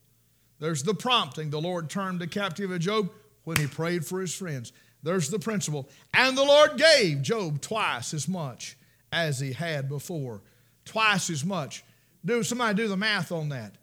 There's 0.60 0.82
the 0.82 0.94
prompting. 0.94 1.50
The 1.50 1.60
Lord 1.60 1.90
turned 1.90 2.20
the 2.20 2.26
captive 2.26 2.70
of 2.70 2.80
Job 2.80 3.10
when 3.44 3.56
he 3.56 3.66
prayed 3.66 4.06
for 4.06 4.20
his 4.20 4.34
friends. 4.34 4.72
There's 5.02 5.30
the 5.30 5.38
principle. 5.38 5.88
And 6.14 6.36
the 6.36 6.44
Lord 6.44 6.76
gave 6.76 7.22
Job 7.22 7.60
twice 7.60 8.14
as 8.14 8.28
much 8.28 8.76
as 9.10 9.40
he 9.40 9.52
had 9.52 9.88
before. 9.88 10.42
Twice 10.84 11.30
as 11.30 11.44
much. 11.44 11.82
Do 12.24 12.42
somebody 12.42 12.74
do 12.74 12.88
the 12.88 12.96
math 12.96 13.32
on 13.32 13.48
that. 13.48 13.74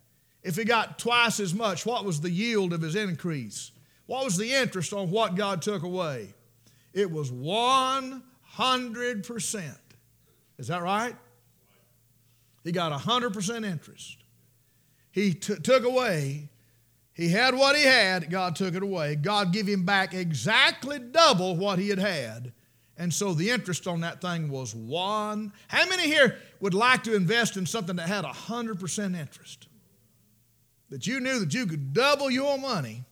If 0.43 0.55
he 0.55 0.63
got 0.63 0.99
twice 0.99 1.39
as 1.39 1.53
much, 1.53 1.85
what 1.85 2.05
was 2.05 2.21
the 2.21 2.29
yield 2.29 2.71
of 2.71 2.81
his 2.81 2.95
increase? 2.95 3.71
What 4.05 4.23
was 4.23 4.37
the 4.37 4.53
interest 4.53 4.93
on 4.93 5.11
what 5.11 5.35
God 5.35 5.61
took 5.61 5.83
away? 5.83 6.33
It 6.93 7.11
was 7.11 7.31
100%. 7.31 9.75
Is 10.57 10.67
that 10.67 10.81
right? 10.81 11.15
He 12.63 12.71
got 12.71 12.91
100% 12.91 13.65
interest. 13.65 14.17
He 15.11 15.33
t- 15.33 15.55
took 15.55 15.83
away, 15.83 16.49
he 17.17 17.29
had 17.29 17.55
what 17.55 17.75
he 17.75 17.81
had, 17.81 18.29
God 18.29 18.55
took 18.55 18.75
it 18.75 18.83
away. 18.83 19.15
God 19.15 19.51
gave 19.51 19.65
him 19.65 19.83
back 19.83 20.13
exactly 20.13 20.99
double 20.99 21.55
what 21.57 21.79
he 21.79 21.89
had 21.89 21.97
had. 21.97 22.53
And 22.95 23.11
so 23.11 23.33
the 23.33 23.49
interest 23.49 23.87
on 23.87 24.01
that 24.01 24.21
thing 24.21 24.49
was 24.49 24.75
one. 24.75 25.51
How 25.67 25.89
many 25.89 26.03
here 26.03 26.37
would 26.59 26.75
like 26.75 27.03
to 27.05 27.15
invest 27.15 27.57
in 27.57 27.65
something 27.65 27.95
that 27.95 28.07
had 28.07 28.23
100% 28.23 29.19
interest? 29.19 29.67
That 30.89 31.07
you 31.07 31.19
knew 31.19 31.39
that 31.39 31.55
you 31.55 31.65
could 31.65 31.91
double 31.91 32.29
your 32.29 32.59
money 32.59 33.03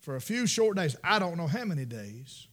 for 0.00 0.16
a 0.16 0.20
few 0.20 0.46
short 0.46 0.78
days. 0.78 0.96
I 1.04 1.18
don't 1.18 1.36
know 1.36 1.46
how 1.46 1.66
many 1.66 1.84
days. 1.84 2.48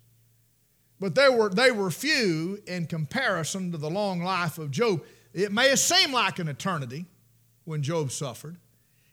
But 1.00 1.16
they 1.16 1.30
were, 1.30 1.50
they 1.50 1.72
were 1.72 1.90
few 1.92 2.62
in 2.68 2.88
comparison 2.88 3.72
to 3.72 3.78
the 3.78 3.90
long 3.90 4.22
life 4.22 4.58
of 4.58 4.70
Job. 4.70 5.02
It 5.34 5.54
may 5.54 5.74
seemed 5.78 6.12
like 6.12 6.40
an 6.40 6.50
eternity 6.50 7.06
when 7.64 7.82
Job 7.82 8.12
suffered. 8.12 8.58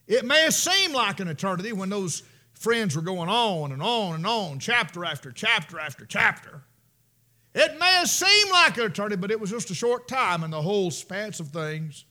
It 0.08 0.24
may 0.24 0.40
have 0.40 0.54
seemed 0.54 0.94
like 0.94 1.20
an 1.20 1.28
eternity 1.28 1.72
when 1.72 1.90
those 1.90 2.22
friends 2.54 2.96
were 2.96 3.02
going 3.02 3.28
on 3.28 3.72
and 3.72 3.82
on 3.82 4.14
and 4.14 4.26
on, 4.26 4.58
chapter 4.58 5.04
after 5.04 5.30
chapter 5.30 5.78
after 5.78 6.06
chapter. 6.06 6.62
It 7.54 7.78
may 7.78 7.92
have 7.92 8.08
seemed 8.08 8.50
like 8.50 8.78
an 8.78 8.84
eternity, 8.84 9.16
but 9.16 9.30
it 9.30 9.38
was 9.38 9.50
just 9.50 9.70
a 9.70 9.74
short 9.74 10.08
time 10.08 10.42
in 10.42 10.50
the 10.50 10.62
whole 10.62 10.90
span 10.90 11.28
of 11.38 11.48
things. 11.48 12.06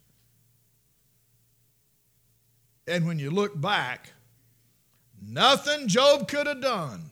And 2.88 3.06
when 3.08 3.20
you 3.20 3.32
look 3.32 3.60
back, 3.60 4.14
nothing 5.22 5.88
Job 5.88 6.28
could 6.28 6.48
have 6.48 6.62
done 6.62 7.10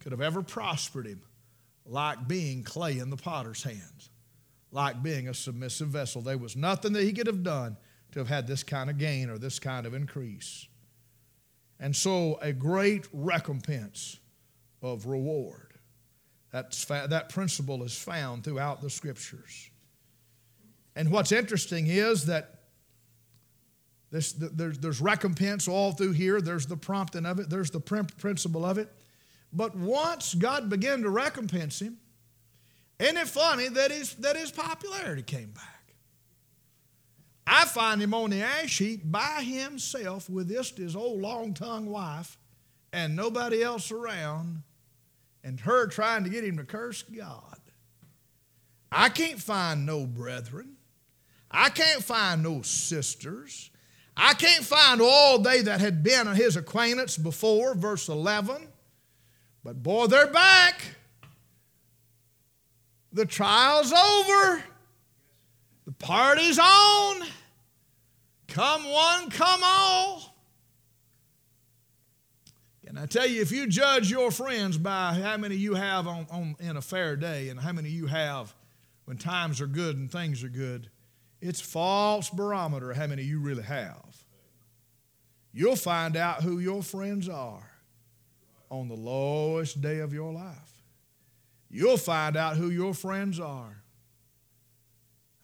could 0.00 0.12
have 0.12 0.20
ever 0.20 0.42
prospered 0.42 1.06
him 1.06 1.22
like 1.86 2.28
being 2.28 2.62
clay 2.62 2.98
in 2.98 3.10
the 3.10 3.16
potter's 3.16 3.62
hands, 3.62 4.10
like 4.70 5.02
being 5.02 5.28
a 5.28 5.34
submissive 5.34 5.88
vessel. 5.88 6.22
There 6.22 6.38
was 6.38 6.56
nothing 6.56 6.92
that 6.92 7.02
he 7.02 7.12
could 7.12 7.26
have 7.26 7.42
done 7.42 7.76
to 8.14 8.20
have 8.20 8.28
had 8.28 8.46
this 8.46 8.62
kind 8.62 8.88
of 8.88 8.96
gain 8.96 9.28
or 9.28 9.38
this 9.38 9.58
kind 9.58 9.86
of 9.86 9.92
increase. 9.92 10.68
And 11.80 11.94
so, 11.94 12.38
a 12.40 12.52
great 12.52 13.08
recompense 13.12 14.18
of 14.80 15.06
reward. 15.06 15.72
That's 16.52 16.84
fa- 16.84 17.08
that 17.10 17.28
principle 17.28 17.82
is 17.82 17.96
found 17.96 18.44
throughout 18.44 18.80
the 18.80 18.88
scriptures. 18.88 19.68
And 20.94 21.10
what's 21.10 21.32
interesting 21.32 21.88
is 21.88 22.26
that 22.26 22.60
this, 24.12 24.32
there's, 24.32 24.78
there's 24.78 25.00
recompense 25.00 25.66
all 25.66 25.90
through 25.90 26.12
here. 26.12 26.40
There's 26.40 26.66
the 26.66 26.76
prompting 26.76 27.26
of 27.26 27.40
it, 27.40 27.50
there's 27.50 27.72
the 27.72 27.80
principle 27.80 28.64
of 28.64 28.78
it. 28.78 28.92
But 29.52 29.74
once 29.74 30.34
God 30.34 30.70
began 30.70 31.02
to 31.02 31.10
recompense 31.10 31.82
him, 31.82 31.98
isn't 33.00 33.16
it 33.16 33.26
funny 33.26 33.66
that 33.66 33.90
his, 33.90 34.14
that 34.16 34.36
his 34.36 34.52
popularity 34.52 35.22
came 35.22 35.50
back? 35.50 35.73
I 37.46 37.66
find 37.66 38.00
him 38.00 38.14
on 38.14 38.30
the 38.30 38.42
ash 38.42 38.78
heap 38.78 39.02
by 39.04 39.42
himself 39.42 40.30
with 40.30 40.48
this 40.48 40.70
his 40.70 40.96
old 40.96 41.20
long 41.20 41.52
tongued 41.52 41.88
wife 41.88 42.38
and 42.92 43.16
nobody 43.16 43.62
else 43.62 43.90
around, 43.90 44.62
and 45.42 45.60
her 45.60 45.88
trying 45.88 46.24
to 46.24 46.30
get 46.30 46.44
him 46.44 46.56
to 46.56 46.64
curse 46.64 47.02
God. 47.02 47.58
I 48.90 49.08
can't 49.08 49.40
find 49.40 49.84
no 49.84 50.06
brethren. 50.06 50.76
I 51.50 51.70
can't 51.70 52.02
find 52.02 52.42
no 52.42 52.62
sisters. 52.62 53.70
I 54.16 54.34
can't 54.34 54.64
find 54.64 55.00
all 55.00 55.40
they 55.40 55.62
that 55.62 55.80
had 55.80 56.04
been 56.04 56.28
his 56.28 56.56
acquaintance 56.56 57.18
before, 57.18 57.74
verse 57.74 58.08
11. 58.08 58.68
But 59.64 59.82
boy, 59.82 60.06
they're 60.06 60.28
back. 60.28 60.82
The 63.12 63.26
trial's 63.26 63.92
over. 63.92 64.62
The 65.84 65.92
party's 65.92 66.58
on. 66.58 67.26
Come 68.48 68.88
one, 68.90 69.30
come 69.30 69.60
all. 69.62 70.34
And 72.86 72.98
I 72.98 73.06
tell 73.06 73.26
you, 73.26 73.42
if 73.42 73.50
you 73.50 73.66
judge 73.66 74.10
your 74.10 74.30
friends 74.30 74.78
by 74.78 75.14
how 75.14 75.36
many 75.36 75.56
you 75.56 75.74
have 75.74 76.06
on, 76.06 76.26
on, 76.30 76.56
in 76.60 76.76
a 76.76 76.80
fair 76.80 77.16
day 77.16 77.48
and 77.48 77.58
how 77.58 77.72
many 77.72 77.88
you 77.88 78.06
have 78.06 78.54
when 79.04 79.16
times 79.16 79.60
are 79.60 79.66
good 79.66 79.96
and 79.96 80.10
things 80.10 80.44
are 80.44 80.48
good, 80.48 80.88
it's 81.40 81.60
false 81.60 82.30
barometer 82.30 82.92
how 82.92 83.08
many 83.08 83.24
you 83.24 83.40
really 83.40 83.64
have. 83.64 84.24
You'll 85.52 85.76
find 85.76 86.16
out 86.16 86.42
who 86.42 86.58
your 86.58 86.82
friends 86.82 87.28
are 87.28 87.68
on 88.70 88.88
the 88.88 88.94
lowest 88.94 89.80
day 89.80 89.98
of 89.98 90.12
your 90.12 90.32
life. 90.32 90.82
You'll 91.70 91.96
find 91.96 92.36
out 92.36 92.56
who 92.56 92.70
your 92.70 92.94
friends 92.94 93.40
are. 93.40 93.82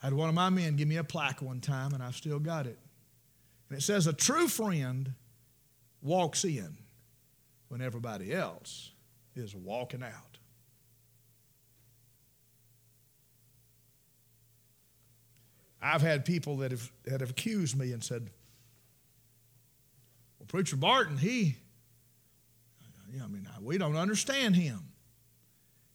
I 0.03 0.07
had 0.07 0.14
one 0.14 0.28
of 0.28 0.34
my 0.34 0.48
men 0.48 0.76
give 0.76 0.88
me 0.88 0.96
a 0.96 1.05
plaque 1.05 1.42
one 1.42 1.61
time, 1.61 1.92
and 1.92 2.03
I've 2.03 2.16
still 2.16 2.38
got 2.38 2.66
it. 2.66 2.78
And 3.68 3.78
it 3.78 3.82
says, 3.82 4.07
A 4.07 4.12
true 4.12 4.48
friend 4.48 5.12
walks 6.03 6.44
in 6.44 6.76
when 7.68 7.80
everybody 7.80 8.32
else 8.32 8.92
is 9.36 9.55
walking 9.55 10.03
out. 10.03 10.38
I've 15.82 16.03
had 16.03 16.24
people 16.24 16.59
that 16.59 16.72
have, 16.72 16.90
that 17.05 17.20
have 17.20 17.30
accused 17.30 17.78
me 17.78 17.92
and 17.92 18.05
said, 18.05 18.30
Well, 20.38 20.46
Preacher 20.46 20.76
Barton, 20.76 21.16
he, 21.16 21.57
yeah, 23.14 23.24
I 23.24 23.28
mean, 23.28 23.48
we 23.62 23.78
don't 23.78 23.96
understand 23.96 24.57
him. 24.57 24.80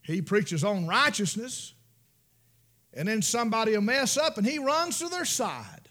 He 0.02 0.22
preaches 0.22 0.64
on 0.64 0.88
righteousness, 0.88 1.75
and 2.96 3.08
then 3.08 3.22
somebody 3.22 3.74
will 3.74 3.82
mess 3.82 4.18
up 4.18 4.38
and 4.38 4.48
he 4.48 4.58
runs 4.58 5.00
to 5.00 5.10
their 5.10 5.26
side. 5.26 5.90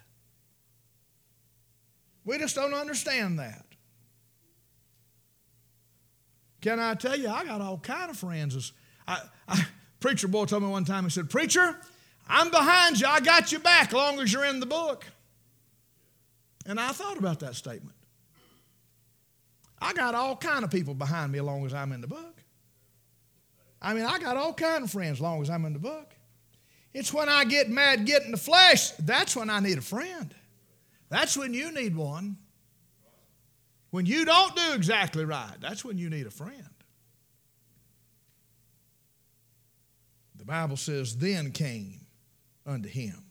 We 2.25 2.39
just 2.39 2.57
don't 2.57 2.73
understand 2.73 3.39
that. 3.39 3.67
Can 6.63 6.81
I 6.81 6.95
tell 6.95 7.19
you, 7.19 7.29
I 7.29 7.45
got 7.45 7.61
all 7.61 7.77
kind 7.77 8.11
of 8.11 8.17
friends. 8.17 8.73
I, 9.07 9.21
I, 9.47 9.67
preacher 10.01 10.29
boy 10.29 10.47
told 10.47 10.63
me 10.63 10.69
one 10.71 10.87
time, 10.87 11.05
he 11.05 11.11
said, 11.11 11.29
Preacher, 11.29 11.79
I'm 12.27 12.51
behind 12.51 12.99
you. 12.99 13.07
I 13.07 13.21
got 13.21 13.53
you 13.53 13.59
back 13.59 13.89
as 13.89 13.93
long 13.93 14.19
as 14.21 14.33
you're 14.33 14.47
in 14.47 14.61
the 14.61 14.67
book. 14.67 15.05
And 16.65 16.81
I 16.81 16.93
thought 16.93 17.19
about 17.19 17.41
that 17.41 17.55
statement. 17.55 17.95
I 19.79 19.93
got 19.93 20.15
all 20.15 20.37
kind 20.37 20.65
of 20.65 20.71
people 20.71 20.95
behind 20.95 21.33
me 21.33 21.39
as 21.39 21.45
long 21.45 21.67
as 21.67 21.75
I'm 21.75 21.93
in 21.93 22.01
the 22.01 22.07
book. 22.07 22.43
I 23.83 23.93
mean, 23.93 24.07
I 24.07 24.19
got 24.19 24.39
all 24.39 24.55
kind 24.55 24.83
of 24.83 24.91
friends 24.91 25.19
as 25.19 25.21
long 25.21 25.43
as 25.43 25.51
I'm 25.51 25.67
in 25.67 25.75
the 25.75 25.79
book. 25.79 26.15
It's 26.95 27.13
when 27.13 27.29
I 27.29 27.45
get 27.45 27.69
mad, 27.69 28.07
get 28.07 28.23
in 28.23 28.31
the 28.31 28.37
flesh, 28.37 28.93
that's 28.93 29.35
when 29.35 29.51
I 29.51 29.59
need 29.59 29.79
a 29.79 29.83
friend. 29.83 30.33
That's 31.11 31.37
when 31.37 31.53
you 31.53 31.73
need 31.73 31.97
one. 31.97 32.37
When 33.91 34.07
you 34.07 34.25
don't 34.25 34.57
do 34.57 34.73
exactly 34.75 35.25
right, 35.25 35.57
that's 35.61 35.85
when 35.85 35.99
you 35.99 36.09
need 36.09 36.27
a 36.27 36.31
friend. 36.31 36.69
The 40.37 40.45
Bible 40.45 40.77
says, 40.77 41.17
then 41.17 41.53
came 41.53 42.01
unto 42.67 42.89
him 42.89 43.25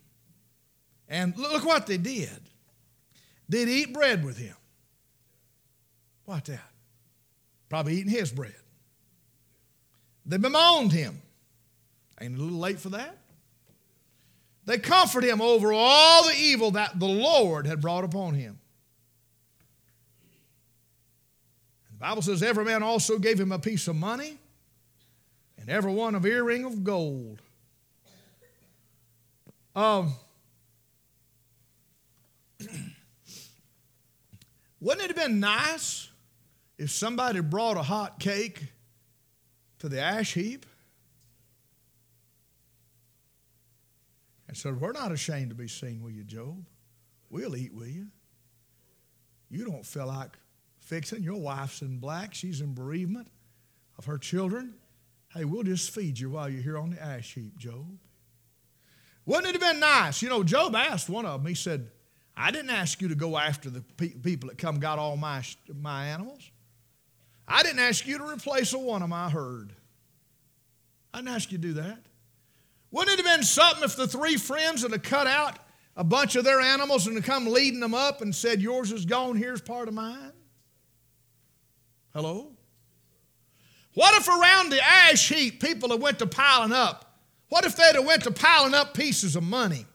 And 1.07 1.37
look 1.37 1.65
what 1.65 1.87
they 1.87 1.97
did. 1.97 2.29
They'd 3.47 3.67
eat 3.67 3.93
bread 3.93 4.23
with 4.25 4.37
him. 4.37 4.55
What 6.25 6.45
that? 6.45 6.71
Probably 7.69 7.95
eating 7.95 8.11
his 8.11 8.31
bread. 8.31 8.55
They 10.25 10.37
bemoaned 10.37 10.91
him. 10.91 11.21
Ain't 12.21 12.37
a 12.37 12.41
little 12.41 12.59
late 12.59 12.79
for 12.79 12.89
that? 12.89 13.17
They 14.65 14.77
comfort 14.77 15.23
him 15.23 15.41
over 15.41 15.73
all 15.73 16.27
the 16.27 16.35
evil 16.35 16.71
that 16.71 16.99
the 16.99 17.07
Lord 17.07 17.67
had 17.67 17.81
brought 17.81 18.03
upon 18.03 18.35
him. 18.35 18.59
The 21.91 21.97
Bible 21.97 22.21
says 22.21 22.41
every 22.41 22.65
man 22.65 22.83
also 22.83 23.19
gave 23.19 23.39
him 23.39 23.51
a 23.51 23.59
piece 23.59 23.87
of 23.87 23.95
money 23.95 24.37
and 25.57 25.69
every 25.69 25.91
one 25.91 26.15
of 26.15 26.25
earring 26.25 26.65
of 26.65 26.83
gold. 26.83 27.41
Um, 29.75 30.13
wouldn't 34.79 35.03
it 35.09 35.17
have 35.17 35.27
been 35.27 35.39
nice 35.39 36.09
if 36.77 36.91
somebody 36.91 37.39
brought 37.41 37.77
a 37.77 37.83
hot 37.83 38.19
cake 38.19 38.61
to 39.79 39.89
the 39.89 39.99
ash 39.99 40.33
heap 40.33 40.65
and 44.53 44.57
said, 44.59 44.79
We're 44.79 44.91
not 44.91 45.11
ashamed 45.11 45.49
to 45.49 45.55
be 45.55 45.67
seen 45.67 46.03
with 46.03 46.13
you, 46.13 46.23
Job. 46.23 46.63
We'll 47.31 47.55
eat 47.55 47.73
with 47.73 47.87
you. 47.87 48.05
You 49.49 49.65
don't 49.65 49.83
feel 49.83 50.05
like 50.05 50.37
fixing. 50.79 51.23
Your 51.23 51.41
wife's 51.41 51.81
in 51.81 51.97
black, 51.97 52.35
she's 52.35 52.61
in 52.61 52.75
bereavement 52.75 53.31
of 53.97 54.05
her 54.05 54.19
children. 54.19 54.75
Hey, 55.33 55.43
we'll 55.45 55.63
just 55.63 55.89
feed 55.89 56.19
you 56.19 56.29
while 56.29 56.49
you're 56.49 56.61
here 56.61 56.77
on 56.77 56.91
the 56.91 57.01
ash 57.01 57.33
heap, 57.33 57.57
Job. 57.57 57.97
Wouldn't 59.25 59.47
it 59.47 59.59
have 59.59 59.71
been 59.71 59.79
nice? 59.79 60.21
You 60.21 60.29
know, 60.29 60.43
Job 60.43 60.75
asked 60.75 61.09
one 61.09 61.25
of 61.25 61.41
them, 61.41 61.49
he 61.49 61.55
said, 61.55 61.89
I 62.37 62.51
didn't 62.51 62.69
ask 62.69 63.01
you 63.01 63.07
to 63.07 63.15
go 63.15 63.35
after 63.35 63.71
the 63.71 63.81
pe- 63.97 64.09
people 64.09 64.49
that 64.49 64.59
come 64.59 64.79
got 64.79 64.99
all 64.99 65.17
my, 65.17 65.43
my 65.73 66.09
animals. 66.09 66.51
I 67.47 67.63
didn't 67.63 67.79
ask 67.79 68.05
you 68.05 68.19
to 68.19 68.29
replace 68.29 68.71
a 68.73 68.77
one 68.77 69.01
of 69.01 69.09
my 69.09 69.31
herd. 69.31 69.73
I 71.11 71.19
didn't 71.21 71.33
ask 71.33 71.51
you 71.51 71.57
to 71.57 71.61
do 71.61 71.73
that. 71.73 72.05
Been 73.43 73.47
something 73.47 73.83
if 73.83 73.97
the 73.97 74.07
three 74.07 74.37
friends 74.37 74.83
had 74.83 75.03
cut 75.03 75.27
out 75.27 75.59
a 75.97 76.03
bunch 76.05 76.37
of 76.37 76.45
their 76.45 76.61
animals 76.61 77.07
and 77.07 77.21
come 77.21 77.45
leading 77.45 77.81
them 77.81 77.93
up 77.93 78.21
and 78.21 78.33
said, 78.33 78.61
Yours 78.61 78.89
is 78.93 79.03
gone, 79.03 79.35
here's 79.35 79.59
part 79.59 79.89
of 79.89 79.93
mine? 79.93 80.31
Hello? 82.13 82.53
What 83.95 84.15
if 84.15 84.29
around 84.29 84.69
the 84.69 84.81
ash 84.81 85.27
heap 85.27 85.61
people 85.61 85.89
had 85.89 86.01
went 86.01 86.19
to 86.19 86.25
piling 86.25 86.71
up? 86.71 87.19
What 87.49 87.65
if 87.65 87.75
they'd 87.75 87.95
have 87.95 88.05
went 88.05 88.23
to 88.23 88.31
piling 88.31 88.73
up 88.73 88.93
pieces 88.93 89.35
of 89.35 89.43
money? 89.43 89.87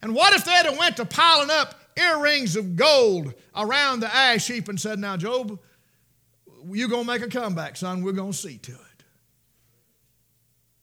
And 0.00 0.14
what 0.14 0.32
if 0.32 0.44
they'd 0.44 0.66
have 0.66 0.78
went 0.78 0.96
to 0.98 1.04
piling 1.04 1.50
up 1.50 1.74
earrings 1.98 2.54
of 2.54 2.76
gold 2.76 3.34
around 3.56 3.98
the 3.98 4.14
ash 4.14 4.46
heap 4.46 4.68
and 4.68 4.80
said, 4.80 5.00
Now, 5.00 5.16
Job, 5.16 5.58
you're 6.70 6.86
going 6.86 7.04
to 7.04 7.12
make 7.12 7.22
a 7.22 7.28
comeback, 7.28 7.76
son. 7.76 8.04
We're 8.04 8.12
going 8.12 8.30
to 8.30 8.38
see 8.38 8.58
to 8.58 8.72
it. 8.72 9.04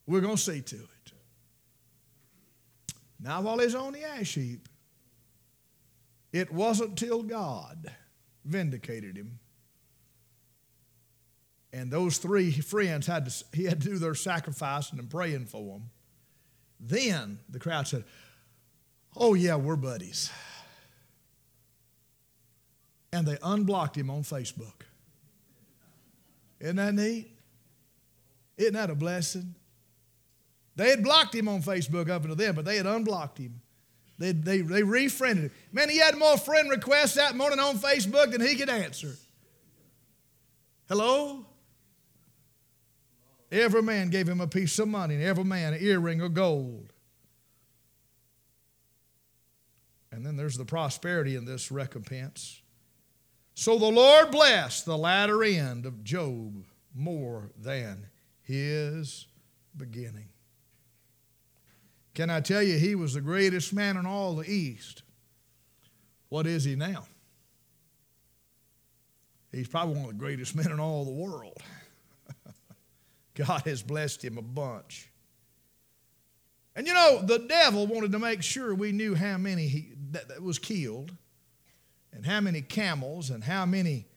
We're 0.06 0.20
going 0.20 0.36
to 0.36 0.42
see 0.42 0.60
to 0.60 0.76
it. 0.76 0.89
Now, 3.20 3.42
while 3.42 3.60
he's 3.60 3.76
on 3.76 3.94
the 3.94 4.04
ash 4.04 4.36
heap, 4.36 4.68
it 6.32 6.52
wasn't 6.52 6.98
till 6.98 7.24
God 7.24 7.92
vindicated 8.46 9.18
him. 9.18 9.40
And 11.72 11.92
those 11.92 12.18
three 12.18 12.52
friends 12.52 13.08
had 13.08 13.30
to, 13.30 13.46
he 13.54 13.66
had 13.66 13.82
to 13.82 13.90
do 13.90 13.98
their 13.98 14.16
sacrificing 14.16 15.00
and 15.00 15.10
praying 15.10 15.46
for 15.46 15.74
them. 15.74 15.90
Then 16.80 17.40
the 17.50 17.60
crowd 17.60 17.88
said, 17.88 18.06
Oh, 19.16 19.34
yeah, 19.34 19.56
we're 19.56 19.76
buddies. 19.76 20.32
And 23.12 23.28
they 23.28 23.38
unblocked 23.42 23.98
him 23.98 24.10
on 24.10 24.22
Facebook. 24.22 24.84
Isn't 26.60 26.76
that 26.76 26.94
neat? 26.94 27.32
Isn't 28.58 28.74
that 28.74 28.90
a 28.90 28.96
blessing? 28.96 29.56
They 30.80 30.92
had 30.92 31.04
blocked 31.04 31.36
him 31.36 31.50
on 31.50 31.62
Facebook 31.62 32.10
up 32.10 32.22
until 32.22 32.38
then, 32.38 32.56
but 32.56 32.64
they 32.64 32.78
had 32.78 32.86
unblocked 32.86 33.38
him. 33.38 33.60
They, 34.18 34.32
they, 34.32 34.62
they 34.62 34.82
refriended 34.82 35.44
him. 35.44 35.52
Man, 35.74 35.90
he 35.90 35.98
had 35.98 36.18
more 36.18 36.38
friend 36.38 36.70
requests 36.70 37.16
that 37.16 37.36
morning 37.36 37.60
on 37.60 37.78
Facebook 37.78 38.32
than 38.32 38.40
he 38.40 38.56
could 38.56 38.70
answer. 38.70 39.14
Hello? 40.88 41.46
Every 43.52 43.82
man 43.82 44.10
gave 44.10 44.30
him 44.30 44.40
a 44.40 44.48
piece 44.48 44.80
of 44.80 44.88
money, 44.88 45.16
and 45.16 45.24
every 45.24 45.44
man 45.44 45.74
an 45.74 45.84
earring 45.84 46.22
of 46.22 46.34
gold. 46.34 46.94
And 50.14 50.26
then 50.26 50.38
there's 50.38 50.56
the 50.56 50.64
prosperity 50.64 51.36
in 51.36 51.44
this 51.44 51.74
recompense. 51.74 52.62
So 53.54 53.78
the 53.78 53.86
Lord 53.92 54.32
blessed 54.32 54.86
the 54.86 54.98
latter 54.98 55.44
end 55.44 55.86
of 55.86 56.06
Job 56.06 56.64
more 56.96 57.52
than 57.58 58.08
his 58.44 59.28
beginning. 59.76 60.30
Can 62.20 62.30
I 62.30 62.42
tell 62.42 62.62
you, 62.62 62.78
he 62.78 62.96
was 62.96 63.14
the 63.14 63.22
greatest 63.22 63.72
man 63.72 63.96
in 63.96 64.06
all 64.06 64.36
the 64.36 64.52
East. 64.52 65.04
What 66.28 66.48
is 66.48 66.66
he 66.66 66.76
now? 66.76 67.08
He's 69.54 69.70
probably 69.70 69.96
one 69.96 70.04
of 70.04 70.12
the 70.12 70.18
greatest 70.18 70.54
men 70.58 70.70
in 70.70 70.82
all 70.82 71.06
the 71.06 71.14
world. 71.14 71.56
God 73.36 73.62
has 73.62 73.82
blessed 73.82 74.26
him 74.26 74.38
a 74.38 74.42
bunch. 74.42 75.10
And 76.76 76.86
you 76.86 76.94
know, 76.94 77.22
the 77.24 77.40
devil 77.40 77.88
wanted 77.88 78.12
to 78.12 78.20
make 78.20 78.44
sure 78.44 78.76
we 78.76 78.92
knew 78.92 79.16
how 79.16 79.38
many 79.38 79.70
he, 79.70 79.94
that, 80.12 80.28
that 80.28 80.44
was 80.44 80.60
killed, 80.60 81.16
and 82.12 82.26
how 82.26 82.42
many 82.42 82.62
camels, 82.62 83.30
and 83.30 83.42
how 83.42 83.66
many 83.66 84.08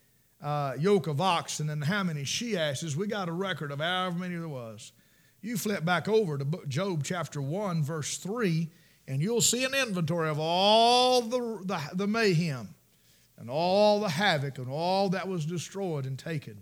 uh, 0.41 0.73
yoke 0.77 1.07
of 1.07 1.21
oxen, 1.21 1.69
and 1.69 1.81
how 1.81 2.03
many 2.03 2.25
she 2.25 2.57
asses. 2.57 2.97
We 2.97 3.07
got 3.07 3.29
a 3.29 3.31
record 3.31 3.71
of 3.71 3.79
however 3.79 4.19
many 4.19 4.35
there 4.35 4.49
was. 4.49 4.91
You 5.43 5.57
flip 5.57 5.83
back 5.83 6.07
over 6.07 6.37
to 6.37 6.45
Job 6.69 7.03
chapter 7.03 7.41
1, 7.41 7.83
verse 7.83 8.17
3, 8.17 8.69
and 9.09 9.21
you'll 9.21 9.41
see 9.41 9.65
an 9.65 9.73
inventory 9.73 10.29
of 10.29 10.39
all 10.39 11.21
the, 11.21 11.59
the, 11.65 11.81
the 11.95 12.07
mayhem 12.07 12.73
and 13.37 13.49
all 13.49 13.99
the 13.99 14.07
havoc 14.07 14.57
and 14.57 14.69
all 14.69 15.09
that 15.09 15.27
was 15.27 15.45
destroyed 15.45 16.05
and 16.05 16.17
taken. 16.17 16.61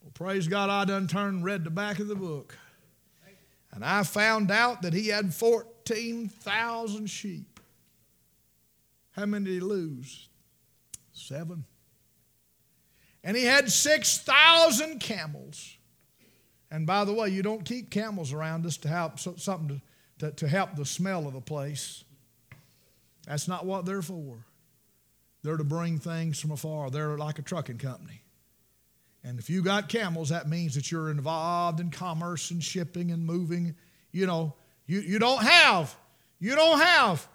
Well, 0.00 0.12
praise 0.14 0.48
God, 0.48 0.70
I 0.70 0.86
done 0.86 1.08
turned 1.08 1.36
and 1.36 1.44
read 1.44 1.62
the 1.62 1.70
back 1.70 1.98
of 1.98 2.08
the 2.08 2.14
book. 2.14 2.56
And 3.70 3.84
I 3.84 4.02
found 4.02 4.50
out 4.50 4.80
that 4.80 4.94
he 4.94 5.08
had 5.08 5.34
14,000 5.34 7.06
sheep. 7.06 7.60
How 9.10 9.26
many 9.26 9.44
did 9.44 9.54
he 9.54 9.60
lose? 9.60 10.30
Seven. 11.12 11.66
And 13.22 13.36
he 13.36 13.44
had 13.44 13.70
6,000 13.70 15.00
camels. 15.00 15.77
And 16.70 16.86
by 16.86 17.04
the 17.04 17.12
way, 17.12 17.28
you 17.28 17.42
don't 17.42 17.64
keep 17.64 17.90
camels 17.90 18.32
around 18.32 18.64
just 18.64 18.82
to 18.82 18.88
help 18.88 19.18
something 19.18 19.80
to, 20.18 20.26
to, 20.26 20.32
to 20.32 20.48
help 20.48 20.76
the 20.76 20.84
smell 20.84 21.26
of 21.26 21.34
the 21.34 21.40
place. 21.40 22.04
That's 23.26 23.48
not 23.48 23.64
what 23.64 23.86
they're 23.86 24.02
for. 24.02 24.44
They're 25.42 25.56
to 25.56 25.64
bring 25.64 25.98
things 25.98 26.40
from 26.40 26.50
afar. 26.50 26.90
They're 26.90 27.16
like 27.16 27.38
a 27.38 27.42
trucking 27.42 27.78
company. 27.78 28.22
And 29.24 29.38
if 29.38 29.50
you 29.50 29.62
got 29.62 29.88
camels, 29.88 30.28
that 30.28 30.48
means 30.48 30.74
that 30.74 30.90
you're 30.90 31.10
involved 31.10 31.80
in 31.80 31.90
commerce 31.90 32.50
and 32.50 32.62
shipping 32.62 33.10
and 33.10 33.24
moving. 33.24 33.74
You 34.12 34.26
know, 34.26 34.54
you, 34.86 35.00
you 35.00 35.18
don't 35.18 35.42
have, 35.42 35.94
you 36.38 36.54
don't 36.54 36.80
have, 36.80 37.28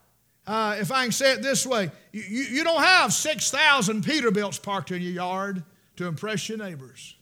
uh, 0.47 0.77
if 0.79 0.91
I 0.91 1.03
can 1.03 1.11
say 1.11 1.33
it 1.33 1.41
this 1.41 1.65
way, 1.65 1.91
you, 2.11 2.21
you, 2.21 2.43
you 2.43 2.63
don't 2.63 2.83
have 2.83 3.13
6,000 3.13 4.03
Peterbilts 4.03 4.61
parked 4.61 4.91
in 4.91 5.01
your 5.01 5.11
yard 5.11 5.63
to 5.97 6.07
impress 6.07 6.49
your 6.49 6.57
neighbors. 6.57 7.15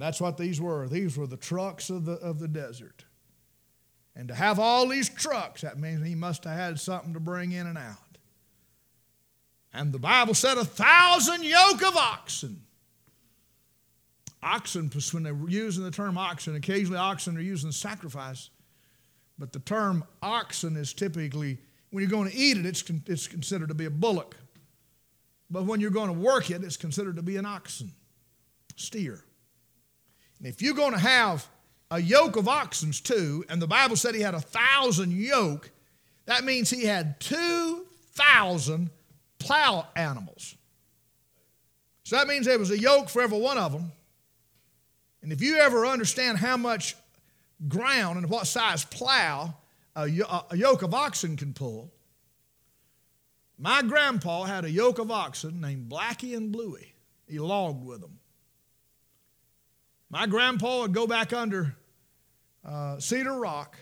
That's 0.00 0.20
what 0.20 0.36
these 0.36 0.60
were. 0.60 0.88
These 0.88 1.16
were 1.16 1.26
the 1.26 1.36
trucks 1.36 1.90
of 1.90 2.04
the, 2.04 2.14
of 2.14 2.38
the 2.38 2.48
desert. 2.48 3.04
And 4.16 4.28
to 4.28 4.34
have 4.34 4.58
all 4.58 4.88
these 4.88 5.08
trucks, 5.08 5.60
that 5.60 5.78
means 5.78 6.06
he 6.06 6.14
must 6.14 6.44
have 6.44 6.56
had 6.56 6.80
something 6.80 7.14
to 7.14 7.20
bring 7.20 7.52
in 7.52 7.66
and 7.66 7.78
out. 7.78 7.96
And 9.72 9.92
the 9.92 9.98
Bible 9.98 10.34
said 10.34 10.58
a 10.58 10.64
thousand 10.64 11.44
yoke 11.44 11.82
of 11.82 11.96
oxen. 11.96 12.62
Oxen, 14.42 14.90
when 15.12 15.22
they're 15.22 15.36
using 15.48 15.84
the 15.84 15.90
term 15.90 16.16
oxen, 16.16 16.56
occasionally 16.56 16.98
oxen 16.98 17.36
are 17.36 17.42
used 17.42 17.64
in 17.64 17.72
sacrifice. 17.72 18.50
But 19.38 19.52
the 19.52 19.60
term 19.60 20.04
oxen 20.22 20.76
is 20.76 20.92
typically, 20.92 21.58
when 21.90 22.02
you're 22.02 22.10
going 22.10 22.30
to 22.30 22.36
eat 22.36 22.56
it, 22.56 22.66
it's, 22.66 22.82
it's 23.06 23.28
considered 23.28 23.68
to 23.68 23.74
be 23.74 23.84
a 23.84 23.90
bullock. 23.90 24.36
But 25.50 25.66
when 25.66 25.80
you're 25.80 25.90
going 25.90 26.08
to 26.08 26.18
work 26.18 26.50
it, 26.50 26.64
it's 26.64 26.76
considered 26.76 27.16
to 27.16 27.22
be 27.22 27.36
an 27.36 27.46
oxen, 27.46 27.92
steer. 28.76 29.24
And 30.40 30.48
if 30.48 30.60
you're 30.60 30.74
going 30.74 30.94
to 30.94 30.98
have 30.98 31.46
a 31.92 32.00
yoke 32.00 32.36
of 32.36 32.48
oxen 32.48 32.90
too, 32.90 33.44
and 33.48 33.62
the 33.62 33.68
Bible 33.68 33.94
said 33.94 34.16
he 34.16 34.20
had 34.20 34.34
a 34.34 34.40
thousand 34.40 35.12
yoke, 35.12 35.70
that 36.26 36.42
means 36.42 36.70
he 36.70 36.84
had 36.84 37.20
2,000 37.20 38.90
plow 39.38 39.86
animals. 39.94 40.56
So 42.02 42.16
that 42.16 42.26
means 42.26 42.46
there 42.46 42.58
was 42.58 42.72
a 42.72 42.78
yoke 42.78 43.08
for 43.08 43.22
every 43.22 43.38
one 43.38 43.58
of 43.58 43.70
them. 43.70 43.92
And 45.22 45.32
if 45.32 45.40
you 45.40 45.58
ever 45.58 45.86
understand 45.86 46.38
how 46.38 46.56
much 46.56 46.96
ground 47.68 48.18
and 48.18 48.28
what 48.28 48.46
size 48.46 48.84
plow 48.84 49.54
a, 49.96 50.02
a 50.50 50.56
yoke 50.56 50.82
of 50.82 50.94
oxen 50.94 51.36
can 51.36 51.52
pull. 51.52 51.92
My 53.58 53.82
grandpa 53.82 54.44
had 54.44 54.64
a 54.64 54.70
yoke 54.70 54.98
of 54.98 55.10
oxen 55.10 55.60
named 55.60 55.90
Blackie 55.90 56.36
and 56.36 56.50
Bluey. 56.50 56.94
He 57.28 57.38
logged 57.38 57.84
with 57.84 58.00
them. 58.00 58.18
My 60.10 60.26
grandpa 60.26 60.80
would 60.82 60.92
go 60.92 61.06
back 61.06 61.32
under 61.32 61.76
uh, 62.64 62.98
Cedar 62.98 63.38
Rock 63.38 63.78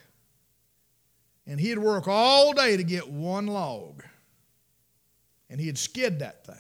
and 1.49 1.59
he'd 1.59 1.79
work 1.79 2.07
all 2.07 2.53
day 2.53 2.77
to 2.77 2.85
get 2.85 3.09
one 3.09 3.47
log. 3.47 4.05
And 5.49 5.59
he'd 5.59 5.79
skid 5.79 6.19
that 6.19 6.45
thing. 6.45 6.57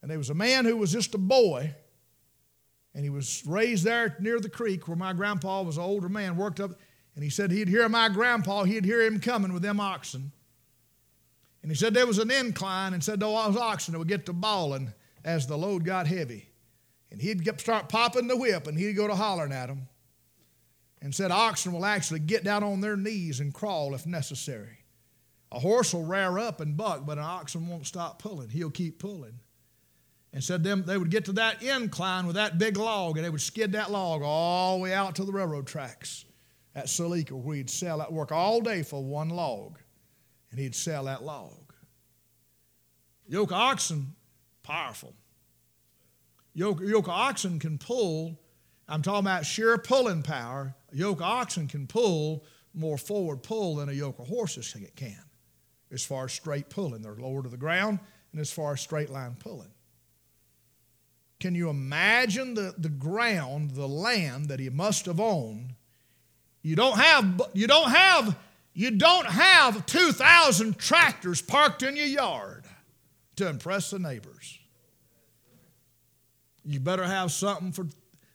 And 0.00 0.10
there 0.10 0.16
was 0.16 0.30
a 0.30 0.34
man 0.34 0.64
who 0.64 0.76
was 0.76 0.92
just 0.92 1.14
a 1.14 1.18
boy, 1.18 1.74
and 2.94 3.02
he 3.04 3.10
was 3.10 3.42
raised 3.44 3.84
there 3.84 4.16
near 4.20 4.38
the 4.38 4.48
creek 4.48 4.86
where 4.86 4.96
my 4.96 5.12
grandpa 5.12 5.62
was 5.62 5.76
an 5.76 5.82
older 5.82 6.08
man, 6.08 6.36
worked 6.36 6.60
up, 6.60 6.70
and 7.16 7.24
he 7.24 7.30
said 7.30 7.50
he'd 7.50 7.68
hear 7.68 7.88
my 7.88 8.08
grandpa, 8.08 8.62
he'd 8.62 8.84
hear 8.84 9.02
him 9.02 9.18
coming 9.18 9.52
with 9.52 9.62
them 9.62 9.80
oxen. 9.80 10.30
And 11.62 11.70
he 11.70 11.76
said 11.76 11.92
there 11.92 12.06
was 12.06 12.18
an 12.18 12.30
incline, 12.30 12.94
and 12.94 13.02
said 13.02 13.18
those 13.18 13.56
oxen 13.56 13.98
would 13.98 14.08
get 14.08 14.24
to 14.26 14.32
bawling 14.32 14.92
as 15.24 15.48
the 15.48 15.58
load 15.58 15.84
got 15.84 16.06
heavy. 16.06 16.49
And 17.10 17.20
he'd 17.20 17.60
start 17.60 17.88
popping 17.88 18.28
the 18.28 18.36
whip, 18.36 18.66
and 18.66 18.78
he'd 18.78 18.92
go 18.92 19.06
to 19.06 19.14
hollering 19.14 19.52
at 19.52 19.66
them 19.66 19.88
and 21.02 21.14
said 21.14 21.30
oxen 21.30 21.72
will 21.72 21.86
actually 21.86 22.20
get 22.20 22.44
down 22.44 22.62
on 22.62 22.80
their 22.80 22.96
knees 22.96 23.40
and 23.40 23.54
crawl 23.54 23.94
if 23.94 24.06
necessary. 24.06 24.84
A 25.52 25.58
horse 25.58 25.94
will 25.94 26.04
rear 26.04 26.38
up 26.38 26.60
and 26.60 26.76
buck, 26.76 27.06
but 27.06 27.18
an 27.18 27.24
oxen 27.24 27.66
won't 27.66 27.86
stop 27.86 28.20
pulling. 28.20 28.50
He'll 28.50 28.70
keep 28.70 28.98
pulling. 28.98 29.40
And 30.32 30.44
said 30.44 30.62
them 30.62 30.84
they 30.86 30.96
would 30.96 31.10
get 31.10 31.24
to 31.24 31.32
that 31.32 31.62
incline 31.62 32.26
with 32.26 32.36
that 32.36 32.58
big 32.58 32.76
log, 32.76 33.16
and 33.16 33.24
they 33.24 33.30
would 33.30 33.40
skid 33.40 33.72
that 33.72 33.90
log 33.90 34.22
all 34.22 34.76
the 34.76 34.82
way 34.84 34.94
out 34.94 35.16
to 35.16 35.24
the 35.24 35.32
railroad 35.32 35.66
tracks 35.66 36.24
at 36.74 36.86
Salika, 36.86 37.32
where 37.32 37.56
he'd 37.56 37.70
sell 37.70 37.98
that 37.98 38.12
work 38.12 38.30
all 38.30 38.60
day 38.60 38.82
for 38.82 39.02
one 39.02 39.30
log, 39.30 39.78
and 40.52 40.60
he'd 40.60 40.74
sell 40.74 41.04
that 41.04 41.24
log. 41.24 41.72
Yoke 43.26 43.50
oxen, 43.50 44.14
powerful. 44.62 45.14
Yoke, 46.54 46.80
yoke 46.80 47.08
oxen 47.08 47.58
can 47.58 47.78
pull 47.78 48.38
I'm 48.90 49.02
talking 49.02 49.20
about 49.20 49.46
sheer 49.46 49.78
pulling 49.78 50.22
power. 50.22 50.74
A 50.92 50.96
yoke 50.96 51.22
oxen 51.22 51.68
can 51.68 51.86
pull 51.86 52.44
more 52.74 52.98
forward 52.98 53.44
pull 53.44 53.76
than 53.76 53.88
a 53.88 53.92
yoke 53.92 54.18
of 54.18 54.26
horses 54.26 54.76
can, 54.96 55.22
as 55.92 56.04
far 56.04 56.24
as 56.24 56.32
straight 56.32 56.68
pulling. 56.68 57.02
They're 57.02 57.14
lower 57.14 57.44
to 57.44 57.48
the 57.48 57.56
ground 57.56 58.00
and 58.32 58.40
as 58.40 58.52
far 58.52 58.72
as 58.72 58.80
straight 58.80 59.08
line 59.08 59.36
pulling. 59.38 59.70
Can 61.38 61.54
you 61.54 61.70
imagine 61.70 62.54
the, 62.54 62.74
the 62.76 62.88
ground, 62.88 63.70
the 63.70 63.88
land 63.88 64.48
that 64.48 64.58
he 64.58 64.68
must 64.68 65.06
have 65.06 65.20
owned? 65.20 65.74
You 66.62 66.74
don't 66.74 66.98
have, 66.98 67.40
you 67.54 67.68
don't 67.68 67.90
have, 67.90 68.36
you 68.74 68.90
don't 68.90 69.26
have 69.26 69.86
2,000 69.86 70.78
tractors 70.78 71.40
parked 71.40 71.84
in 71.84 71.96
your 71.96 72.06
yard 72.06 72.64
to 73.36 73.48
impress 73.48 73.90
the 73.90 74.00
neighbors. 74.00 74.59
You 76.64 76.80
better 76.80 77.04
have 77.04 77.32
something 77.32 77.72
for 77.72 77.86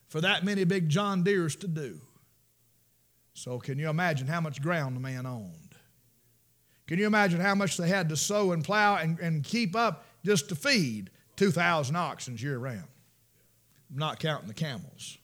for 0.08 0.22
that 0.22 0.46
many 0.46 0.64
big 0.64 0.88
John 0.88 1.24
Deeres 1.24 1.56
to 1.58 1.68
do. 1.68 2.00
So, 3.34 3.60
can 3.60 3.78
you 3.78 3.90
imagine 3.90 4.28
how 4.28 4.40
much 4.40 4.62
ground 4.62 4.96
the 4.96 5.02
man 5.02 5.26
owned? 5.26 5.76
Can 6.88 7.00
you 7.00 7.06
imagine 7.08 7.42
how 7.42 7.56
much 7.56 7.76
they 7.78 7.90
had 7.90 8.08
to 8.10 8.16
sow 8.16 8.52
and 8.54 8.64
plow 8.64 8.96
and, 8.96 9.20
and 9.20 9.44
keep 9.44 9.76
up 9.76 10.06
just 10.24 10.50
to 10.50 10.56
feed 10.56 11.10
2,000 11.36 11.96
oxen 11.96 12.38
year 12.38 12.58
round? 12.58 12.88
Not 13.94 14.20
counting 14.20 14.48
the 14.48 14.54
camels. 14.54 15.18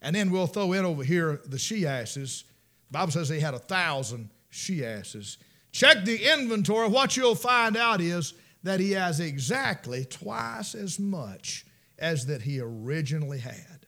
And 0.00 0.14
then 0.14 0.30
we'll 0.30 0.46
throw 0.46 0.74
in 0.74 0.84
over 0.84 1.02
here 1.02 1.40
the 1.44 1.58
she 1.58 1.86
asses. 1.86 2.44
The 2.88 2.98
Bible 2.98 3.12
says 3.12 3.28
they 3.28 3.40
had 3.40 3.54
a 3.54 3.58
thousand 3.58 4.30
she 4.50 4.84
asses. 4.84 5.38
Check 5.72 6.04
the 6.04 6.32
inventory. 6.32 6.88
What 6.88 7.16
you'll 7.16 7.34
find 7.34 7.76
out 7.76 8.00
is 8.00 8.34
that 8.62 8.78
he 8.78 8.92
has 8.92 9.18
exactly 9.18 10.04
twice 10.04 10.74
as 10.74 11.00
much 11.00 11.64
as 11.98 12.26
that 12.26 12.42
he 12.42 12.60
originally 12.60 13.38
had. 13.38 13.86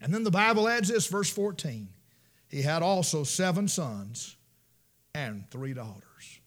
And 0.00 0.14
then 0.14 0.24
the 0.24 0.30
Bible 0.30 0.68
adds 0.68 0.88
this, 0.88 1.06
verse 1.06 1.30
14. 1.30 1.88
He 2.48 2.62
had 2.62 2.82
also 2.82 3.24
seven 3.24 3.68
sons 3.68 4.36
and 5.14 5.44
three 5.50 5.74
daughters. 5.74 6.40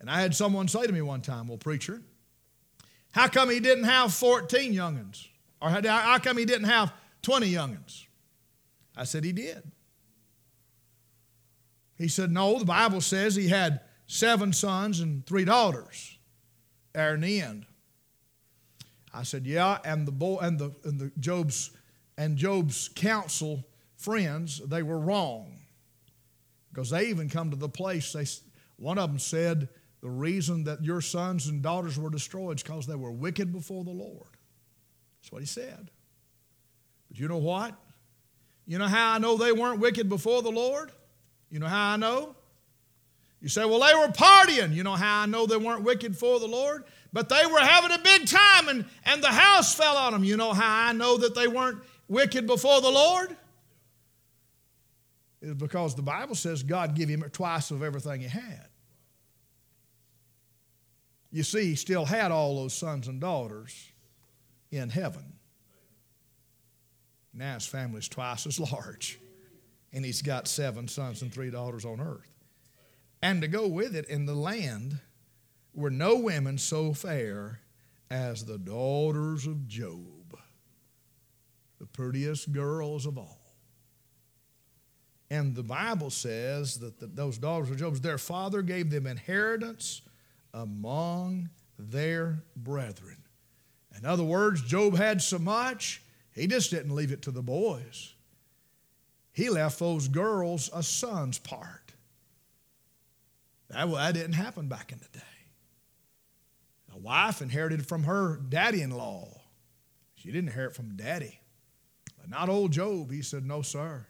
And 0.00 0.10
I 0.10 0.20
had 0.20 0.34
someone 0.34 0.68
say 0.68 0.86
to 0.86 0.92
me 0.92 1.02
one 1.02 1.20
time, 1.20 1.48
Well, 1.48 1.58
preacher, 1.58 2.02
how 3.12 3.28
come 3.28 3.50
he 3.50 3.60
didn't 3.60 3.84
have 3.84 4.12
14 4.12 4.72
youngins? 4.72 5.26
Or 5.60 5.70
how 5.70 6.18
come 6.18 6.36
he 6.36 6.44
didn't 6.44 6.68
have 6.68 6.92
20 7.22 7.50
youngins? 7.50 8.04
I 8.96 9.04
said, 9.04 9.24
He 9.24 9.32
did. 9.32 9.62
He 11.96 12.08
said, 12.08 12.30
No, 12.30 12.58
the 12.58 12.64
Bible 12.64 13.00
says 13.00 13.34
he 13.34 13.48
had 13.48 13.80
seven 14.06 14.52
sons 14.52 15.00
and 15.00 15.26
three 15.26 15.44
daughters 15.44 16.18
there 16.92 17.14
in 17.14 17.22
the 17.22 17.40
end. 17.40 17.66
I 19.16 19.22
said, 19.22 19.46
Yeah, 19.46 19.78
and 19.84 20.06
the 20.06 20.12
boy 20.12 20.38
and 20.42 20.58
the 20.58 20.72
and 20.84 21.00
the 21.00 21.10
Job's 21.18 21.70
and 22.18 22.36
Job's 22.36 22.88
counsel 22.94 23.64
friends, 23.96 24.60
they 24.66 24.82
were 24.82 24.98
wrong. 24.98 25.60
Because 26.70 26.90
they 26.90 27.06
even 27.06 27.28
come 27.28 27.50
to 27.50 27.56
the 27.56 27.68
place, 27.68 28.12
they, 28.12 28.26
one 28.76 28.98
of 28.98 29.08
them 29.08 29.18
said, 29.18 29.68
the 30.02 30.10
reason 30.10 30.64
that 30.64 30.84
your 30.84 31.00
sons 31.00 31.46
and 31.46 31.62
daughters 31.62 31.98
were 31.98 32.10
destroyed 32.10 32.58
is 32.58 32.62
because 32.62 32.86
they 32.86 32.94
were 32.94 33.10
wicked 33.10 33.52
before 33.52 33.82
the 33.82 33.90
Lord. 33.90 34.28
That's 35.20 35.32
what 35.32 35.40
he 35.40 35.46
said. 35.46 35.90
But 37.08 37.18
you 37.18 37.28
know 37.28 37.38
what? 37.38 37.74
You 38.66 38.78
know 38.78 38.86
how 38.86 39.14
I 39.14 39.18
know 39.18 39.36
they 39.36 39.52
weren't 39.52 39.80
wicked 39.80 40.08
before 40.08 40.42
the 40.42 40.50
Lord? 40.50 40.92
You 41.50 41.60
know 41.60 41.66
how 41.66 41.92
I 41.92 41.96
know? 41.96 42.36
You 43.40 43.48
say, 43.48 43.64
well, 43.64 43.80
they 43.80 43.94
were 43.94 44.12
partying. 44.12 44.74
You 44.74 44.82
know 44.82 44.94
how 44.94 45.22
I 45.22 45.26
know 45.26 45.46
they 45.46 45.56
weren't 45.56 45.82
wicked 45.82 46.12
before 46.12 46.40
the 46.40 46.46
Lord? 46.46 46.84
But 47.16 47.30
they 47.30 47.46
were 47.46 47.60
having 47.60 47.92
a 47.92 47.98
big 47.98 48.26
time 48.26 48.68
and, 48.68 48.84
and 49.06 49.24
the 49.24 49.28
house 49.28 49.74
fell 49.74 49.96
on 49.96 50.12
them. 50.12 50.22
You 50.22 50.36
know 50.36 50.52
how 50.52 50.88
I 50.88 50.92
know 50.92 51.16
that 51.16 51.34
they 51.34 51.48
weren't 51.48 51.78
wicked 52.08 52.46
before 52.46 52.82
the 52.82 52.90
Lord? 52.90 53.34
Is 55.40 55.54
because 55.54 55.94
the 55.94 56.02
Bible 56.02 56.34
says 56.34 56.62
God 56.62 56.94
gave 56.94 57.08
him 57.08 57.24
twice 57.32 57.70
of 57.70 57.82
everything 57.82 58.20
he 58.20 58.28
had. 58.28 58.68
You 61.32 61.42
see, 61.42 61.70
he 61.70 61.74
still 61.74 62.04
had 62.04 62.32
all 62.32 62.56
those 62.56 62.74
sons 62.74 63.08
and 63.08 63.18
daughters 63.18 63.88
in 64.70 64.90
heaven. 64.90 65.38
Now 67.32 67.54
his 67.54 67.66
family's 67.66 68.08
twice 68.08 68.46
as 68.46 68.60
large, 68.60 69.18
and 69.90 70.04
he's 70.04 70.20
got 70.20 70.48
seven 70.48 70.86
sons 70.86 71.22
and 71.22 71.32
three 71.32 71.50
daughters 71.50 71.86
on 71.86 71.98
earth. 71.98 72.30
And 73.22 73.40
to 73.40 73.48
go 73.48 73.66
with 73.66 73.96
it, 73.96 74.06
in 74.06 74.26
the 74.26 74.34
land 74.34 74.98
were 75.76 75.90
no 75.90 76.16
women 76.16 76.58
so 76.58 76.92
fair 76.92 77.60
as 78.10 78.44
the 78.44 78.58
daughters 78.58 79.46
of 79.46 79.68
Job 79.68 80.16
the 81.78 81.86
prettiest 81.86 82.52
girls 82.52 83.06
of 83.06 83.18
all. 83.18 83.40
And 85.30 85.54
the 85.54 85.62
Bible 85.62 86.10
says 86.10 86.78
that 86.78 87.00
the, 87.00 87.06
those 87.06 87.38
daughters 87.38 87.70
of 87.70 87.78
Job, 87.78 87.96
their 87.96 88.18
father 88.18 88.62
gave 88.62 88.90
them 88.90 89.06
inheritance 89.06 90.02
among 90.54 91.50
their 91.78 92.42
brethren. 92.56 93.18
In 93.98 94.06
other 94.06 94.22
words, 94.22 94.62
Job 94.62 94.96
had 94.96 95.20
so 95.20 95.38
much, 95.38 96.02
he 96.32 96.46
just 96.46 96.70
didn't 96.70 96.94
leave 96.94 97.12
it 97.12 97.22
to 97.22 97.30
the 97.30 97.42
boys. 97.42 98.14
He 99.32 99.50
left 99.50 99.78
those 99.78 100.08
girls 100.08 100.70
a 100.72 100.82
son's 100.82 101.38
part. 101.38 101.92
That, 103.68 103.90
that 103.90 104.14
didn't 104.14 104.34
happen 104.34 104.68
back 104.68 104.92
in 104.92 104.98
the 104.98 105.18
day. 105.18 105.24
A 106.96 106.98
wife 106.98 107.42
inherited 107.42 107.86
from 107.86 108.04
her 108.04 108.38
daddy 108.48 108.80
in 108.80 108.90
law, 108.90 109.28
she 110.14 110.28
didn't 110.32 110.48
inherit 110.48 110.74
from 110.74 110.96
daddy. 110.96 111.38
But 112.18 112.30
Not 112.30 112.48
old 112.48 112.72
Job. 112.72 113.12
He 113.12 113.20
said, 113.22 113.44
No, 113.44 113.60
sir. 113.60 114.06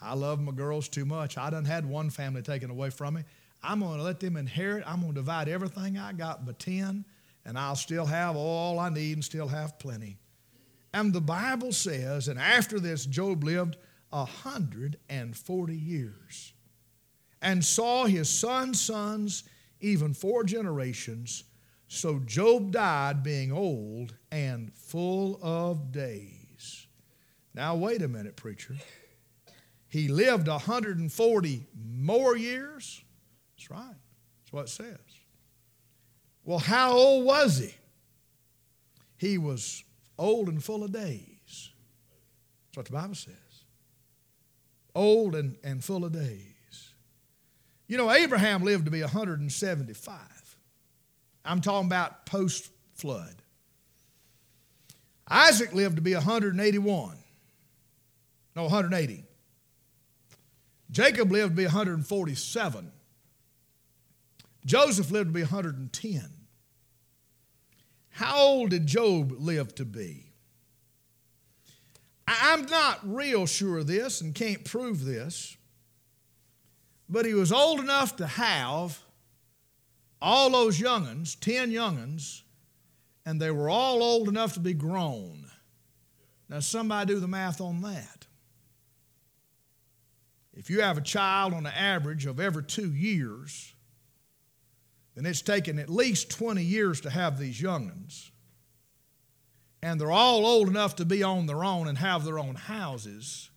I 0.00 0.14
love 0.14 0.40
my 0.40 0.52
girls 0.52 0.88
too 0.88 1.04
much. 1.04 1.38
I 1.38 1.50
done 1.50 1.64
had 1.64 1.86
one 1.86 2.10
family 2.10 2.42
taken 2.42 2.70
away 2.70 2.90
from 2.90 3.14
me. 3.14 3.22
I'm 3.62 3.80
going 3.80 3.98
to 3.98 4.04
let 4.04 4.20
them 4.20 4.36
inherit. 4.36 4.84
I'm 4.86 5.00
going 5.00 5.14
to 5.14 5.20
divide 5.20 5.48
everything 5.48 5.98
I 5.98 6.12
got 6.12 6.44
but 6.44 6.58
10, 6.58 7.04
and 7.44 7.58
I'll 7.58 7.76
still 7.76 8.06
have 8.06 8.36
all 8.36 8.78
I 8.78 8.88
need 8.88 9.14
and 9.14 9.24
still 9.24 9.48
have 9.48 9.78
plenty. 9.78 10.18
And 10.92 11.12
the 11.12 11.20
Bible 11.20 11.72
says, 11.72 12.28
and 12.28 12.38
after 12.38 12.78
this, 12.80 13.06
Job 13.06 13.44
lived 13.44 13.76
a 14.12 14.18
140 14.18 15.76
years 15.76 16.52
and 17.42 17.64
saw 17.64 18.06
his 18.06 18.28
son's 18.28 18.80
sons, 18.80 19.44
even 19.80 20.14
four 20.14 20.44
generations. 20.44 21.44
So 21.88 22.18
Job 22.20 22.70
died 22.70 23.22
being 23.22 23.50
old 23.50 24.14
and 24.30 24.72
full 24.74 25.40
of 25.42 25.90
days. 25.90 26.86
Now, 27.54 27.74
wait 27.74 28.02
a 28.02 28.08
minute, 28.08 28.36
preacher. 28.36 28.76
He 29.88 30.08
lived 30.08 30.48
140 30.48 31.66
more 31.90 32.36
years? 32.36 33.02
That's 33.56 33.70
right. 33.70 33.96
That's 34.40 34.52
what 34.52 34.64
it 34.66 34.68
says. 34.68 34.98
Well, 36.44 36.58
how 36.58 36.92
old 36.92 37.24
was 37.24 37.58
he? 37.58 37.74
He 39.16 39.38
was 39.38 39.82
old 40.18 40.48
and 40.48 40.62
full 40.62 40.84
of 40.84 40.92
days. 40.92 41.70
That's 42.66 42.76
what 42.76 42.86
the 42.86 42.92
Bible 42.92 43.14
says. 43.14 43.34
old 44.94 45.34
and, 45.34 45.56
and 45.64 45.82
full 45.82 46.04
of 46.04 46.12
days. 46.12 46.92
You 47.86 47.96
know, 47.96 48.10
Abraham 48.10 48.62
lived 48.62 48.84
to 48.84 48.90
be 48.90 49.00
175. 49.00 50.37
I'm 51.48 51.62
talking 51.62 51.86
about 51.86 52.26
post 52.26 52.70
flood. 52.92 53.34
Isaac 55.26 55.72
lived 55.72 55.96
to 55.96 56.02
be 56.02 56.14
181. 56.14 57.16
No, 58.54 58.62
180. 58.64 59.24
Jacob 60.90 61.32
lived 61.32 61.52
to 61.52 61.56
be 61.56 61.64
147. 61.64 62.92
Joseph 64.66 65.10
lived 65.10 65.30
to 65.30 65.32
be 65.32 65.42
110. 65.42 66.22
How 68.10 68.38
old 68.38 68.70
did 68.70 68.86
Job 68.86 69.32
live 69.38 69.74
to 69.76 69.86
be? 69.86 70.26
I'm 72.26 72.66
not 72.66 72.98
real 73.02 73.46
sure 73.46 73.78
of 73.78 73.86
this 73.86 74.20
and 74.20 74.34
can't 74.34 74.64
prove 74.64 75.04
this, 75.04 75.56
but 77.08 77.24
he 77.24 77.32
was 77.32 77.52
old 77.52 77.80
enough 77.80 78.16
to 78.16 78.26
have 78.26 79.00
all 80.20 80.50
those 80.50 80.80
young'uns, 80.80 81.34
10 81.36 81.70
young'uns, 81.70 82.44
and 83.24 83.40
they 83.40 83.50
were 83.50 83.68
all 83.68 84.02
old 84.02 84.28
enough 84.28 84.54
to 84.54 84.60
be 84.60 84.74
grown. 84.74 85.46
Now, 86.48 86.60
somebody 86.60 87.12
do 87.12 87.20
the 87.20 87.28
math 87.28 87.60
on 87.60 87.82
that. 87.82 88.26
If 90.54 90.70
you 90.70 90.80
have 90.80 90.98
a 90.98 91.02
child 91.02 91.54
on 91.54 91.62
the 91.62 91.78
average 91.78 92.26
of 92.26 92.40
every 92.40 92.64
two 92.64 92.92
years, 92.92 93.74
then 95.14 95.26
it's 95.26 95.42
taken 95.42 95.78
at 95.78 95.90
least 95.90 96.30
20 96.30 96.62
years 96.62 97.00
to 97.02 97.10
have 97.10 97.38
these 97.38 97.60
young'uns. 97.60 98.32
And 99.82 100.00
they're 100.00 100.10
all 100.10 100.44
old 100.44 100.68
enough 100.68 100.96
to 100.96 101.04
be 101.04 101.22
on 101.22 101.46
their 101.46 101.62
own 101.62 101.86
and 101.86 101.98
have 101.98 102.24
their 102.24 102.38
own 102.38 102.56
houses. 102.56 103.50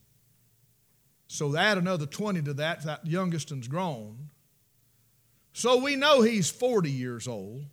So 1.27 1.55
add 1.55 1.77
another 1.77 2.05
20 2.05 2.41
to 2.43 2.53
that, 2.55 2.83
that 2.83 3.07
youngest 3.07 3.51
one's 3.51 3.67
grown. 3.67 4.29
So 5.53 5.77
we 5.77 5.95
know 5.95 6.21
he's 6.21 6.49
40 6.49 6.89
years 6.89 7.27
old. 7.27 7.65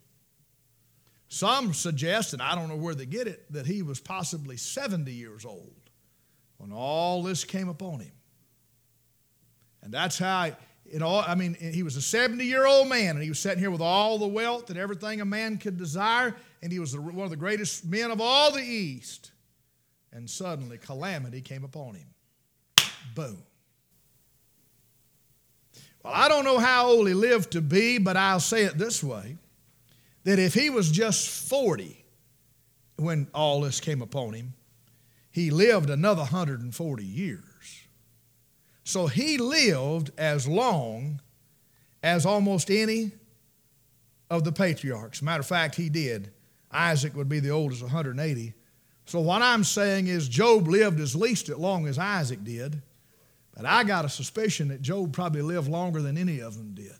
Some 1.29 1.73
suggest, 1.73 2.33
and 2.33 2.41
I 2.41 2.55
don't 2.55 2.69
know 2.69 2.75
where 2.75 2.95
they 2.95 3.05
get 3.05 3.27
it, 3.27 3.51
that 3.53 3.67
he 3.67 3.83
was 3.83 3.99
possibly 3.99 4.57
70 4.57 5.11
years 5.11 5.45
old 5.45 5.75
when 6.57 6.71
all 6.71 7.23
this 7.23 7.43
came 7.43 7.69
upon 7.69 7.99
him. 7.99 8.11
And 9.81 9.93
that's 9.93 10.17
how, 10.17 10.51
you 10.85 10.99
know, 10.99 11.19
I 11.19 11.35
mean, 11.35 11.53
he 11.53 11.83
was 11.83 11.95
a 11.95 12.01
70 12.01 12.43
year 12.43 12.65
old 12.65 12.89
man, 12.89 13.11
and 13.11 13.23
he 13.23 13.29
was 13.29 13.39
sitting 13.39 13.59
here 13.59 13.71
with 13.71 13.81
all 13.81 14.17
the 14.17 14.27
wealth 14.27 14.69
and 14.69 14.77
everything 14.77 15.21
a 15.21 15.25
man 15.25 15.57
could 15.57 15.77
desire, 15.77 16.35
and 16.61 16.71
he 16.71 16.79
was 16.79 16.97
one 16.97 17.23
of 17.23 17.29
the 17.29 17.37
greatest 17.37 17.85
men 17.85 18.11
of 18.11 18.19
all 18.19 18.51
the 18.51 18.63
East. 18.63 19.31
And 20.11 20.27
suddenly, 20.27 20.79
calamity 20.79 21.41
came 21.41 21.63
upon 21.63 21.93
him. 21.93 22.07
Boom. 23.13 23.43
Well, 26.03 26.13
I 26.15 26.27
don't 26.27 26.45
know 26.45 26.59
how 26.59 26.87
old 26.87 27.07
he 27.07 27.13
lived 27.13 27.51
to 27.51 27.61
be, 27.61 27.97
but 27.97 28.17
I'll 28.17 28.39
say 28.39 28.63
it 28.63 28.77
this 28.77 29.03
way 29.03 29.37
that 30.23 30.39
if 30.39 30.53
he 30.53 30.69
was 30.69 30.91
just 30.91 31.47
40 31.49 32.03
when 32.97 33.27
all 33.33 33.61
this 33.61 33.79
came 33.79 34.01
upon 34.01 34.33
him, 34.33 34.53
he 35.31 35.51
lived 35.51 35.89
another 35.89 36.21
140 36.21 37.03
years. 37.03 37.43
So 38.83 39.07
he 39.07 39.37
lived 39.37 40.11
as 40.17 40.47
long 40.47 41.21
as 42.01 42.25
almost 42.25 42.71
any 42.71 43.11
of 44.29 44.43
the 44.43 44.51
patriarchs. 44.51 45.21
Matter 45.21 45.41
of 45.41 45.47
fact, 45.47 45.75
he 45.75 45.89
did. 45.89 46.31
Isaac 46.71 47.15
would 47.15 47.29
be 47.29 47.39
the 47.39 47.49
oldest, 47.49 47.81
180. 47.81 48.53
So 49.05 49.19
what 49.19 49.41
I'm 49.41 49.63
saying 49.63 50.07
is 50.07 50.27
Job 50.27 50.67
lived 50.67 50.99
as 50.99 51.15
least 51.15 51.49
as 51.49 51.57
long 51.57 51.87
as 51.87 51.97
Isaac 51.97 52.43
did, 52.43 52.81
but 53.59 53.67
I 53.67 53.83
got 53.83 54.05
a 54.05 54.09
suspicion 54.09 54.69
that 54.69 54.81
Job 54.81 55.11
probably 55.11 55.41
lived 55.41 55.67
longer 55.67 56.01
than 56.01 56.17
any 56.17 56.39
of 56.39 56.57
them 56.57 56.71
did. 56.73 56.93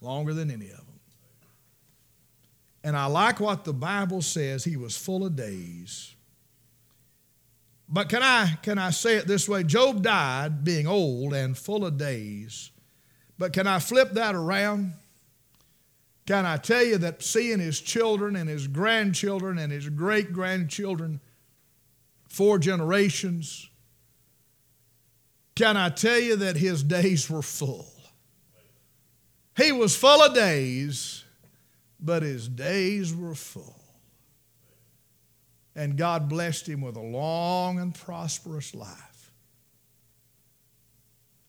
Longer 0.00 0.32
than 0.32 0.50
any 0.50 0.70
of 0.70 0.78
them. 0.78 1.00
And 2.82 2.96
I 2.96 3.04
like 3.04 3.38
what 3.38 3.64
the 3.64 3.74
Bible 3.74 4.22
says, 4.22 4.64
he 4.64 4.78
was 4.78 4.96
full 4.96 5.26
of 5.26 5.36
days. 5.36 6.14
But 7.86 8.08
can 8.08 8.22
I, 8.22 8.54
can 8.62 8.78
I 8.78 8.92
say 8.92 9.16
it 9.16 9.26
this 9.26 9.46
way? 9.46 9.62
Job 9.62 10.02
died 10.02 10.64
being 10.64 10.86
old 10.86 11.34
and 11.34 11.54
full 11.54 11.84
of 11.84 11.98
days. 11.98 12.70
But 13.38 13.52
can 13.52 13.66
I 13.66 13.78
flip 13.78 14.12
that 14.12 14.34
around? 14.34 14.94
Can 16.26 16.46
I 16.46 16.56
tell 16.56 16.82
you 16.82 16.96
that 16.96 17.22
seeing 17.22 17.58
his 17.58 17.78
children 17.78 18.36
and 18.36 18.48
his 18.48 18.68
grandchildren 18.68 19.58
and 19.58 19.70
his 19.70 19.90
great 19.90 20.32
grandchildren, 20.32 21.20
four 22.26 22.58
generations, 22.58 23.68
can 25.54 25.76
I 25.76 25.90
tell 25.90 26.18
you 26.18 26.36
that 26.36 26.56
his 26.56 26.82
days 26.82 27.28
were 27.28 27.42
full? 27.42 27.86
He 29.56 29.70
was 29.72 29.94
full 29.94 30.22
of 30.22 30.34
days, 30.34 31.24
but 32.00 32.22
his 32.22 32.48
days 32.48 33.14
were 33.14 33.34
full. 33.34 33.78
And 35.74 35.96
God 35.96 36.28
blessed 36.28 36.68
him 36.68 36.80
with 36.80 36.96
a 36.96 37.02
long 37.02 37.78
and 37.78 37.94
prosperous 37.94 38.74
life. 38.74 39.32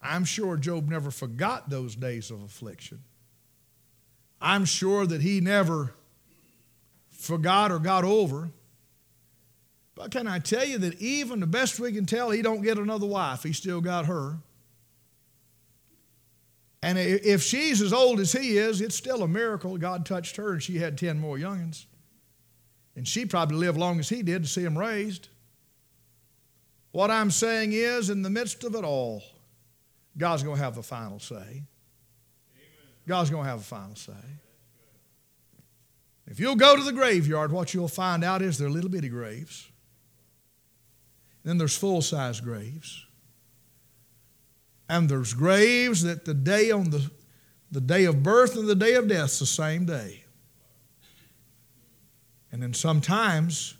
I'm 0.01 0.25
sure 0.25 0.57
Job 0.57 0.89
never 0.89 1.11
forgot 1.11 1.69
those 1.69 1.95
days 1.95 2.29
of 2.29 2.43
affliction. 2.43 2.99
I'm 4.41 4.65
sure 4.65 5.05
that 5.05 5.21
he 5.21 5.39
never 5.39 5.93
forgot 7.09 7.71
or 7.71 7.79
got 7.79 8.03
over. 8.03 8.51
But 9.95 10.11
can 10.11 10.27
I 10.27 10.39
tell 10.39 10.65
you 10.65 10.79
that 10.79 10.99
even 11.01 11.39
the 11.39 11.47
best 11.47 11.79
we 11.79 11.91
can 11.91 12.05
tell, 12.05 12.31
he 12.31 12.41
don't 12.41 12.61
get 12.61 12.77
another 12.77 13.05
wife. 13.05 13.43
He 13.43 13.53
still 13.53 13.81
got 13.81 14.07
her. 14.07 14.37
And 16.81 16.97
if 16.97 17.41
she's 17.41 17.81
as 17.81 17.93
old 17.93 18.19
as 18.19 18.31
he 18.33 18.57
is, 18.57 18.81
it's 18.81 18.95
still 18.95 19.23
a 19.23 19.27
miracle 19.27 19.77
God 19.77 20.05
touched 20.05 20.35
her 20.35 20.53
and 20.53 20.61
she 20.61 20.77
had 20.77 20.97
10 20.97 21.19
more 21.19 21.37
youngins. 21.37 21.85
And 22.95 23.07
she 23.07 23.25
probably 23.25 23.57
lived 23.57 23.77
long 23.77 23.99
as 23.99 24.09
he 24.09 24.21
did 24.21 24.43
to 24.43 24.49
see 24.49 24.63
him 24.63 24.77
raised. 24.77 25.29
What 26.91 27.09
I'm 27.09 27.31
saying 27.31 27.71
is, 27.71 28.09
in 28.09 28.21
the 28.21 28.29
midst 28.29 28.63
of 28.63 28.75
it 28.75 28.83
all, 28.83 29.23
God's 30.17 30.43
going 30.43 30.57
to 30.57 30.63
have 30.63 30.75
the 30.75 30.83
final 30.83 31.19
say. 31.19 31.63
God's 33.07 33.29
going 33.29 33.45
to 33.45 33.49
have 33.49 33.59
the 33.59 33.65
final 33.65 33.95
say. 33.95 34.11
If 36.27 36.39
you'll 36.39 36.55
go 36.55 36.75
to 36.75 36.83
the 36.83 36.93
graveyard, 36.93 37.51
what 37.51 37.73
you'll 37.73 37.87
find 37.87 38.23
out 38.23 38.41
is 38.41 38.57
they're 38.57 38.69
little 38.69 38.89
bitty 38.89 39.09
graves. 39.09 39.69
Then 41.43 41.57
there's 41.57 41.77
full 41.77 42.01
size 42.01 42.39
graves. 42.39 43.05
And 44.89 45.09
there's 45.09 45.33
graves 45.33 46.03
that 46.03 46.25
the 46.25 46.33
day 46.33 46.71
on 46.71 46.89
the, 46.89 47.09
the 47.71 47.81
day 47.81 48.05
of 48.05 48.23
birth 48.23 48.55
and 48.55 48.67
the 48.67 48.75
day 48.75 48.93
of 48.93 49.07
death 49.07 49.31
is 49.31 49.39
the 49.39 49.45
same 49.45 49.85
day. 49.85 50.23
And 52.51 52.61
then 52.61 52.73
sometimes 52.73 53.75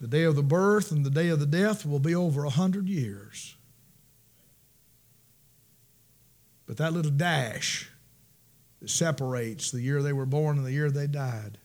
the 0.00 0.08
day 0.08 0.24
of 0.24 0.36
the 0.36 0.42
birth 0.42 0.90
and 0.90 1.04
the 1.04 1.10
day 1.10 1.28
of 1.28 1.40
the 1.40 1.46
death 1.46 1.86
will 1.86 2.00
be 2.00 2.14
over 2.14 2.44
a 2.44 2.50
hundred 2.50 2.88
years. 2.88 3.54
But 6.66 6.78
that 6.78 6.92
little 6.92 7.12
dash 7.12 7.88
that 8.80 8.90
separates 8.90 9.70
the 9.70 9.80
year 9.80 10.02
they 10.02 10.12
were 10.12 10.26
born 10.26 10.58
and 10.58 10.66
the 10.66 10.72
year 10.72 10.90
they 10.90 11.06
died 11.06 11.58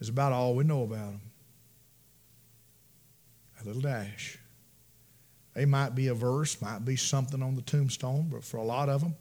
is 0.00 0.08
about 0.08 0.32
all 0.32 0.54
we 0.54 0.64
know 0.64 0.82
about 0.82 1.10
them. 1.10 1.20
A 3.60 3.66
little 3.66 3.82
dash. 3.82 4.38
They 5.54 5.64
might 5.64 5.94
be 5.94 6.06
a 6.06 6.14
verse, 6.14 6.60
might 6.62 6.84
be 6.84 6.96
something 6.96 7.42
on 7.42 7.56
the 7.56 7.62
tombstone, 7.62 8.28
but 8.30 8.44
for 8.44 8.58
a 8.58 8.64
lot 8.64 8.88
of 8.88 9.00
them, 9.00 9.14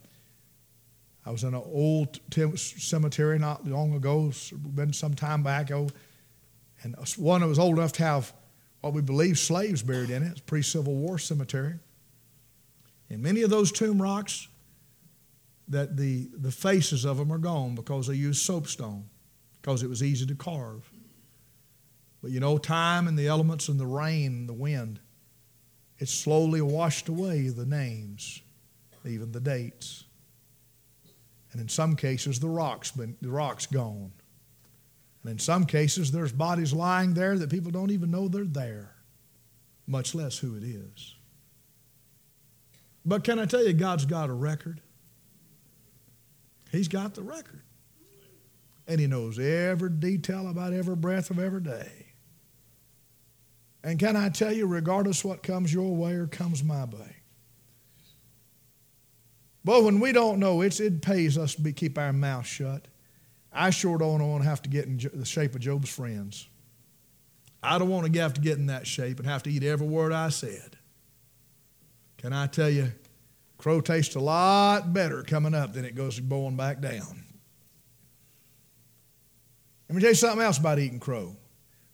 I 1.25 1.31
was 1.31 1.43
in 1.43 1.53
an 1.53 1.61
old 1.65 2.19
cemetery 2.55 3.39
not 3.39 3.67
long 3.67 3.93
ago, 3.93 4.31
been 4.53 4.93
some 4.93 5.15
time 5.15 5.43
back, 5.43 5.71
oh, 5.71 5.89
and 6.83 6.95
one 7.17 7.41
that 7.41 7.47
was 7.47 7.59
old 7.59 7.77
enough 7.77 7.91
to 7.93 8.03
have 8.03 8.33
what 8.81 8.93
we 8.93 9.01
believe 9.01 9.37
slaves 9.37 9.83
buried 9.83 10.09
in 10.09 10.23
it. 10.23 10.31
It's 10.31 10.39
a 10.39 10.43
pre 10.43 10.61
Civil 10.61 10.95
War 10.95 11.19
cemetery. 11.19 11.75
And 13.09 13.21
many 13.21 13.41
of 13.41 13.49
those 13.49 13.71
tomb 13.71 14.01
rocks, 14.01 14.47
that 15.67 15.97
the, 15.97 16.29
the 16.33 16.51
faces 16.51 17.05
of 17.05 17.17
them 17.17 17.31
are 17.31 17.37
gone 17.37 17.75
because 17.75 18.07
they 18.07 18.15
used 18.15 18.41
soapstone, 18.41 19.05
because 19.61 19.83
it 19.83 19.87
was 19.87 20.01
easy 20.01 20.25
to 20.25 20.35
carve. 20.35 20.88
But 22.21 22.31
you 22.31 22.39
know, 22.39 22.57
time 22.57 23.07
and 23.07 23.17
the 23.17 23.27
elements 23.27 23.69
and 23.69 23.79
the 23.79 23.85
rain 23.85 24.27
and 24.33 24.49
the 24.49 24.53
wind, 24.53 24.99
it 25.97 26.09
slowly 26.09 26.61
washed 26.61 27.09
away 27.09 27.49
the 27.49 27.65
names, 27.65 28.41
even 29.05 29.31
the 29.31 29.39
dates. 29.39 30.05
And 31.51 31.61
in 31.61 31.69
some 31.69 31.95
cases, 31.95 32.39
the 32.39 32.49
rock's 32.49 32.91
been 32.91 33.17
the 33.21 33.31
rock's 33.31 33.65
gone. 33.65 34.11
And 35.23 35.31
in 35.31 35.39
some 35.39 35.65
cases, 35.65 36.11
there's 36.11 36.31
bodies 36.31 36.73
lying 36.73 37.13
there 37.13 37.37
that 37.37 37.49
people 37.49 37.71
don't 37.71 37.91
even 37.91 38.11
know 38.11 38.27
they're 38.27 38.45
there, 38.45 38.95
much 39.87 40.15
less 40.15 40.37
who 40.37 40.55
it 40.55 40.63
is. 40.63 41.15
But 43.05 43.23
can 43.23 43.39
I 43.39 43.45
tell 43.45 43.65
you, 43.65 43.73
God's 43.73 44.05
got 44.05 44.29
a 44.29 44.33
record? 44.33 44.81
He's 46.71 46.87
got 46.87 47.15
the 47.15 47.23
record. 47.23 47.61
And 48.87 48.99
He 48.99 49.07
knows 49.07 49.39
every 49.39 49.89
detail 49.89 50.49
about 50.49 50.73
every 50.73 50.95
breath 50.95 51.29
of 51.29 51.39
every 51.39 51.61
day. 51.61 52.08
And 53.83 53.97
can 53.97 54.15
I 54.15 54.29
tell 54.29 54.51
you, 54.51 54.67
regardless 54.67 55.23
what 55.23 55.41
comes 55.41 55.73
your 55.73 55.95
way 55.95 56.13
or 56.13 56.27
comes 56.27 56.63
my 56.63 56.85
way, 56.85 57.15
but 59.63 59.83
when 59.83 59.99
we 59.99 60.11
don't 60.11 60.39
know, 60.39 60.61
it's, 60.61 60.79
it 60.79 61.01
pays 61.01 61.37
us 61.37 61.55
to 61.55 61.61
be, 61.61 61.73
keep 61.73 61.97
our 61.97 62.13
mouth 62.13 62.45
shut. 62.45 62.87
I 63.51 63.69
sure 63.71 63.97
don't 63.97 64.27
want 64.27 64.43
to 64.43 64.49
have 64.49 64.61
to 64.63 64.69
get 64.69 64.85
in 64.85 64.97
the 65.13 65.25
shape 65.25 65.55
of 65.55 65.61
Job's 65.61 65.89
friends. 65.89 66.47
I 67.61 67.77
don't 67.77 67.89
want 67.89 68.11
to 68.11 68.19
have 68.19 68.33
to 68.35 68.41
get 68.41 68.57
in 68.57 68.67
that 68.67 68.87
shape 68.87 69.19
and 69.19 69.27
have 69.27 69.43
to 69.43 69.51
eat 69.51 69.63
every 69.63 69.87
word 69.87 70.13
I 70.13 70.29
said. 70.29 70.77
Can 72.17 72.31
I 72.31 72.47
tell 72.47 72.69
you, 72.69 72.91
crow 73.57 73.81
tastes 73.81 74.15
a 74.15 74.19
lot 74.19 74.93
better 74.93 75.23
coming 75.23 75.53
up 75.53 75.73
than 75.73 75.83
it 75.85 75.95
goes 75.95 76.19
going 76.19 76.55
back 76.55 76.79
down. 76.79 77.25
Let 79.89 79.95
me 79.95 80.01
tell 80.01 80.11
you 80.11 80.15
something 80.15 80.41
else 80.41 80.57
about 80.57 80.79
eating 80.79 80.99
crow. 80.99 81.35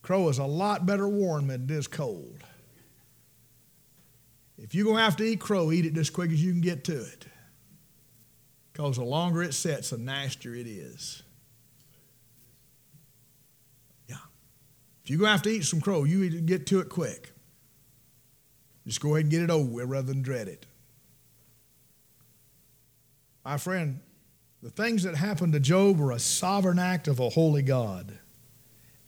Crow 0.06 0.30
is 0.30 0.38
a 0.38 0.46
lot 0.46 0.86
better 0.86 1.10
warm 1.10 1.48
than 1.48 1.64
it 1.64 1.72
is 1.72 1.88
cold. 1.88 2.44
If 4.56 4.76
you're 4.76 4.86
going 4.86 4.98
to 4.98 5.04
have 5.04 5.18
to 5.18 5.24
eat 5.24 5.40
crow, 5.40 5.72
eat 5.72 5.88
it 5.88 5.98
as 5.98 6.12
quick 6.12 6.30
as 6.30 6.44
you 6.44 6.52
can 6.52 6.62
get 6.62 6.84
to 6.84 6.96
it. 6.96 7.26
Because 8.72 8.98
the 8.98 9.04
longer 9.04 9.42
it 9.42 9.56
sets, 9.56 9.90
the 9.90 9.98
nastier 9.98 10.54
it 10.54 10.68
is. 10.68 11.24
Yeah. 14.08 14.18
If 15.04 15.10
you're 15.10 15.18
going 15.18 15.30
to 15.30 15.32
have 15.32 15.42
to 15.42 15.50
eat 15.50 15.66
some 15.66 15.82
crow, 15.82 16.04
you 16.04 16.30
to 16.30 16.40
get 16.40 16.68
to 16.68 16.82
it 16.82 16.90
quick. 16.90 17.32
Just 18.86 19.02
go 19.02 19.16
ahead 19.16 19.24
and 19.24 19.32
get 19.32 19.42
it 19.42 19.50
over 19.50 19.68
with 19.68 19.90
rather 19.90 20.06
than 20.06 20.22
dread 20.22 20.48
it. 20.48 20.68
My 23.44 23.58
friend, 23.58 24.02
the 24.62 24.70
things 24.70 25.02
that 25.02 25.16
happened 25.16 25.54
to 25.54 25.60
Job 25.60 25.98
were 25.98 26.12
a 26.12 26.20
sovereign 26.20 26.78
act 26.78 27.08
of 27.08 27.20
a 27.20 27.30
holy 27.30 27.64
God, 27.64 28.20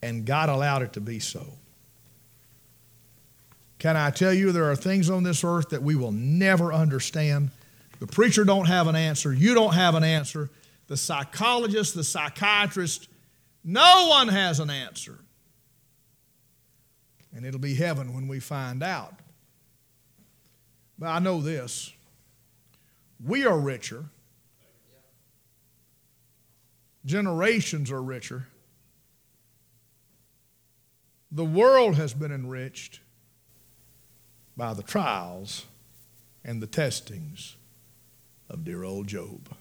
and 0.02 0.26
God 0.26 0.50
allowed 0.50 0.82
it 0.84 0.94
to 0.94 1.02
be 1.02 1.20
so. 1.20 1.46
Can 3.80 3.96
I 3.96 4.10
tell 4.10 4.34
you 4.34 4.52
there 4.52 4.70
are 4.70 4.76
things 4.76 5.10
on 5.10 5.24
this 5.24 5.44
earth 5.44 5.70
that 5.70 5.84
we 5.84 5.96
will 5.96 6.12
never 6.12 6.74
understand? 6.74 7.52
The 8.00 8.08
preacher 8.08 8.44
don't 8.44 8.66
have 8.66 8.88
an 8.88 8.96
answer. 8.96 9.34
You 9.34 9.54
don't 9.54 9.74
have 9.74 9.96
an 9.96 10.04
answer. 10.04 10.50
The 10.88 10.98
psychologist, 10.98 11.94
the 11.94 12.04
psychiatrist, 12.04 13.08
no 13.64 14.08
one 14.10 14.30
has 14.30 14.60
an 14.60 14.70
answer. 14.70 15.20
And 17.36 17.46
it'll 17.46 17.60
be 17.60 17.76
heaven 17.76 18.14
when 18.14 18.28
we 18.28 18.40
find 18.40 18.82
out. 18.82 19.14
But 20.98 21.08
I 21.08 21.20
know 21.20 21.42
this 21.42 21.94
we 23.24 23.46
are 23.46 23.60
richer, 23.60 24.06
generations 27.06 27.92
are 27.92 28.02
richer. 28.02 28.48
The 31.32 31.46
world 31.46 31.96
has 31.96 32.14
been 32.14 32.32
enriched 32.32 33.02
by 34.56 34.74
the 34.74 34.84
trials 34.84 35.66
and 36.44 36.62
the 36.62 36.68
testings 36.68 37.58
of 38.50 38.64
dear 38.64 38.84
old 38.84 39.08
Job. 39.08 39.57